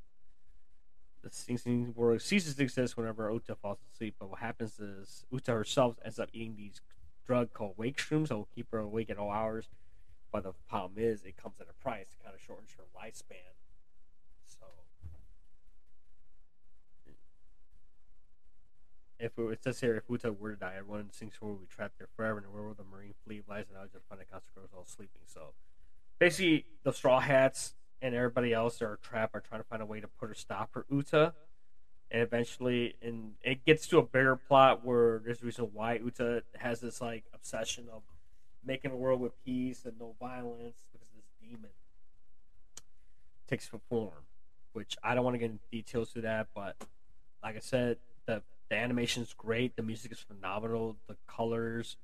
The 1.23 1.29
Sing 1.31 1.57
Sing 1.57 1.93
world 1.95 2.21
ceases 2.21 2.55
to 2.55 2.63
exist 2.63 2.97
whenever 2.97 3.31
Uta 3.31 3.55
falls 3.55 3.79
asleep, 3.93 4.15
but 4.19 4.29
what 4.29 4.39
happens 4.39 4.79
is 4.79 5.25
Uta 5.31 5.51
herself 5.51 5.97
ends 6.03 6.19
up 6.19 6.29
eating 6.33 6.55
these 6.57 6.81
drug 7.25 7.53
called 7.53 7.75
wake 7.77 7.97
shrooms 7.97 8.27
that 8.27 8.35
will 8.35 8.49
keep 8.53 8.71
her 8.71 8.79
awake 8.79 9.09
at 9.09 9.17
all 9.17 9.31
hours. 9.31 9.69
But 10.33 10.43
the 10.43 10.53
problem 10.69 11.01
is, 11.01 11.23
it 11.23 11.37
comes 11.37 11.55
at 11.59 11.67
a 11.69 11.83
price. 11.83 12.07
It 12.13 12.23
kind 12.23 12.35
of 12.35 12.41
shortens 12.41 12.71
her 12.77 12.83
lifespan 12.97 13.61
if 19.22 19.38
it, 19.38 19.41
it 19.41 19.63
says 19.63 19.80
here, 19.80 19.95
if 19.95 20.03
Uta 20.09 20.32
were 20.34 20.51
to 20.51 20.57
die, 20.57 20.74
everyone 20.78 21.01
in 21.01 21.11
Singapore 21.11 21.51
would 21.51 21.61
be 21.61 21.67
trapped 21.67 21.97
there 21.99 22.07
forever, 22.15 22.39
and 22.39 22.53
where 22.53 22.74
the 22.74 22.84
Marine 22.84 23.13
fleet 23.26 23.43
lies, 23.47 23.65
and 23.69 23.78
I 23.78 23.82
would 23.82 23.93
just 23.93 24.07
find 24.07 24.19
the 24.19 24.26
consequences 24.26 24.74
all 24.76 24.86
sleeping. 24.86 25.22
So, 25.26 25.53
basically, 26.19 26.65
the 26.84 26.91
Straw 26.91 27.19
Hats 27.19 27.76
and 28.01 28.15
everybody 28.15 28.53
else 28.53 28.80
that 28.80 28.86
are 28.86 28.99
trapped 29.01 29.36
are 29.36 29.41
trying 29.41 29.61
to 29.61 29.67
find 29.67 29.82
a 29.82 29.86
way 29.86 29.99
to 29.99 30.07
put 30.07 30.32
a 30.32 30.36
stop 30.36 30.72
for 30.72 30.86
Uta. 30.89 31.34
And 32.09 32.22
eventually, 32.22 32.95
and 33.01 33.36
it 33.41 33.63
gets 33.63 33.88
to 33.88 33.99
a 33.99 34.03
bigger 34.03 34.36
plot 34.36 34.84
where 34.84 35.22
there's 35.24 35.41
a 35.41 35.45
reason 35.45 35.69
why 35.72 35.93
Uta 35.93 36.43
has 36.57 36.82
this 36.82 36.99
like 36.99 37.24
obsession 37.34 37.86
of 37.93 38.01
making 38.65 38.91
a 38.91 38.95
world 38.95 39.22
with 39.22 39.32
peace 39.45 39.86
and 39.86 39.97
no 39.97 40.15
violence 40.19 40.76
because 40.91 41.07
this 41.15 41.26
demon 41.41 41.69
takes 43.47 43.69
form. 43.88 44.26
Which 44.74 44.97
I 45.03 45.15
don't 45.15 45.24
want 45.24 45.36
to 45.36 45.38
get 45.38 45.51
into 45.51 45.63
details 45.72 46.11
to 46.13 46.22
that, 46.22 46.47
but 46.55 46.76
like 47.43 47.55
I 47.55 47.59
said, 47.59 47.97
the 48.26 48.41
the 48.72 48.78
animation 48.78 49.22
is 49.22 49.34
great. 49.34 49.76
The 49.76 49.84
music 49.84 50.13
is 50.13 50.19
phenomenal. 50.19 50.95
The 51.09 51.17
colors, 51.28 51.97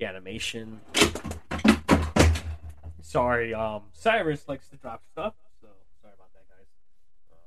the 0.00 0.06
animation. 0.06 0.80
Sorry, 3.00 3.54
um, 3.54 3.82
Cyrus 3.92 4.48
likes 4.48 4.68
to 4.70 4.76
drop 4.76 5.04
stuff, 5.12 5.34
so 5.60 5.68
sorry 6.02 6.14
about 6.14 6.32
that, 6.34 6.42
guys. 6.48 6.66
Um, 7.30 7.38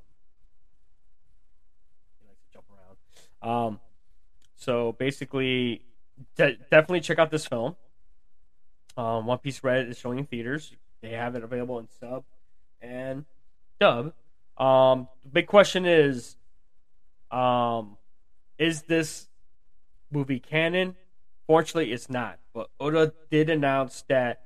he 2.22 2.28
likes 2.30 2.40
to 2.46 2.54
jump 2.54 2.66
around. 3.44 3.68
Um, 3.68 3.80
so 4.56 4.94
basically, 4.94 5.82
de- 6.38 6.56
definitely 6.72 7.02
check 7.02 7.20
out 7.20 7.30
this 7.30 7.46
film. 7.46 7.76
Um, 8.96 9.26
One 9.26 9.40
Piece 9.40 9.62
Red 9.66 9.90
is 9.90 10.00
showing 10.00 10.18
in 10.18 10.26
theaters. 10.26 10.72
They 11.02 11.10
have 11.10 11.36
it 11.36 11.44
available 11.44 11.78
in 11.80 11.90
sub 12.00 12.24
and 12.82 13.26
dub. 13.82 14.14
Um, 14.58 15.10
the 15.24 15.30
big 15.30 15.48
question 15.48 15.86
is, 15.86 16.38
um, 17.32 17.98
is 18.62 18.84
this 18.84 19.28
movie 20.12 20.40
canon? 20.40 20.96
Fortunately, 21.48 21.92
it's 21.92 22.12
not. 22.12 22.38
But 22.54 22.70
Oda 22.80 23.12
did 23.32 23.50
announce 23.50 24.04
that 24.08 24.44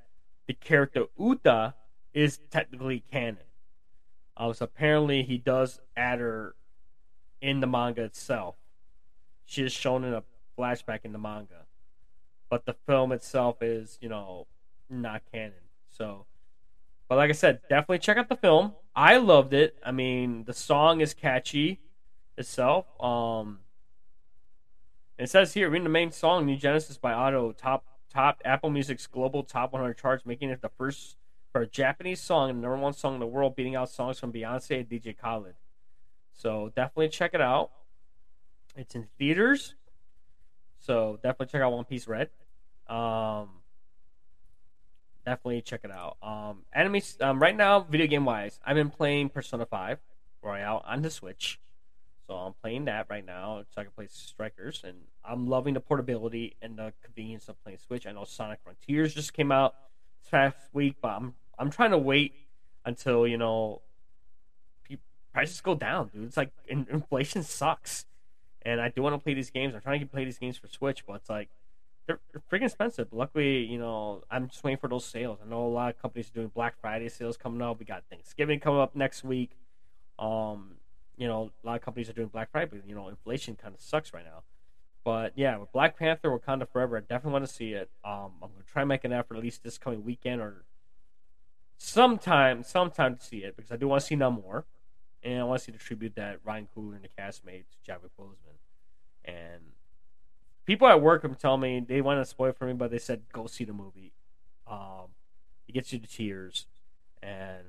the 0.48 0.54
character 0.54 1.08
Uta 1.20 1.76
is 2.14 2.40
technically 2.50 3.04
canon. 3.12 3.44
Um, 4.38 4.54
so 4.54 4.64
apparently, 4.64 5.24
he 5.24 5.38
does 5.38 5.82
add 5.98 6.20
her 6.20 6.56
in 7.42 7.60
the 7.60 7.68
manga 7.68 8.04
itself. 8.04 8.56
She 9.44 9.64
is 9.64 9.74
shown 9.74 10.06
in 10.06 10.14
a 10.14 10.24
flashback 10.58 11.02
in 11.04 11.12
the 11.12 11.20
manga, 11.20 11.66
but 12.50 12.66
the 12.66 12.76
film 12.88 13.12
itself 13.12 13.62
is, 13.62 13.98
you 14.00 14.08
know, 14.08 14.48
not 14.90 15.24
canon. 15.30 15.54
So, 15.90 16.26
but 17.10 17.18
like 17.18 17.30
I 17.30 17.34
said, 17.34 17.60
definitely 17.70 18.00
check 18.00 18.16
out 18.16 18.30
the 18.30 18.38
film. 18.38 18.76
I 18.96 19.18
loved 19.18 19.54
it. 19.54 19.76
I 19.86 19.92
mean, 19.92 20.46
the 20.46 20.54
song 20.54 21.02
is 21.02 21.14
catchy 21.14 21.82
itself. 22.38 22.86
Um, 23.02 23.60
it 25.18 25.30
says 25.30 25.54
here, 25.54 25.70
reading 25.70 25.84
the 25.86 25.90
main 25.90 26.12
song, 26.12 26.46
New 26.46 26.58
Genesis 26.58 26.98
by 26.98 27.12
Ado, 27.30 27.54
top 27.58 27.86
top 28.12 28.42
Apple 28.46 28.70
Music's 28.70 29.08
global 29.08 29.44
top 29.44 29.74
100 29.74 29.98
charts, 29.98 30.26
making 30.26 30.50
it 30.50 30.62
the 30.62 30.70
first 30.70 31.18
for 31.52 31.62
a 31.62 31.68
Japanese 31.68 32.20
song 32.20 32.50
and 32.50 32.62
number 32.62 32.78
one 32.78 32.94
song 32.94 33.14
in 33.14 33.20
the 33.20 33.28
world, 33.28 33.56
beating 33.56 33.76
out 33.76 33.90
songs 33.90 34.20
from 34.20 34.34
Beyonce 34.34 34.80
and 34.80 34.90
DJ 34.90 35.18
Khaled. 35.18 35.56
So 36.34 36.72
definitely 36.76 37.10
check 37.10 37.34
it 37.34 37.42
out. 37.42 37.72
It's 38.76 38.94
in 38.94 39.08
theaters, 39.18 39.76
so 40.80 41.18
definitely 41.24 41.48
check 41.48 41.62
out 41.62 41.72
One 41.72 41.86
Piece 41.86 42.08
Red. 42.10 42.30
Um, 42.88 43.50
definitely 45.26 45.62
check 45.62 45.82
it 45.86 45.92
out. 45.92 46.18
Um, 46.22 46.64
anime. 46.74 47.02
Um, 47.22 47.42
right 47.42 47.56
now, 47.56 47.80
video 47.80 48.08
game 48.08 48.26
wise, 48.26 48.60
I've 48.66 48.76
been 48.76 48.90
playing 48.90 49.30
Persona 49.30 49.66
5 49.66 50.00
Royal 50.42 50.84
on 50.86 51.04
the 51.04 51.10
Switch. 51.10 51.60
So 52.28 52.34
I'm 52.34 52.54
playing 52.62 52.86
that 52.86 53.08
right 53.10 53.26
now 53.26 53.64
so 53.74 53.82
I 53.82 53.84
can 53.84 53.92
play 53.92 54.08
Strikers, 54.10 54.84
and 54.84 54.98
I'm 55.24 55.48
loving 55.48 55.74
the 55.74 55.80
portability 55.80 56.56
and 56.62 56.78
the 56.78 56.94
convenience 57.04 57.48
of 57.50 57.62
playing 57.64 57.80
Switch. 57.80 58.08
I 58.08 58.12
know 58.12 58.24
Sonic 58.24 58.60
Frontiers 58.64 59.14
just 59.14 59.34
came 59.34 59.52
out 59.52 59.76
this 60.22 60.30
past 60.30 60.58
week, 60.74 60.96
but 61.02 61.10
I'm 61.10 61.36
I'm 61.58 61.70
trying 61.70 61.92
to 61.92 61.98
wait 61.98 62.34
until 62.86 63.28
you 63.28 63.38
know 63.38 63.82
prices 65.36 65.60
go 65.62 65.76
down, 65.76 66.10
dude. 66.14 66.24
It's 66.24 66.38
like 66.38 66.52
inflation 66.68 67.44
sucks, 67.44 68.06
and 68.62 68.80
I 68.80 68.90
do 68.90 69.04
want 69.04 69.14
to 69.14 69.20
play 69.20 69.34
these 69.34 69.50
games. 69.52 69.76
I'm 69.76 69.82
trying 69.82 70.00
to 70.00 70.06
play 70.06 70.24
these 70.24 70.40
games 70.40 70.58
for 70.58 70.68
Switch, 70.68 71.06
but 71.06 71.18
it's 71.18 71.30
like 71.30 71.50
they're, 72.08 72.20
they're 72.32 72.42
freaking 72.52 72.66
expensive. 72.66 73.10
Luckily, 73.12 73.66
you 73.66 73.78
know, 73.78 74.24
I'm 74.32 74.48
just 74.48 74.64
waiting 74.64 74.78
for 74.78 74.88
those 74.88 75.06
sales. 75.06 75.40
I 75.46 75.50
know 75.50 75.66
a 75.66 75.68
lot 75.68 75.90
of 75.90 76.02
companies 76.02 76.30
are 76.30 76.34
doing 76.34 76.52
Black 76.56 76.80
Friday 76.80 77.10
sales 77.10 77.36
coming 77.38 77.62
up. 77.62 77.80
We 77.80 77.86
got 77.86 78.04
Thanksgiving 78.10 78.60
coming 78.60 78.80
up 78.80 78.96
next 78.96 79.24
week. 79.24 79.52
Um, 80.18 80.75
you 81.18 81.28
know, 81.28 81.52
a 81.64 81.68
lot 81.68 81.76
of 81.76 81.82
companies 81.82 82.10
are 82.10 82.14
doing 82.14 82.28
Black 82.28 82.52
Friday, 82.52 82.70
but 82.72 82.88
you 82.88 82.96
know, 82.96 83.08
inflation 83.08 83.56
kind 83.56 83.74
of 83.74 83.82
sucks 83.82 84.14
right 84.14 84.26
now. 84.26 84.44
But 85.04 85.34
yeah, 85.36 85.58
with 85.58 85.72
Black 85.72 85.98
Panther, 85.98 86.30
Wakanda 86.30 86.68
Forever, 86.68 86.98
I 86.98 87.02
definitely 87.02 87.34
want 87.34 87.48
to 87.48 87.54
see 87.54 87.74
it. 87.74 87.90
Um, 88.04 88.34
I'm 88.42 88.50
gonna 88.50 88.64
try 88.72 88.82
and 88.82 88.90
make 88.90 89.04
an 89.04 89.14
effort 89.14 89.38
at 89.38 89.44
least 89.44 89.64
this 89.64 89.78
coming 89.78 90.04
weekend 90.04 90.42
or 90.42 90.66
sometime, 91.78 92.64
sometime 92.64 93.16
to 93.16 93.24
see 93.24 93.40
it 93.40 93.56
because 93.56 93.72
I 93.72 93.76
do 93.76 93.88
want 93.88 94.02
to 94.02 94.08
see 94.08 94.16
Namor, 94.16 94.64
and 95.24 95.40
I 95.40 95.44
want 95.44 95.60
to 95.60 95.66
see 95.66 95.72
the 95.72 95.78
tribute 95.78 96.16
that 96.16 96.40
Ryan 96.44 96.68
Coogler 96.76 96.96
and 96.96 97.04
the 97.04 97.10
cast 97.10 97.46
made 97.46 97.66
to 97.72 97.78
Chadwick 97.86 98.12
Boseman. 98.20 98.58
And 99.24 99.62
people 100.66 100.88
at 100.88 101.02
work 101.02 101.22
have 101.22 101.38
telling 101.38 101.62
me 101.62 101.86
they 101.88 102.02
want 102.02 102.20
to 102.20 102.26
spoil 102.26 102.54
for 102.54 102.66
me, 102.66 102.74
but 102.74 102.92
they 102.92 103.00
said 103.00 103.22
go 103.32 103.48
see 103.48 103.64
the 103.64 103.74
movie. 103.74 104.12
Um, 104.68 105.10
it 105.68 105.74
gets 105.74 105.94
you 105.94 106.00
to 106.00 106.08
tears, 106.08 106.66
and 107.22 107.64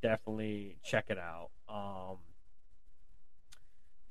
definitely 0.00 0.76
check 0.82 1.06
it 1.08 1.18
out. 1.18 1.50
Um, 1.68 2.16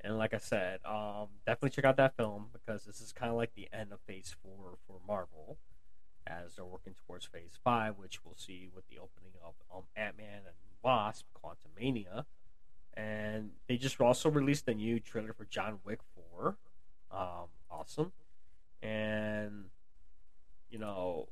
and 0.04 0.18
like 0.18 0.34
I 0.34 0.38
said, 0.38 0.80
um, 0.84 1.28
definitely 1.46 1.70
check 1.70 1.84
out 1.84 1.96
that 1.96 2.16
film 2.16 2.46
because 2.52 2.84
this 2.84 3.00
is 3.00 3.12
kind 3.12 3.30
of 3.30 3.36
like 3.36 3.54
the 3.54 3.68
end 3.72 3.92
of 3.92 4.00
Phase 4.00 4.34
Four 4.42 4.78
for 4.86 4.98
Marvel, 5.06 5.58
as 6.26 6.56
they're 6.56 6.64
working 6.64 6.94
towards 7.06 7.26
Phase 7.26 7.58
Five, 7.62 7.98
which 7.98 8.24
we'll 8.24 8.36
see 8.36 8.68
with 8.74 8.88
the 8.88 8.96
opening 8.96 9.32
of 9.44 9.54
um, 9.74 9.84
Ant 9.96 10.16
Man 10.16 10.40
and 10.44 10.54
Wasp: 10.82 11.26
Quantumania, 11.42 12.24
and 12.94 13.50
they 13.68 13.76
just 13.76 14.00
also 14.00 14.28
released 14.28 14.66
a 14.68 14.74
new 14.74 14.98
trailer 14.98 15.32
for 15.32 15.44
John 15.44 15.78
Wick 15.84 16.00
Four. 16.14 16.56
Um, 17.10 17.48
awesome, 17.70 18.12
and 18.82 19.66
you 20.68 20.78
know, 20.78 21.28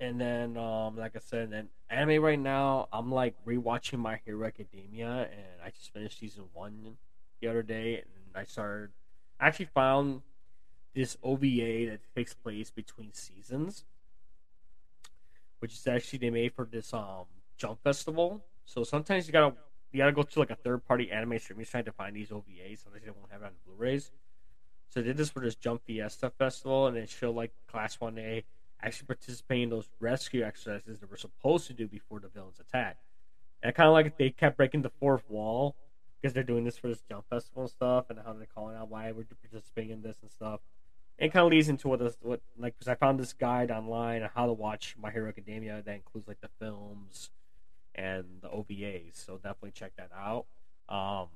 and 0.00 0.18
then 0.18 0.56
um, 0.56 0.96
like 0.96 1.16
I 1.16 1.20
said, 1.20 1.50
then 1.50 1.68
anime 1.90 2.22
right 2.22 2.40
now, 2.40 2.88
I'm 2.94 3.12
like 3.12 3.34
rewatching 3.46 3.98
My 3.98 4.20
Hero 4.24 4.46
Academia, 4.46 5.28
and 5.30 5.62
I 5.62 5.68
just 5.68 5.92
finished 5.92 6.18
season 6.18 6.44
one 6.54 6.96
the 7.42 7.48
other 7.48 7.62
day, 7.62 7.96
and 7.96 8.06
I 8.34 8.44
started. 8.44 8.90
I 9.38 9.48
actually 9.48 9.66
found 9.66 10.22
this 10.94 11.18
OVA 11.22 11.90
that 11.90 12.00
takes 12.14 12.32
place 12.32 12.70
between 12.70 13.12
seasons, 13.12 13.84
which 15.58 15.74
is 15.74 15.86
actually 15.86 16.20
they 16.20 16.30
made 16.30 16.52
for 16.54 16.64
this 16.64 16.94
um 16.94 17.26
Jump 17.58 17.82
Festival. 17.82 18.42
So 18.64 18.84
sometimes 18.84 19.26
you 19.26 19.32
gotta 19.32 19.54
you 19.90 19.98
gotta 19.98 20.12
go 20.12 20.22
to 20.22 20.38
like 20.38 20.50
a 20.50 20.56
third 20.56 20.86
party 20.86 21.10
anime 21.10 21.38
streaming 21.38 21.66
site 21.66 21.84
to 21.84 21.92
find 21.92 22.16
these 22.16 22.30
OVAs. 22.30 22.84
Sometimes 22.84 23.04
they 23.04 23.10
won't 23.10 23.30
have 23.30 23.42
it 23.42 23.46
on 23.46 23.52
Blu-rays. 23.66 24.10
So 24.88 25.00
they 25.00 25.08
did 25.08 25.16
this 25.16 25.30
for 25.30 25.40
this 25.40 25.54
Jump 25.54 25.82
Festa 25.86 26.30
Festival, 26.30 26.86
and 26.86 26.96
it 26.96 27.08
showed 27.08 27.34
like 27.34 27.52
Class 27.66 28.00
One 28.00 28.18
A 28.18 28.44
actually 28.82 29.06
participating 29.06 29.64
in 29.64 29.70
those 29.70 29.88
rescue 30.00 30.42
exercises 30.42 30.98
that 30.98 31.10
we're 31.10 31.16
supposed 31.16 31.66
to 31.68 31.72
do 31.72 31.86
before 31.86 32.20
the 32.20 32.28
villains 32.28 32.60
attack. 32.60 32.98
And 33.62 33.74
kind 33.74 33.86
of 33.86 33.92
like 33.92 34.18
they 34.18 34.30
kept 34.30 34.56
breaking 34.56 34.82
the 34.82 34.90
fourth 34.90 35.22
wall 35.30 35.76
because 36.22 36.32
they're 36.32 36.44
doing 36.44 36.64
this 36.64 36.78
for 36.78 36.88
this 36.88 37.02
jump 37.08 37.24
festival 37.28 37.62
and 37.62 37.70
stuff, 37.70 38.06
and 38.08 38.18
how 38.24 38.32
they're 38.32 38.46
calling 38.46 38.76
out 38.76 38.88
why 38.88 39.10
we're 39.10 39.24
participating 39.24 39.90
in 39.90 40.02
this 40.02 40.16
and 40.22 40.30
stuff. 40.30 40.60
And 41.18 41.28
it 41.28 41.32
kind 41.32 41.44
of 41.44 41.50
leads 41.50 41.68
into 41.68 41.88
what 41.88 41.98
this, 41.98 42.16
what 42.20 42.40
like 42.56 42.74
because 42.78 42.88
I 42.88 42.94
found 42.94 43.18
this 43.18 43.32
guide 43.32 43.70
online 43.70 44.22
on 44.22 44.30
how 44.34 44.46
to 44.46 44.52
watch 44.52 44.96
My 45.00 45.10
Hero 45.10 45.28
Academia 45.28 45.82
that 45.84 45.94
includes 45.94 46.28
like 46.28 46.40
the 46.40 46.48
films 46.60 47.30
and 47.94 48.24
the 48.40 48.48
OVAs. 48.48 49.24
So 49.24 49.36
definitely 49.36 49.72
check 49.72 49.92
that 49.96 50.10
out. 50.16 50.46
Um, 50.88 51.26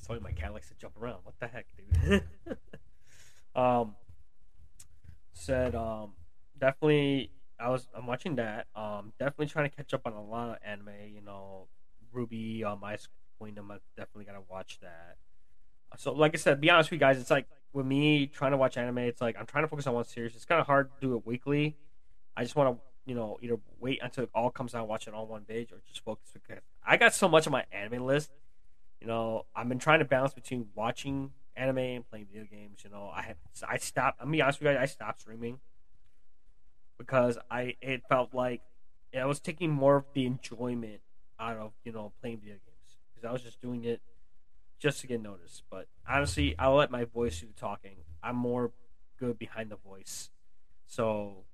sorry, 0.00 0.20
my 0.20 0.32
cat 0.32 0.52
likes 0.52 0.68
to 0.68 0.74
jump 0.74 0.94
around. 1.00 1.18
What 1.24 1.34
the 1.40 1.48
heck, 1.48 1.66
dude? 1.76 2.24
um, 3.56 3.96
said 5.32 5.74
um, 5.74 6.12
definitely. 6.58 7.32
I 7.58 7.68
was 7.68 7.86
I'm 7.94 8.06
watching 8.06 8.36
that. 8.36 8.66
Um, 8.74 9.12
definitely 9.18 9.46
trying 9.46 9.68
to 9.68 9.76
catch 9.76 9.94
up 9.94 10.02
on 10.06 10.12
a 10.12 10.22
lot 10.22 10.50
of 10.50 10.56
anime. 10.64 10.88
You 11.12 11.20
know, 11.20 11.66
RWBY, 12.14 12.64
um, 12.64 12.82
Ice 12.84 13.08
Queendom. 13.42 13.70
I 13.70 13.74
uh, 13.74 13.78
definitely 13.96 14.26
gotta 14.26 14.44
watch 14.48 14.78
that. 14.82 15.16
So, 15.96 16.12
like 16.12 16.34
I 16.34 16.38
said, 16.38 16.60
be 16.60 16.70
honest 16.70 16.90
with 16.90 16.98
you 16.98 17.00
guys, 17.00 17.18
it's 17.18 17.30
like 17.30 17.46
with 17.72 17.86
me 17.86 18.26
trying 18.26 18.52
to 18.52 18.56
watch 18.56 18.76
anime, 18.76 18.98
it's 18.98 19.20
like 19.20 19.36
I'm 19.38 19.46
trying 19.46 19.64
to 19.64 19.68
focus 19.68 19.86
on 19.86 19.94
one 19.94 20.04
series. 20.04 20.34
It's 20.34 20.44
kind 20.44 20.60
of 20.60 20.66
hard 20.66 20.90
to 20.90 21.06
do 21.06 21.16
it 21.16 21.26
weekly. 21.26 21.76
I 22.36 22.44
just 22.44 22.54
want 22.56 22.76
to, 22.76 22.82
you 23.04 23.14
know, 23.14 23.38
either 23.42 23.58
wait 23.80 24.00
until 24.02 24.24
it 24.24 24.30
all 24.34 24.50
comes 24.50 24.74
out, 24.74 24.88
watch 24.88 25.08
it 25.08 25.14
on 25.14 25.28
one 25.28 25.42
page, 25.42 25.72
or 25.72 25.80
just 25.86 26.04
focus 26.04 26.30
because 26.32 26.62
I 26.86 26.96
got 26.96 27.14
so 27.14 27.28
much 27.28 27.46
on 27.46 27.52
my 27.52 27.64
anime 27.72 28.06
list. 28.06 28.30
You 29.00 29.06
know, 29.08 29.46
I've 29.56 29.68
been 29.68 29.80
trying 29.80 29.98
to 29.98 30.04
balance 30.04 30.32
between 30.32 30.68
watching 30.74 31.32
anime 31.56 31.78
and 31.78 32.08
playing 32.08 32.26
video 32.32 32.46
games. 32.50 32.80
You 32.84 32.90
know, 32.90 33.10
I 33.12 33.22
had 33.22 33.36
I 33.68 33.78
stopped. 33.78 34.18
I'm 34.20 34.30
be 34.30 34.40
honest 34.40 34.60
with 34.60 34.70
you 34.70 34.76
guys, 34.76 34.82
I 34.82 34.86
stopped 34.86 35.22
streaming 35.22 35.58
because 36.96 37.38
I 37.50 37.74
it 37.82 38.02
felt 38.08 38.32
like 38.32 38.62
I 39.18 39.26
was 39.26 39.40
taking 39.40 39.70
more 39.70 39.96
of 39.96 40.04
the 40.14 40.26
enjoyment 40.26 41.00
out 41.40 41.56
of 41.56 41.72
you 41.84 41.92
know 41.92 42.12
playing 42.20 42.38
video 42.38 42.54
games 42.54 42.71
because 43.22 43.30
I 43.30 43.32
was 43.32 43.42
just 43.42 43.60
doing 43.60 43.84
it 43.84 44.00
just 44.78 45.00
to 45.00 45.06
get 45.06 45.22
noticed. 45.22 45.62
But 45.70 45.86
honestly, 46.08 46.54
I'll 46.58 46.74
let 46.74 46.90
my 46.90 47.04
voice 47.04 47.40
do 47.40 47.46
the 47.46 47.52
talking. 47.52 47.96
I'm 48.22 48.36
more 48.36 48.72
good 49.18 49.38
behind 49.38 49.70
the 49.70 49.76
voice, 49.76 50.30
so 50.86 51.44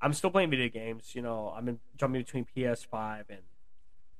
I'm 0.00 0.12
still 0.12 0.30
playing 0.30 0.50
video 0.50 0.68
games. 0.68 1.14
You 1.14 1.22
know, 1.22 1.52
I'm 1.56 1.68
in, 1.68 1.80
jumping 1.96 2.20
between 2.20 2.46
PS5 2.56 3.24
and 3.28 3.40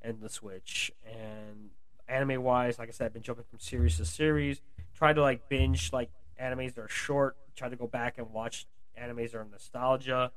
and 0.02 0.20
the 0.20 0.28
Switch. 0.28 0.92
And 1.06 1.70
anime 2.08 2.42
wise, 2.42 2.78
like 2.78 2.88
I 2.88 2.92
said, 2.92 3.06
I've 3.06 3.14
been 3.14 3.22
jumping 3.22 3.44
from 3.48 3.58
series 3.58 3.96
to 3.98 4.04
series. 4.04 4.60
Try 4.94 5.12
to 5.12 5.20
like 5.20 5.48
binge 5.48 5.92
like 5.92 6.10
animes 6.40 6.74
that 6.74 6.82
are 6.82 6.88
short. 6.88 7.36
Try 7.56 7.68
to 7.68 7.76
go 7.76 7.86
back 7.86 8.18
and 8.18 8.32
watch 8.32 8.66
animes 9.00 9.32
that 9.32 9.38
are 9.38 9.46
nostalgia 9.50 10.30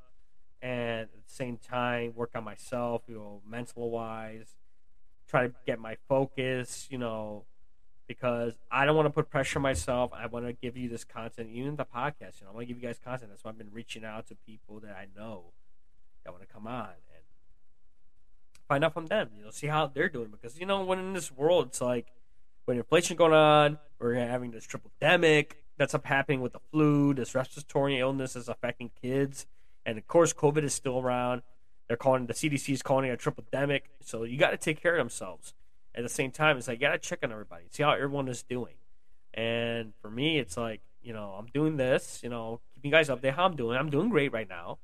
and 0.60 1.02
at 1.02 1.12
the 1.12 1.32
same 1.32 1.56
time 1.56 2.12
work 2.14 2.30
on 2.34 2.44
myself, 2.44 3.02
you 3.06 3.14
know, 3.14 3.40
mental 3.48 3.90
wise, 3.90 4.56
try 5.28 5.46
to 5.46 5.54
get 5.66 5.78
my 5.78 5.96
focus, 6.08 6.86
you 6.90 6.98
know, 6.98 7.44
because 8.06 8.54
I 8.70 8.84
don't 8.84 8.96
want 8.96 9.06
to 9.06 9.10
put 9.10 9.30
pressure 9.30 9.58
on 9.58 9.62
myself. 9.62 10.10
I 10.14 10.26
want 10.26 10.46
to 10.46 10.52
give 10.52 10.76
you 10.76 10.88
this 10.88 11.04
content, 11.04 11.50
even 11.52 11.76
the 11.76 11.84
podcast. 11.84 12.40
You 12.40 12.46
know, 12.46 12.52
I 12.52 12.54
want 12.54 12.66
to 12.68 12.74
give 12.74 12.82
you 12.82 12.88
guys 12.88 12.98
content. 13.02 13.30
That's 13.30 13.44
why 13.44 13.50
I've 13.50 13.58
been 13.58 13.72
reaching 13.72 14.04
out 14.04 14.26
to 14.28 14.34
people 14.34 14.80
that 14.80 14.96
I 14.96 15.06
know 15.16 15.52
that 16.24 16.32
want 16.32 16.46
to 16.46 16.52
come 16.52 16.66
on 16.66 16.88
and 16.88 17.24
find 18.66 18.84
out 18.84 18.94
from 18.94 19.06
them. 19.06 19.30
You 19.36 19.44
know, 19.44 19.50
see 19.50 19.66
how 19.66 19.86
they're 19.86 20.08
doing 20.08 20.28
because 20.30 20.58
you 20.58 20.66
know, 20.66 20.84
when 20.84 20.98
in 20.98 21.12
this 21.12 21.30
world, 21.30 21.68
it's 21.68 21.80
like 21.80 22.06
when 22.64 22.78
inflation 22.78 23.16
going 23.16 23.32
on, 23.32 23.78
we're 23.98 24.14
having 24.14 24.50
this 24.50 24.64
triple 24.64 24.90
demic 25.00 25.52
that's 25.76 25.94
up 25.94 26.06
happening 26.06 26.40
with 26.40 26.54
the 26.54 26.60
flu. 26.72 27.14
This 27.14 27.34
respiratory 27.34 27.98
illness 27.98 28.34
is 28.34 28.48
affecting 28.48 28.90
kids 29.00 29.46
and 29.88 29.96
of 29.96 30.06
course, 30.06 30.34
COVID 30.34 30.64
is 30.64 30.74
still 30.74 30.98
around. 30.98 31.40
They're 31.88 31.96
calling 31.96 32.26
the 32.26 32.34
CDC 32.34 32.72
is 32.74 32.82
calling 32.82 33.08
it 33.08 33.12
a 33.12 33.16
triple 33.16 33.44
demic. 33.52 33.82
So 34.02 34.22
you 34.22 34.38
got 34.38 34.50
to 34.50 34.58
take 34.58 34.80
care 34.80 34.94
of 34.94 35.00
themselves. 35.00 35.54
At 35.94 36.02
the 36.02 36.08
same 36.08 36.30
time, 36.30 36.58
it's 36.58 36.68
like 36.68 36.80
you 36.80 36.86
got 36.86 36.92
to 36.92 36.98
check 36.98 37.20
on 37.22 37.32
everybody, 37.32 37.64
see 37.70 37.82
how 37.82 37.92
everyone 37.92 38.28
is 38.28 38.42
doing. 38.42 38.74
And 39.34 39.94
for 40.00 40.10
me, 40.10 40.38
it's 40.38 40.56
like 40.56 40.80
you 41.02 41.12
know 41.12 41.34
I'm 41.38 41.46
doing 41.46 41.76
this. 41.76 42.20
You 42.22 42.28
know, 42.28 42.60
keeping 42.74 42.90
you 42.90 42.96
guys 42.96 43.08
updated 43.08 43.34
how 43.34 43.46
I'm 43.46 43.56
doing. 43.56 43.76
I'm 43.76 43.90
doing 43.90 44.10
great 44.10 44.32
right 44.32 44.48
now. 44.48 44.78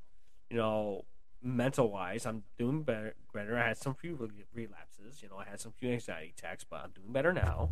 You 0.50 0.57
know, 0.57 1.05
mental 1.42 1.90
wise, 1.90 2.26
I'm 2.26 2.42
doing 2.59 2.82
better. 2.82 3.14
Better. 3.32 3.59
I 3.59 3.68
had 3.68 3.76
some 3.76 3.94
few 3.94 4.16
relapses. 4.55 5.22
You 5.22 5.28
know, 5.28 5.36
I 5.36 5.44
had 5.44 5.61
some 5.61 5.72
few 5.72 5.90
anxiety 5.90 6.32
attacks, 6.36 6.64
but 6.64 6.80
I'm 6.84 6.90
doing 6.90 7.12
better 7.12 7.32
now. 7.32 7.70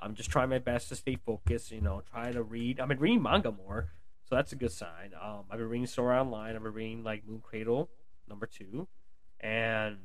I'm 0.00 0.14
just 0.14 0.30
trying 0.30 0.48
my 0.48 0.58
best 0.58 0.88
to 0.90 0.96
stay 0.96 1.16
focused. 1.16 1.70
You 1.70 1.80
know, 1.80 2.02
try 2.12 2.32
to 2.32 2.42
read. 2.42 2.80
I've 2.80 2.88
been 2.88 2.98
reading 2.98 3.22
manga 3.22 3.50
more. 3.50 3.88
So 4.28 4.34
that's 4.34 4.52
a 4.52 4.56
good 4.56 4.72
sign. 4.72 5.12
Um, 5.20 5.44
I've 5.50 5.58
been 5.58 5.68
reading 5.68 5.86
Sword 5.86 6.14
Online. 6.14 6.54
I've 6.54 6.62
been 6.62 6.74
reading 6.74 7.02
like 7.02 7.26
Moon 7.26 7.40
Cradle 7.40 7.88
number 8.28 8.46
two, 8.46 8.88
and 9.40 9.98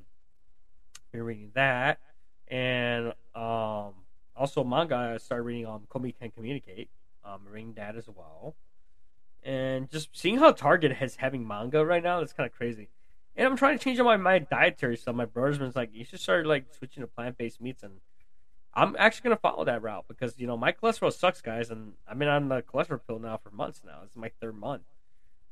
been 1.11 1.23
reading 1.23 1.51
that, 1.53 1.99
and 2.47 3.13
um, 3.35 3.93
also 4.35 4.63
manga. 4.63 4.95
I 4.95 5.17
started 5.17 5.43
reading 5.43 5.65
um 5.65 5.83
Komi 5.89 6.17
Can 6.17 6.31
Communicate. 6.31 6.89
Um, 7.25 7.41
reading 7.49 7.73
that 7.75 7.95
as 7.95 8.07
well, 8.07 8.55
and 9.43 9.89
just 9.89 10.09
seeing 10.11 10.39
how 10.39 10.51
Target 10.51 10.93
has 10.93 11.15
having 11.15 11.47
manga 11.47 11.85
right 11.85 12.03
now. 12.03 12.19
It's 12.19 12.33
kind 12.33 12.49
of 12.49 12.55
crazy. 12.55 12.89
And 13.35 13.47
I'm 13.47 13.55
trying 13.55 13.77
to 13.77 13.83
change 13.83 13.99
my, 13.99 14.17
my 14.17 14.39
dietary 14.39 14.95
stuff. 14.95 15.15
My 15.15 15.25
brother's 15.25 15.57
been 15.57 15.71
like, 15.73 15.89
you 15.91 16.03
should 16.05 16.19
start 16.19 16.45
like 16.45 16.65
switching 16.77 17.01
to 17.01 17.07
plant 17.07 17.35
based 17.35 17.59
meats 17.59 17.81
and 17.81 17.93
I'm 18.75 18.95
actually 18.97 19.29
gonna 19.29 19.37
follow 19.37 19.65
that 19.65 19.81
route 19.81 20.05
because 20.07 20.39
you 20.39 20.47
know 20.47 20.57
my 20.57 20.71
cholesterol 20.71 21.13
sucks, 21.13 21.41
guys, 21.41 21.69
and 21.69 21.93
I've 22.07 22.17
been 22.17 22.27
on 22.27 22.49
the 22.49 22.61
cholesterol 22.63 22.99
pill 23.05 23.19
now 23.19 23.37
for 23.37 23.51
months 23.51 23.81
now. 23.85 23.99
Is 24.03 24.15
my 24.15 24.31
third 24.41 24.55
month, 24.55 24.83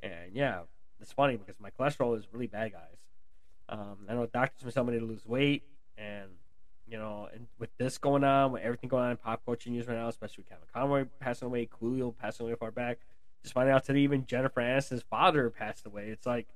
and 0.01 0.33
yeah, 0.33 0.61
it's 1.01 1.11
funny 1.11 1.37
because 1.37 1.59
my 1.59 1.69
cholesterol 1.71 2.17
is 2.17 2.27
really 2.31 2.47
bad, 2.47 2.71
guys. 2.73 2.97
Um, 3.69 3.97
I 4.09 4.13
know 4.13 4.25
doctors 4.25 4.63
been 4.63 4.71
telling 4.71 4.93
me 4.93 4.99
to 4.99 5.05
lose 5.05 5.25
weight, 5.25 5.63
and 5.97 6.29
you 6.87 6.97
know, 6.97 7.27
and 7.33 7.47
with 7.57 7.69
this 7.77 7.97
going 7.97 8.23
on, 8.23 8.51
with 8.51 8.63
everything 8.63 8.89
going 8.89 9.03
on 9.03 9.11
in 9.11 9.17
pop 9.17 9.45
culture 9.45 9.69
news 9.69 9.87
right 9.87 9.97
now, 9.97 10.07
especially 10.07 10.43
with 10.43 10.49
Kevin 10.49 10.65
Conroy 10.73 11.05
passing 11.19 11.47
away, 11.47 11.67
Coolio 11.67 12.13
passing 12.15 12.45
away 12.45 12.55
far 12.55 12.71
back, 12.71 12.99
just 13.43 13.53
finding 13.53 13.73
out 13.73 13.85
today 13.85 13.99
even 13.99 14.25
Jennifer 14.25 14.61
Aniston's 14.61 15.03
father 15.03 15.49
passed 15.49 15.85
away. 15.85 16.09
It's 16.09 16.25
like 16.25 16.47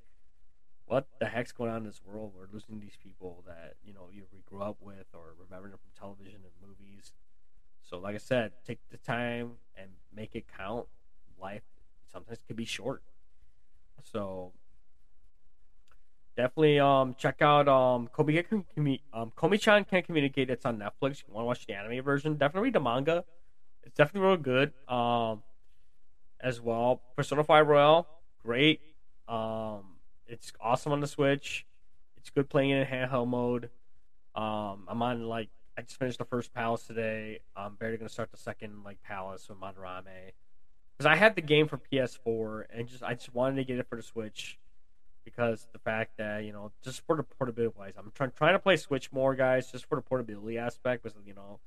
what 0.85 1.07
the 1.19 1.25
heck's 1.25 1.51
going 1.51 1.71
on 1.71 1.77
in 1.77 1.83
this 1.85 2.01
world? 2.05 2.33
We're 2.37 2.47
losing 2.51 2.79
these 2.79 2.97
people 3.01 3.43
that 3.47 3.75
you 3.83 3.93
know 3.93 4.09
you 4.13 4.23
grew 4.45 4.61
up 4.61 4.77
with 4.81 5.07
or 5.13 5.33
remember 5.39 5.69
them 5.69 5.79
from 5.79 5.99
television 5.99 6.41
and 6.43 6.67
movies. 6.67 7.11
So, 7.81 7.99
like 7.99 8.15
I 8.15 8.19
said, 8.19 8.51
take 8.65 8.79
the 8.89 8.97
time 8.97 9.53
and 9.77 9.89
make 10.13 10.35
it 10.35 10.45
count. 10.57 10.87
Life 11.39 11.63
sometimes 12.11 12.39
can 12.47 12.55
be 12.55 12.65
short. 12.65 13.03
So, 14.11 14.53
definitely 16.35 16.79
um 16.79 17.15
check 17.17 17.41
out 17.41 17.67
um 17.67 18.07
Kobe 18.07 18.41
can 18.43 18.65
um 19.13 19.31
Komi-chan 19.35 19.85
can 19.85 20.03
communicate. 20.03 20.49
It's 20.49 20.65
on 20.65 20.77
Netflix. 20.77 21.23
you 21.27 21.33
want 21.33 21.43
to 21.43 21.45
watch 21.45 21.65
the 21.65 21.73
anime 21.73 22.03
version, 22.03 22.35
definitely 22.35 22.67
read 22.67 22.73
the 22.73 22.79
manga. 22.79 23.23
It's 23.83 23.95
definitely 23.95 24.27
real 24.27 24.37
good. 24.37 24.73
Um, 24.87 25.43
as 26.39 26.59
well, 26.61 27.01
Persona 27.15 27.43
Five 27.43 27.67
Royal, 27.67 28.07
great. 28.43 28.81
Um, 29.27 29.97
it's 30.27 30.51
awesome 30.59 30.91
on 30.91 30.99
the 30.99 31.07
Switch. 31.07 31.65
It's 32.17 32.29
good 32.29 32.49
playing 32.49 32.71
in 32.71 32.85
handheld 32.85 33.27
mode. 33.27 33.69
Um, 34.35 34.85
I'm 34.87 35.01
on 35.01 35.27
like 35.27 35.49
I 35.77 35.81
just 35.81 35.97
finished 35.97 36.19
the 36.19 36.25
first 36.25 36.53
palace 36.53 36.83
today. 36.83 37.39
I'm 37.55 37.75
barely 37.75 37.97
gonna 37.97 38.09
start 38.09 38.31
the 38.31 38.37
second 38.37 38.83
like 38.83 39.01
palace 39.03 39.47
with 39.49 39.59
Madarame 39.59 40.31
because 40.97 41.05
I 41.05 41.15
had 41.15 41.35
the 41.35 41.41
game 41.41 41.67
for 41.67 41.77
PS4 41.77 42.65
and 42.73 42.87
just 42.87 43.03
I 43.03 43.13
just 43.15 43.33
wanted 43.33 43.57
to 43.57 43.63
get 43.65 43.79
it 43.79 43.87
for 43.89 43.95
the 43.95 44.03
Switch 44.03 44.57
because 45.25 45.67
the 45.73 45.79
fact 45.79 46.17
that 46.17 46.43
you 46.43 46.53
know 46.53 46.71
just 46.83 47.01
for 47.05 47.15
the 47.17 47.23
portability 47.23 47.75
wise, 47.77 47.93
I'm 47.97 48.11
trying 48.13 48.31
trying 48.31 48.53
to 48.53 48.59
play 48.59 48.77
Switch 48.77 49.11
more, 49.11 49.35
guys, 49.35 49.71
just 49.71 49.85
for 49.85 49.95
the 49.95 50.01
portability 50.01 50.57
aspect. 50.57 51.03
Because 51.03 51.17
you 51.25 51.33
know, 51.33 51.59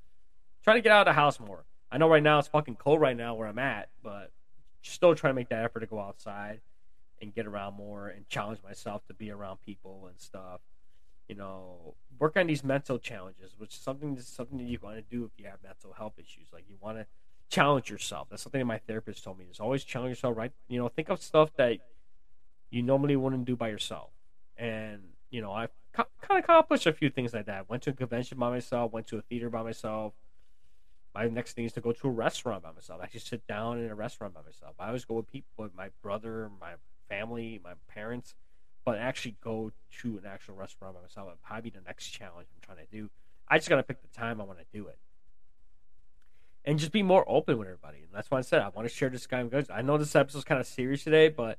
trying 0.63 0.77
to 0.77 0.81
get 0.81 0.91
out 0.91 1.07
of 1.07 1.11
the 1.11 1.19
house 1.19 1.39
more. 1.39 1.65
I 1.91 1.97
know 1.97 2.09
right 2.09 2.23
now 2.23 2.39
it's 2.39 2.47
fucking 2.47 2.77
cold 2.77 3.01
right 3.01 3.17
now 3.17 3.35
where 3.35 3.47
I'm 3.47 3.59
at, 3.59 3.89
but 4.03 4.31
still 4.81 5.15
trying 5.15 5.31
to 5.31 5.35
make 5.35 5.49
that 5.49 5.63
effort 5.63 5.81
to 5.81 5.85
go 5.85 5.99
outside 5.99 6.61
and 7.21 7.33
get 7.33 7.45
around 7.45 7.75
more 7.75 8.07
and 8.07 8.27
challenge 8.29 8.59
myself 8.63 9.05
to 9.07 9.13
be 9.13 9.31
around 9.31 9.59
people 9.65 10.07
and 10.07 10.19
stuff. 10.19 10.61
You 11.27 11.35
know, 11.35 11.95
work 12.17 12.37
on 12.37 12.47
these 12.47 12.63
mental 12.63 12.97
challenges, 12.97 13.53
which 13.57 13.75
is 13.75 13.81
something 13.81 14.19
something 14.19 14.57
that 14.57 14.65
you 14.65 14.79
want 14.81 14.95
to 14.97 15.03
do 15.03 15.25
if 15.25 15.31
you 15.37 15.45
have 15.45 15.61
mental 15.63 15.93
health 15.93 16.13
issues. 16.17 16.47
Like 16.51 16.65
you 16.67 16.77
want 16.81 16.97
to 16.97 17.05
challenge 17.49 17.89
yourself. 17.89 18.27
That's 18.29 18.43
something 18.43 18.59
that 18.59 18.65
my 18.65 18.79
therapist 18.79 19.23
told 19.23 19.39
me. 19.39 19.45
Is 19.51 19.59
always 19.59 19.83
challenge 19.83 20.11
yourself. 20.11 20.37
Right? 20.37 20.51
You 20.67 20.79
know, 20.79 20.87
think 20.87 21.09
of 21.09 21.21
stuff 21.21 21.51
that 21.57 21.79
you 22.69 22.81
normally 22.81 23.15
wouldn't 23.15 23.45
do 23.45 23.55
by 23.55 23.69
yourself. 23.69 24.11
And 24.57 25.01
you 25.29 25.41
know, 25.41 25.51
I've 25.51 25.71
kind 25.93 26.07
of 26.29 26.37
accomplished 26.37 26.85
a 26.85 26.93
few 26.93 27.09
things 27.09 27.33
like 27.33 27.45
that. 27.45 27.69
Went 27.69 27.83
to 27.83 27.91
a 27.91 27.93
convention 27.93 28.37
by 28.37 28.49
myself. 28.49 28.91
Went 28.91 29.07
to 29.07 29.17
a 29.17 29.21
theater 29.21 29.49
by 29.49 29.63
myself 29.63 30.13
my 31.15 31.27
next 31.27 31.53
thing 31.53 31.65
is 31.65 31.73
to 31.73 31.81
go 31.81 31.91
to 31.91 32.07
a 32.07 32.11
restaurant 32.11 32.63
by 32.63 32.71
myself. 32.71 33.01
I 33.01 33.05
actually 33.05 33.21
sit 33.21 33.47
down 33.47 33.79
in 33.79 33.89
a 33.89 33.95
restaurant 33.95 34.33
by 34.33 34.41
myself. 34.41 34.75
I 34.79 34.87
always 34.87 35.05
go 35.05 35.15
with 35.15 35.31
people, 35.31 35.49
with 35.57 35.75
my 35.75 35.89
brother, 36.01 36.49
my 36.61 36.73
family, 37.07 37.59
my 37.63 37.73
parents, 37.87 38.35
but 38.85 38.97
actually 38.97 39.35
go 39.43 39.71
to 40.01 40.17
an 40.17 40.25
actual 40.25 40.55
restaurant 40.55 40.95
by 40.95 41.01
myself. 41.01 41.27
It'd 41.27 41.41
probably 41.41 41.71
the 41.71 41.81
next 41.85 42.09
challenge 42.09 42.47
I'm 42.53 42.61
trying 42.61 42.85
to 42.85 42.91
do. 42.91 43.09
I 43.47 43.57
just 43.57 43.69
got 43.69 43.77
to 43.77 43.83
pick 43.83 44.01
the 44.01 44.17
time 44.17 44.39
I 44.39 44.43
want 44.43 44.59
to 44.59 44.65
do 44.71 44.87
it. 44.87 44.97
And 46.69 46.77
just 46.77 46.91
be 46.91 47.01
more 47.01 47.25
open 47.27 47.57
with 47.57 47.67
everybody. 47.67 47.97
And 47.97 48.09
that's 48.13 48.29
why 48.29 48.37
I 48.37 48.41
said 48.41 48.61
I 48.61 48.69
want 48.69 48.87
to 48.87 48.93
share 48.93 49.09
this 49.09 49.25
guy 49.25 49.43
I 49.73 49.81
know 49.81 49.97
this 49.97 50.15
episode's 50.15 50.45
kind 50.45 50.61
of 50.61 50.67
serious 50.67 51.03
today, 51.03 51.27
but 51.27 51.57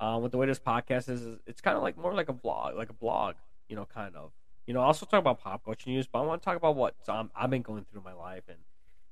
um, 0.00 0.22
with 0.22 0.30
the 0.30 0.38
way 0.38 0.46
this 0.46 0.60
podcast 0.60 1.08
is, 1.08 1.26
it's 1.48 1.60
kind 1.60 1.76
of 1.76 1.82
like 1.82 1.98
more 1.98 2.14
like 2.14 2.28
a 2.28 2.32
vlog, 2.32 2.76
like 2.76 2.88
a 2.88 2.92
blog, 2.92 3.34
you 3.68 3.74
know, 3.74 3.86
kind 3.92 4.14
of. 4.14 4.30
You 4.64 4.72
know, 4.72 4.82
I 4.82 4.84
also 4.84 5.04
talk 5.04 5.18
about 5.18 5.40
pop 5.40 5.64
culture 5.64 5.90
news, 5.90 6.06
but 6.06 6.20
I 6.20 6.22
want 6.26 6.42
to 6.42 6.44
talk 6.44 6.56
about 6.56 6.76
what 6.76 6.94
um, 7.08 7.32
I've 7.34 7.50
been 7.50 7.62
going 7.62 7.86
through 7.90 8.02
in 8.02 8.04
my 8.04 8.12
life 8.12 8.44
and 8.46 8.58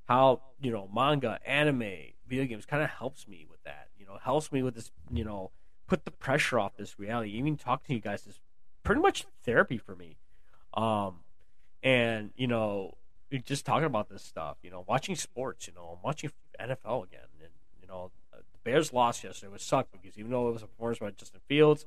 how 0.05 0.39
you 0.61 0.71
know 0.71 0.89
manga, 0.95 1.37
anime, 1.45 2.13
video 2.25 2.45
games 2.45 2.65
kind 2.65 2.81
of 2.81 2.89
helps 2.89 3.27
me 3.27 3.45
with 3.51 3.61
that. 3.65 3.89
You 3.99 4.05
know, 4.05 4.17
helps 4.23 4.53
me 4.53 4.63
with 4.63 4.75
this. 4.75 4.89
You 5.11 5.25
know, 5.25 5.51
put 5.85 6.05
the 6.05 6.11
pressure 6.11 6.59
off 6.59 6.77
this 6.77 6.97
reality. 6.97 7.31
Even 7.31 7.57
talking 7.57 7.87
to 7.87 7.93
you 7.93 7.99
guys 7.99 8.25
is 8.25 8.39
pretty 8.83 9.01
much 9.01 9.25
therapy 9.43 9.77
for 9.77 9.97
me. 9.97 10.15
Um, 10.75 11.25
and 11.83 12.31
you 12.37 12.47
know, 12.47 12.95
just 13.39 13.65
talking 13.65 13.85
about 13.85 14.09
this 14.09 14.23
stuff. 14.23 14.57
You 14.61 14.71
know, 14.71 14.83
watching 14.87 15.15
sports. 15.15 15.67
You 15.67 15.73
know, 15.73 15.95
I'm 15.95 16.03
watching 16.03 16.31
NFL 16.59 17.03
again, 17.05 17.27
and 17.41 17.51
you 17.81 17.87
know, 17.87 18.11
uh, 18.33 18.37
the 18.37 18.59
Bears 18.63 18.93
lost 18.93 19.23
yesterday. 19.23 19.51
Was 19.51 19.63
sucked 19.63 19.91
because 19.91 20.17
even 20.17 20.31
though 20.31 20.49
it 20.49 20.53
was 20.53 20.63
a 20.63 20.67
performance 20.67 20.99
by 20.99 21.11
Justin 21.11 21.41
Fields, 21.47 21.85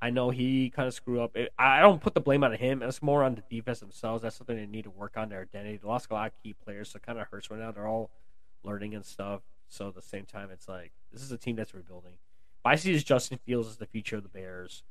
I 0.00 0.10
know 0.10 0.30
he 0.30 0.70
kind 0.70 0.86
of 0.86 0.94
screwed 0.94 1.20
up. 1.20 1.36
I 1.58 1.80
don't 1.80 2.00
put 2.00 2.14
the 2.14 2.20
blame 2.20 2.44
on 2.44 2.52
him. 2.52 2.82
It's 2.82 3.02
more 3.02 3.22
on 3.22 3.34
the 3.34 3.42
defense 3.48 3.80
themselves. 3.80 4.22
That's 4.22 4.36
something 4.36 4.56
they 4.56 4.66
need 4.66 4.84
to 4.84 4.90
work 4.90 5.16
on 5.16 5.28
their 5.28 5.42
identity. 5.42 5.78
They 5.78 5.88
lost 5.88 6.10
a 6.10 6.14
lot 6.14 6.26
of 6.26 6.42
key 6.42 6.54
players, 6.64 6.90
so 6.90 6.96
it 6.96 7.02
kind 7.02 7.18
of 7.18 7.28
hurts 7.28 7.50
right 7.50 7.60
now. 7.60 7.72
They're 7.72 7.88
all 7.88 8.10
learning 8.62 8.94
and 8.94 9.04
stuff. 9.04 9.42
So 9.68 9.88
at 9.88 9.94
the 9.94 10.02
same 10.02 10.24
time, 10.24 10.50
it's 10.52 10.68
like 10.68 10.92
this 11.12 11.22
is 11.22 11.32
a 11.32 11.38
team 11.38 11.56
that's 11.56 11.74
rebuilding. 11.74 12.14
But 12.62 12.70
I 12.70 12.76
see 12.76 12.94
as 12.94 13.04
Justin 13.04 13.38
Fields 13.44 13.68
as 13.68 13.76
the 13.76 13.86
future 13.86 14.16
of 14.16 14.22
the 14.22 14.28
Bears. 14.28 14.82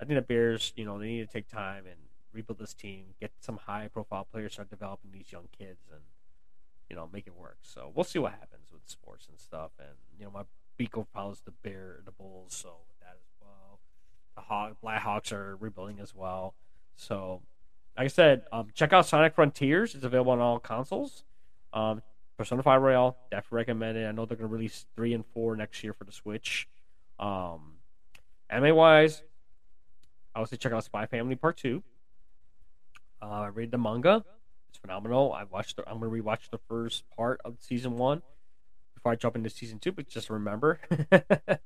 I 0.00 0.04
think 0.04 0.18
the 0.18 0.22
Bears, 0.22 0.72
you 0.76 0.84
know, 0.84 0.98
they 0.98 1.06
need 1.06 1.26
to 1.26 1.32
take 1.32 1.48
time 1.48 1.84
and 1.86 1.96
rebuild 2.36 2.58
this 2.58 2.74
team, 2.74 3.14
get 3.20 3.32
some 3.40 3.56
high-profile 3.56 4.28
players, 4.30 4.52
start 4.52 4.70
developing 4.70 5.10
these 5.12 5.32
young 5.32 5.48
kids, 5.56 5.88
and 5.90 6.02
you 6.88 6.96
know, 6.96 7.08
make 7.12 7.26
it 7.26 7.34
work. 7.36 7.58
So 7.62 7.90
we'll 7.94 8.04
see 8.04 8.18
what 8.18 8.32
happens 8.32 8.70
with 8.72 8.82
sports 8.86 9.26
and 9.28 9.38
stuff. 9.38 9.70
And 9.78 9.96
you 10.18 10.24
know, 10.24 10.30
my 10.30 10.42
Beagle 10.76 11.08
follows 11.12 11.42
the 11.44 11.50
Bear, 11.50 12.00
the 12.04 12.12
Bulls, 12.12 12.54
so 12.54 12.74
that 13.00 13.16
as 13.16 13.32
well. 13.40 13.80
the 14.36 14.42
Hawk, 14.42 14.76
Blackhawks 14.84 15.32
are 15.32 15.56
rebuilding 15.56 15.98
as 16.00 16.14
well. 16.14 16.54
So, 16.96 17.42
like 17.96 18.04
I 18.04 18.08
said, 18.08 18.42
um, 18.52 18.68
check 18.74 18.92
out 18.92 19.06
Sonic 19.06 19.34
Frontiers. 19.34 19.94
It's 19.94 20.04
available 20.04 20.32
on 20.32 20.40
all 20.40 20.58
consoles. 20.58 21.24
Um, 21.72 22.02
Persona 22.36 22.62
5 22.62 22.82
Royal, 22.82 23.16
definitely 23.30 23.56
recommend 23.56 23.96
it. 23.96 24.06
I 24.06 24.12
know 24.12 24.26
they're 24.26 24.36
going 24.36 24.48
to 24.48 24.54
release 24.54 24.84
3 24.94 25.14
and 25.14 25.24
4 25.32 25.56
next 25.56 25.82
year 25.82 25.94
for 25.94 26.04
the 26.04 26.12
Switch. 26.12 26.68
Um, 27.18 27.76
anime 28.50 28.76
wise, 28.76 29.22
I 30.34 30.40
would 30.40 30.50
say 30.50 30.56
check 30.56 30.72
out 30.72 30.84
Spy 30.84 31.06
Family 31.06 31.34
Part 31.34 31.56
2. 31.56 31.82
Uh, 33.20 33.50
read 33.52 33.70
the 33.70 33.78
manga. 33.78 34.24
It's 34.68 34.78
phenomenal. 34.78 35.32
I 35.32 35.44
watched. 35.44 35.76
The, 35.76 35.88
I'm 35.88 36.00
to 36.00 36.06
rewatch 36.06 36.50
the 36.50 36.58
first 36.68 37.04
part 37.16 37.40
of 37.44 37.56
season 37.60 37.96
one 37.96 38.22
before 38.94 39.12
I 39.12 39.16
jump 39.16 39.36
into 39.36 39.50
season 39.50 39.78
two. 39.78 39.92
But 39.92 40.08
just 40.08 40.30
remember, 40.30 40.80
like 41.10 41.60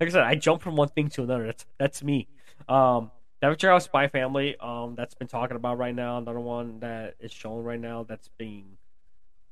I 0.00 0.08
said, 0.08 0.22
I 0.22 0.34
jump 0.36 0.62
from 0.62 0.76
one 0.76 0.88
thing 0.88 1.08
to 1.10 1.22
another. 1.22 1.46
That's 1.46 1.66
that's 1.78 2.02
me. 2.02 2.28
Um, 2.68 3.10
Devil 3.40 3.68
House 3.68 3.84
Spy 3.84 4.08
Family. 4.08 4.56
Um, 4.58 4.94
that's 4.96 5.14
been 5.14 5.28
talking 5.28 5.56
about 5.56 5.78
right 5.78 5.94
now. 5.94 6.18
Another 6.18 6.40
one 6.40 6.80
that 6.80 7.14
is 7.20 7.32
shown 7.32 7.64
right 7.64 7.80
now. 7.80 8.04
That's 8.04 8.28
being 8.38 8.78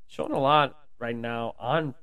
shown 0.07 0.33
a 0.33 0.39
lot 0.39 0.77
right 0.99 1.17
now 1.17 1.55
on 1.59 1.95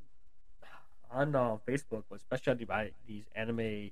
on 1.11 1.35
uh, 1.35 1.57
Facebook, 1.67 2.03
especially 2.13 2.65
by 2.65 2.91
these 3.07 3.25
anime 3.35 3.91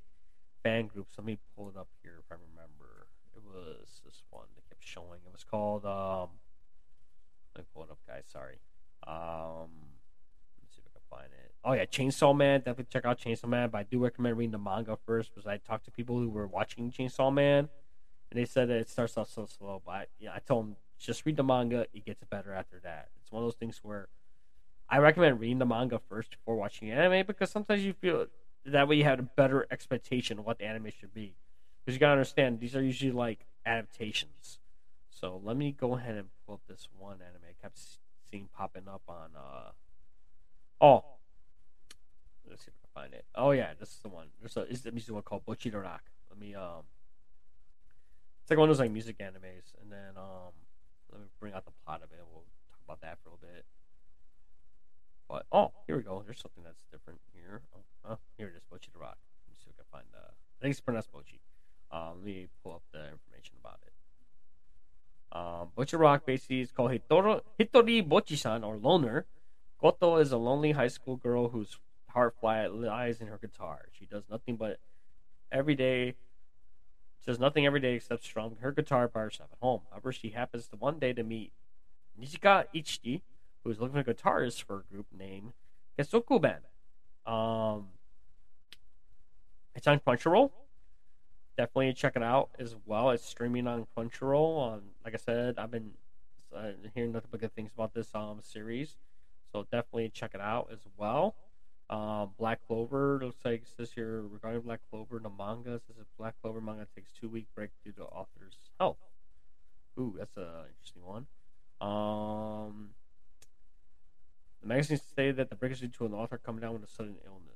fan 0.63 0.87
groups. 0.87 1.13
Let 1.17 1.25
me 1.25 1.37
pull 1.55 1.69
it 1.69 1.77
up 1.77 1.87
here 2.03 2.15
if 2.19 2.31
I 2.31 2.35
remember. 2.35 3.07
It 3.35 3.41
was 3.43 4.01
this 4.05 4.21
one 4.29 4.45
that 4.55 4.69
kept 4.69 4.78
showing. 4.89 5.19
It 5.25 5.31
was 5.31 5.43
called. 5.43 5.85
Um, 5.85 6.29
let 7.55 7.63
me 7.63 7.67
pull 7.73 7.83
it 7.83 7.91
up, 7.91 7.99
guys. 8.07 8.23
Sorry. 8.31 8.59
Um, 9.07 9.69
let's 10.61 10.75
see 10.75 10.81
if 10.81 10.87
I 10.87 10.91
can 10.93 11.01
find 11.09 11.33
it. 11.33 11.51
Oh 11.63 11.73
yeah, 11.73 11.85
Chainsaw 11.85 12.35
Man. 12.35 12.59
Definitely 12.59 12.87
check 12.91 13.05
out 13.05 13.19
Chainsaw 13.19 13.47
Man. 13.47 13.69
But 13.69 13.79
I 13.79 13.83
do 13.83 13.99
recommend 13.99 14.37
reading 14.37 14.51
the 14.51 14.57
manga 14.57 14.97
first 15.05 15.33
because 15.33 15.47
I 15.47 15.57
talked 15.57 15.85
to 15.85 15.91
people 15.91 16.17
who 16.17 16.29
were 16.29 16.47
watching 16.47 16.91
Chainsaw 16.91 17.33
Man, 17.33 17.69
and 18.31 18.39
they 18.39 18.45
said 18.45 18.69
that 18.69 18.77
it 18.77 18.89
starts 18.89 19.17
off 19.17 19.29
so 19.29 19.45
slow. 19.45 19.81
But 19.85 19.91
I, 19.91 20.05
I 20.35 20.39
told 20.39 20.65
them 20.65 20.75
just 20.99 21.25
read 21.25 21.37
the 21.37 21.43
manga. 21.43 21.85
It 21.93 22.05
gets 22.05 22.23
better 22.29 22.53
after 22.53 22.79
that. 22.83 23.09
It's 23.21 23.31
one 23.31 23.43
of 23.43 23.47
those 23.47 23.55
things 23.55 23.79
where 23.83 24.09
I 24.89 24.97
recommend 24.97 25.39
reading 25.39 25.59
the 25.59 25.65
manga 25.65 25.99
first 26.09 26.31
before 26.31 26.55
watching 26.55 26.91
anime 26.91 27.25
because 27.25 27.51
sometimes 27.51 27.83
you 27.83 27.93
feel 27.93 28.27
that 28.65 28.87
way 28.87 28.95
you 28.95 29.03
have 29.03 29.19
a 29.19 29.23
better 29.23 29.67
expectation 29.71 30.39
of 30.39 30.45
what 30.45 30.59
the 30.59 30.65
anime 30.65 30.91
should 30.97 31.13
be. 31.13 31.35
Because 31.85 31.95
you 31.95 31.99
gotta 31.99 32.13
understand 32.13 32.59
these 32.59 32.75
are 32.75 32.83
usually 32.83 33.11
like 33.11 33.45
adaptations. 33.65 34.59
So 35.19 35.41
let 35.43 35.57
me 35.57 35.73
go 35.73 35.95
ahead 35.95 36.15
and 36.15 36.29
pull 36.45 36.55
up 36.55 36.61
this 36.69 36.87
one 36.97 37.15
anime 37.15 37.43
I 37.43 37.61
kept 37.61 37.77
seeing 38.31 38.47
popping 38.55 38.87
up 38.87 39.01
on 39.09 39.31
uh 39.35 39.71
Oh, 40.81 41.03
let's 42.49 42.63
see 42.63 42.69
if 42.69 42.75
I 42.75 43.01
can 43.01 43.03
find 43.03 43.13
it. 43.13 43.25
Oh 43.35 43.51
yeah, 43.51 43.73
this 43.77 43.89
is 43.89 43.97
the 43.97 44.07
one. 44.07 44.27
There's 44.39 44.55
a 44.55 44.61
is 44.71 44.83
the 44.83 44.91
music 44.91 45.13
one 45.13 45.23
called 45.23 45.45
Bocchi 45.45 45.73
no 45.73 45.79
Rock. 45.79 46.03
Let 46.29 46.39
me 46.39 46.55
um, 46.55 46.87
it's 48.41 48.49
like 48.49 48.57
one 48.57 48.69
of 48.69 48.77
those 48.77 48.79
like 48.79 48.91
music 48.91 49.17
animes, 49.19 49.75
and 49.81 49.91
then 49.91 50.15
um, 50.15 50.55
let 51.11 51.19
me 51.19 51.27
bring 51.37 51.53
out 51.53 51.65
the 51.65 51.75
plot 51.83 52.01
of 52.01 52.11
it. 52.13 52.19
We'll 52.31 52.45
talk 52.71 52.79
about 52.85 53.01
that 53.01 53.17
for 53.21 53.27
a 53.27 53.31
little 53.33 53.45
bit. 53.45 53.65
But 55.27 55.45
oh, 55.51 55.73
here 55.85 55.97
we 55.97 56.03
go. 56.03 56.23
There's 56.25 56.39
something 56.39 56.63
that's 56.63 56.85
different 56.93 57.19
here. 57.33 57.61
Oh, 58.07 58.19
here 58.37 58.47
it 58.47 58.55
is, 58.55 58.63
Bocchi 58.71 58.87
no 58.95 59.01
Rock. 59.01 59.17
Let 59.45 59.51
me 59.51 59.57
see 59.61 59.69
if 59.69 59.75
I 59.75 59.83
can 59.83 59.91
find. 59.91 60.07
Uh, 60.15 60.31
I 60.31 60.57
think 60.61 60.71
it's 60.71 60.79
pronounced 60.79 61.11
Bocchi. 61.11 61.43
Um, 61.91 62.19
let 62.19 62.25
me 62.25 62.47
pull 62.63 62.75
up 62.75 62.83
the. 62.93 63.19
Um, 65.31 65.69
Bocchi 65.77 65.97
Rock 65.97 66.25
basically 66.25 66.61
is 66.61 66.71
called 66.71 66.91
Hitori, 66.91 67.41
Hitori 67.59 68.07
Bocchi-san 68.07 68.63
or 68.63 68.77
Loner 68.77 69.25
Goto 69.79 70.17
is 70.17 70.31
a 70.31 70.37
lonely 70.37 70.73
high 70.73 70.87
school 70.87 71.15
girl 71.15 71.49
whose 71.49 71.77
heart 72.09 72.35
lies 72.41 73.21
in 73.21 73.27
her 73.27 73.37
guitar. 73.37 73.85
She 73.97 74.05
does 74.05 74.23
nothing 74.29 74.57
but 74.57 74.79
every 75.51 75.75
day. 75.75 76.15
Does 77.25 77.39
nothing 77.39 77.65
every 77.65 77.79
day 77.79 77.93
except 77.93 78.23
strum 78.23 78.57
her 78.61 78.71
guitar 78.71 79.07
by 79.07 79.21
herself 79.21 79.49
at 79.51 79.59
home. 79.61 79.81
However, 79.91 80.11
she 80.11 80.29
happens 80.31 80.67
to 80.67 80.75
one 80.75 80.99
day 80.99 81.13
to 81.13 81.23
meet 81.23 81.51
Nijika 82.19 82.65
Ijichi, 82.73 83.21
who 83.63 83.69
is 83.69 83.79
looking 83.79 84.03
for 84.03 84.09
a 84.09 84.13
guitarist 84.13 84.63
for 84.63 84.79
a 84.79 84.93
group 84.93 85.05
named 85.15 85.53
Kessoku 85.97 86.41
Band. 86.41 86.63
Um, 87.25 87.89
it's 89.75 89.85
on 89.85 89.99
Crunchyroll. 89.99 90.49
Definitely 91.59 91.91
check 91.91 92.15
it 92.15 92.23
out 92.23 92.51
as 92.57 92.77
well. 92.85 93.09
It's 93.09 93.25
streaming 93.25 93.67
on 93.67 93.85
Crunchyroll. 93.93 94.75
Um, 94.75 94.81
like 95.03 95.13
I 95.13 95.17
said, 95.17 95.59
I've 95.59 95.69
been 95.69 95.91
uh, 96.55 96.69
hearing 96.95 97.11
nothing 97.11 97.27
but 97.31 97.41
good 97.41 97.53
things 97.53 97.71
about 97.75 97.93
this 97.93 98.07
um 98.15 98.39
series. 98.41 98.95
So 99.51 99.63
definitely 99.69 100.09
check 100.13 100.31
it 100.33 100.39
out 100.39 100.69
as 100.71 100.79
well. 100.95 101.35
Um, 101.89 102.29
Black 102.37 102.65
Clover 102.65 103.19
looks 103.21 103.43
like 103.43 103.63
says 103.75 103.91
here 103.91 104.21
regarding 104.21 104.61
Black 104.61 104.79
Clover, 104.89 105.19
the 105.19 105.29
manga 105.29 105.81
says 105.85 106.05
Black 106.17 106.35
Clover 106.41 106.61
manga 106.61 106.87
takes 106.95 107.11
two 107.11 107.27
week 107.27 107.47
break 107.53 107.71
due 107.83 107.91
to 107.91 108.03
author's 108.03 108.55
health. 108.79 108.95
Ooh, 109.99 110.15
that's 110.17 110.37
an 110.37 110.45
interesting 110.69 111.03
one. 111.03 111.27
Um, 111.81 112.91
the 114.61 114.67
magazine 114.67 114.97
stated 114.97 115.35
that 115.35 115.49
the 115.49 115.57
break 115.57 115.73
is 115.73 115.81
due 115.81 115.89
to 115.89 116.05
an 116.05 116.13
author 116.13 116.37
coming 116.37 116.61
down 116.61 116.71
with 116.71 116.83
a 116.83 116.87
sudden 116.87 117.17
illness. 117.25 117.48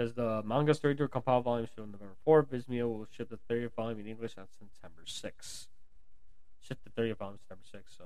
Says 0.00 0.14
the 0.14 0.42
manga 0.46 0.72
story 0.72 0.96
to 0.96 1.08
compiled 1.08 1.44
volume 1.44 1.68
shown 1.76 1.84
on 1.84 1.92
November 1.92 2.14
4th. 2.26 2.48
Viz 2.48 2.66
Media 2.66 2.88
will 2.88 3.06
ship 3.14 3.28
the 3.28 3.54
30th 3.54 3.74
volume 3.74 4.00
in 4.00 4.06
English 4.06 4.32
on 4.38 4.46
September 4.58 5.02
6th. 5.04 5.66
Ship 6.58 6.78
the 6.82 7.02
30th 7.02 7.18
volume 7.18 7.38
September 7.38 7.64
6th, 7.70 7.98
so 7.98 8.04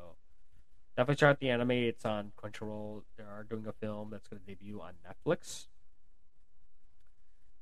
definitely 0.97 1.14
check 1.14 1.28
out 1.28 1.38
the 1.38 1.51
anime. 1.51 1.70
It's 1.70 2.05
on 2.05 2.32
Crunchyroll. 2.36 3.03
They 3.16 3.22
are 3.22 3.47
doing 3.49 3.68
a 3.68 3.72
film 3.72 4.09
that's 4.11 4.26
going 4.26 4.40
to 4.40 4.45
debut 4.45 4.80
on 4.80 4.95
Netflix. 5.07 5.66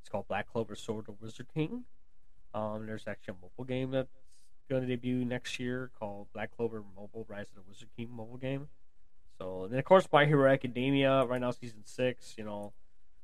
It's 0.01 0.09
called 0.11 0.29
Black 0.29 0.51
Clover 0.51 0.77
Sword 0.77 1.11
of 1.11 1.19
the 1.19 1.27
Wizard 1.27 1.49
King. 1.53 1.85
Um, 2.55 2.87
there's 2.87 3.07
actually 3.07 3.35
a 3.35 3.43
mobile 3.43 3.65
game 3.65 3.91
that's 3.91 4.17
going 4.71 4.81
to 4.81 4.89
debut 4.89 5.27
next 5.27 5.61
year 5.61 5.91
called 6.01 6.29
Black 6.33 6.57
Clover 6.57 6.83
Mobile 6.97 7.27
Rise 7.29 7.49
of 7.51 7.57
the 7.57 7.69
Wizard 7.69 7.89
King 7.99 8.09
mobile 8.11 8.39
game. 8.39 8.69
So, 9.37 9.65
and 9.65 9.73
then 9.73 9.79
of 9.79 9.85
course, 9.85 10.09
My 10.11 10.25
Hero 10.25 10.51
Academia 10.51 11.23
right 11.27 11.41
now, 11.43 11.51
season 11.51 11.83
six. 11.85 12.33
You 12.39 12.45
know, 12.45 12.73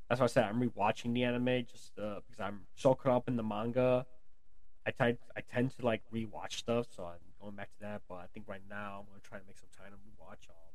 that's 0.09 0.21
why 0.21 0.25
I 0.25 0.29
said 0.29 0.45
I'm 0.45 0.61
rewatching 0.61 1.13
the 1.13 1.25
anime 1.25 1.65
just 1.71 1.99
uh, 1.99 2.21
because 2.27 2.41
I'm 2.41 2.61
so 2.75 2.95
caught 2.95 3.13
up 3.13 3.29
in 3.29 3.37
the 3.37 3.43
manga. 3.43 4.07
I 4.87 4.91
tend 4.91 5.19
I 5.37 5.43
tend 5.43 5.77
to 5.79 5.85
like 5.85 6.03
rewatch 6.15 6.53
stuff, 6.53 6.87
so 6.95 7.05
I'm 7.05 7.19
going 7.41 7.55
back 7.55 7.71
to 7.75 7.81
that. 7.83 8.03
But 8.09 8.17
I 8.17 8.27
think 8.33 8.49
right 8.49 8.63
now 8.71 9.01
I'm 9.01 9.07
gonna 9.07 9.21
try 9.23 9.39
to 9.39 9.45
make 9.47 9.59
some 9.59 9.69
time 9.77 9.93
to 9.93 9.97
rewatch 9.97 10.49
um, 10.49 10.73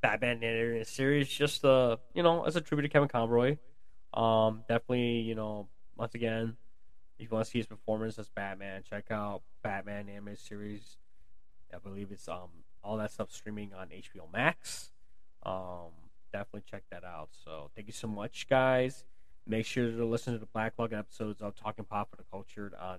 Batman 0.00 0.42
animated 0.42 0.86
series, 0.88 1.28
just 1.28 1.64
uh, 1.64 1.96
you 2.14 2.22
know, 2.22 2.44
as 2.44 2.56
a 2.56 2.60
tribute 2.60 2.82
to 2.82 2.88
Kevin 2.88 3.08
Conroy. 3.08 3.58
Um, 4.12 4.64
definitely, 4.68 5.20
you 5.20 5.34
know, 5.34 5.68
once 5.96 6.14
again, 6.14 6.56
if 7.18 7.24
you 7.24 7.28
want 7.30 7.44
to 7.44 7.50
see 7.50 7.58
his 7.58 7.66
performance 7.66 8.18
as 8.18 8.28
Batman, 8.28 8.82
check 8.88 9.10
out 9.10 9.42
Batman 9.62 10.08
animated 10.08 10.40
series. 10.40 10.96
I 11.72 11.78
believe 11.78 12.10
it's 12.10 12.28
um 12.28 12.48
all 12.82 12.96
that 12.96 13.12
stuff 13.12 13.30
streaming 13.30 13.72
on 13.74 13.88
HBO 13.88 14.32
Max. 14.32 14.90
Um, 15.44 15.92
definitely 16.32 16.62
check 16.70 16.84
that 16.90 17.04
out. 17.04 17.28
So 17.44 17.70
thank 17.74 17.86
you 17.86 17.92
so 17.92 18.08
much, 18.08 18.48
guys. 18.48 19.04
Make 19.46 19.66
sure 19.66 19.90
to 19.90 20.04
listen 20.04 20.32
to 20.34 20.38
the 20.38 20.46
backlog 20.46 20.92
episodes 20.92 21.40
of 21.40 21.54
Talking 21.54 21.84
Pop 21.84 22.10
for 22.10 22.16
the 22.16 22.24
Culture 22.30 22.72
on 22.80 22.98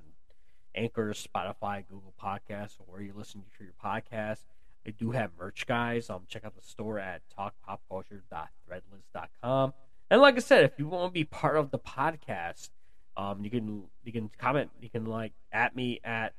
Anchor, 0.75 1.13
Spotify, 1.13 1.85
Google 1.87 2.13
Podcasts, 2.21 2.79
or 2.79 2.85
where 2.87 3.01
you 3.01 3.13
listen 3.15 3.43
to 3.57 3.63
your 3.63 3.73
podcast. 3.83 4.43
I 4.87 4.91
do 4.91 5.11
have 5.11 5.31
merch, 5.37 5.67
guys. 5.67 6.09
Um, 6.09 6.21
check 6.27 6.45
out 6.45 6.55
the 6.55 6.61
store 6.61 6.99
at 6.99 7.21
talkpopculture.threadless.com. 7.37 9.73
And 10.09 10.21
like 10.21 10.35
I 10.35 10.39
said, 10.39 10.63
if 10.63 10.71
you 10.77 10.87
want 10.87 11.13
to 11.13 11.13
be 11.13 11.23
part 11.23 11.57
of 11.57 11.71
the 11.71 11.79
podcast, 11.79 12.69
um, 13.15 13.43
you 13.43 13.51
can 13.51 13.83
you 14.03 14.11
can 14.11 14.29
comment, 14.37 14.69
you 14.81 14.89
can 14.89 15.05
like 15.05 15.31
at 15.51 15.75
me 15.75 15.99
at 16.03 16.33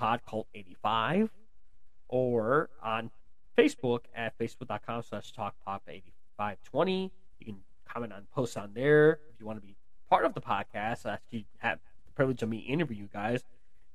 podcult85 0.00 1.28
or 2.08 2.70
on 2.82 3.10
Facebook 3.56 4.00
at 4.14 4.38
facebook.com 4.38 5.02
slash 5.02 5.32
talkpop8520. 5.32 7.10
You 7.38 7.46
can 7.46 7.58
comment 7.88 8.12
on 8.12 8.26
posts 8.32 8.56
on 8.56 8.72
there 8.74 9.20
if 9.32 9.40
you 9.40 9.46
want 9.46 9.60
to 9.60 9.66
be 9.66 9.76
part 10.08 10.24
of 10.24 10.34
the 10.34 10.40
podcast. 10.40 11.06
I 11.06 11.14
actually 11.14 11.46
have 11.58 11.78
the 12.06 12.12
privilege 12.12 12.42
of 12.42 12.48
me 12.48 12.58
interview 12.58 12.96
you 12.96 13.08
guys 13.12 13.44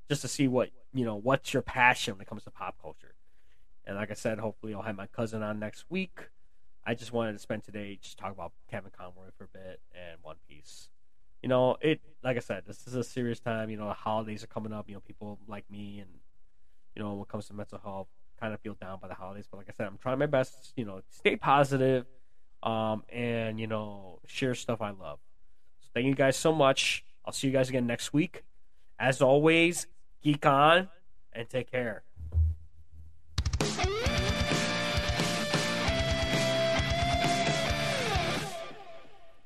just 0.07 0.21
to 0.21 0.27
see 0.27 0.47
what 0.47 0.69
you 0.93 1.05
know 1.05 1.15
what's 1.15 1.53
your 1.53 1.61
passion 1.61 2.15
when 2.15 2.21
it 2.21 2.27
comes 2.27 2.43
to 2.43 2.51
pop 2.51 2.75
culture. 2.81 3.13
And 3.85 3.95
like 3.95 4.11
I 4.11 4.15
said, 4.15 4.39
hopefully 4.39 4.73
I'll 4.73 4.81
have 4.81 4.95
my 4.95 5.07
cousin 5.07 5.41
on 5.41 5.59
next 5.59 5.85
week. 5.89 6.19
I 6.85 6.93
just 6.93 7.11
wanted 7.11 7.33
to 7.33 7.39
spend 7.39 7.63
today 7.63 7.99
just 8.01 8.17
talk 8.17 8.31
about 8.31 8.51
Kevin 8.69 8.91
Conroy 8.97 9.29
for 9.37 9.45
a 9.45 9.47
bit 9.47 9.81
and 9.93 10.17
One 10.21 10.37
Piece. 10.47 10.89
You 11.41 11.49
know, 11.49 11.77
it 11.81 12.01
like 12.23 12.37
I 12.37 12.41
said, 12.41 12.63
this 12.65 12.87
is 12.87 12.95
a 12.95 13.03
serious 13.03 13.39
time. 13.39 13.69
You 13.69 13.77
know, 13.77 13.87
the 13.87 13.93
holidays 13.93 14.43
are 14.43 14.47
coming 14.47 14.73
up. 14.73 14.89
You 14.89 14.95
know, 14.95 15.01
people 15.01 15.39
like 15.47 15.69
me 15.69 15.99
and 15.99 16.09
you 16.95 17.03
know, 17.03 17.13
when 17.13 17.21
it 17.21 17.27
comes 17.27 17.47
to 17.47 17.53
mental 17.53 17.79
health, 17.79 18.07
kind 18.39 18.53
of 18.53 18.59
feel 18.61 18.75
down 18.75 18.99
by 19.01 19.07
the 19.07 19.13
holidays. 19.13 19.45
But 19.49 19.57
like 19.57 19.67
I 19.69 19.73
said, 19.73 19.87
I'm 19.87 19.97
trying 19.97 20.19
my 20.19 20.25
best, 20.25 20.73
you 20.75 20.85
know, 20.85 21.01
stay 21.09 21.35
positive, 21.35 22.05
um, 22.63 23.03
and 23.09 23.59
you 23.59 23.67
know, 23.67 24.19
share 24.27 24.55
stuff 24.55 24.81
I 24.81 24.91
love. 24.91 25.19
So 25.81 25.89
thank 25.93 26.05
you 26.07 26.15
guys 26.15 26.37
so 26.37 26.53
much. 26.53 27.03
I'll 27.25 27.33
see 27.33 27.47
you 27.47 27.53
guys 27.53 27.69
again 27.69 27.87
next 27.87 28.13
week. 28.13 28.43
As 28.97 29.21
always, 29.21 29.87
geek 30.21 30.45
on 30.45 30.89
and 31.33 31.49
take 31.49 31.71
care. 31.71 32.03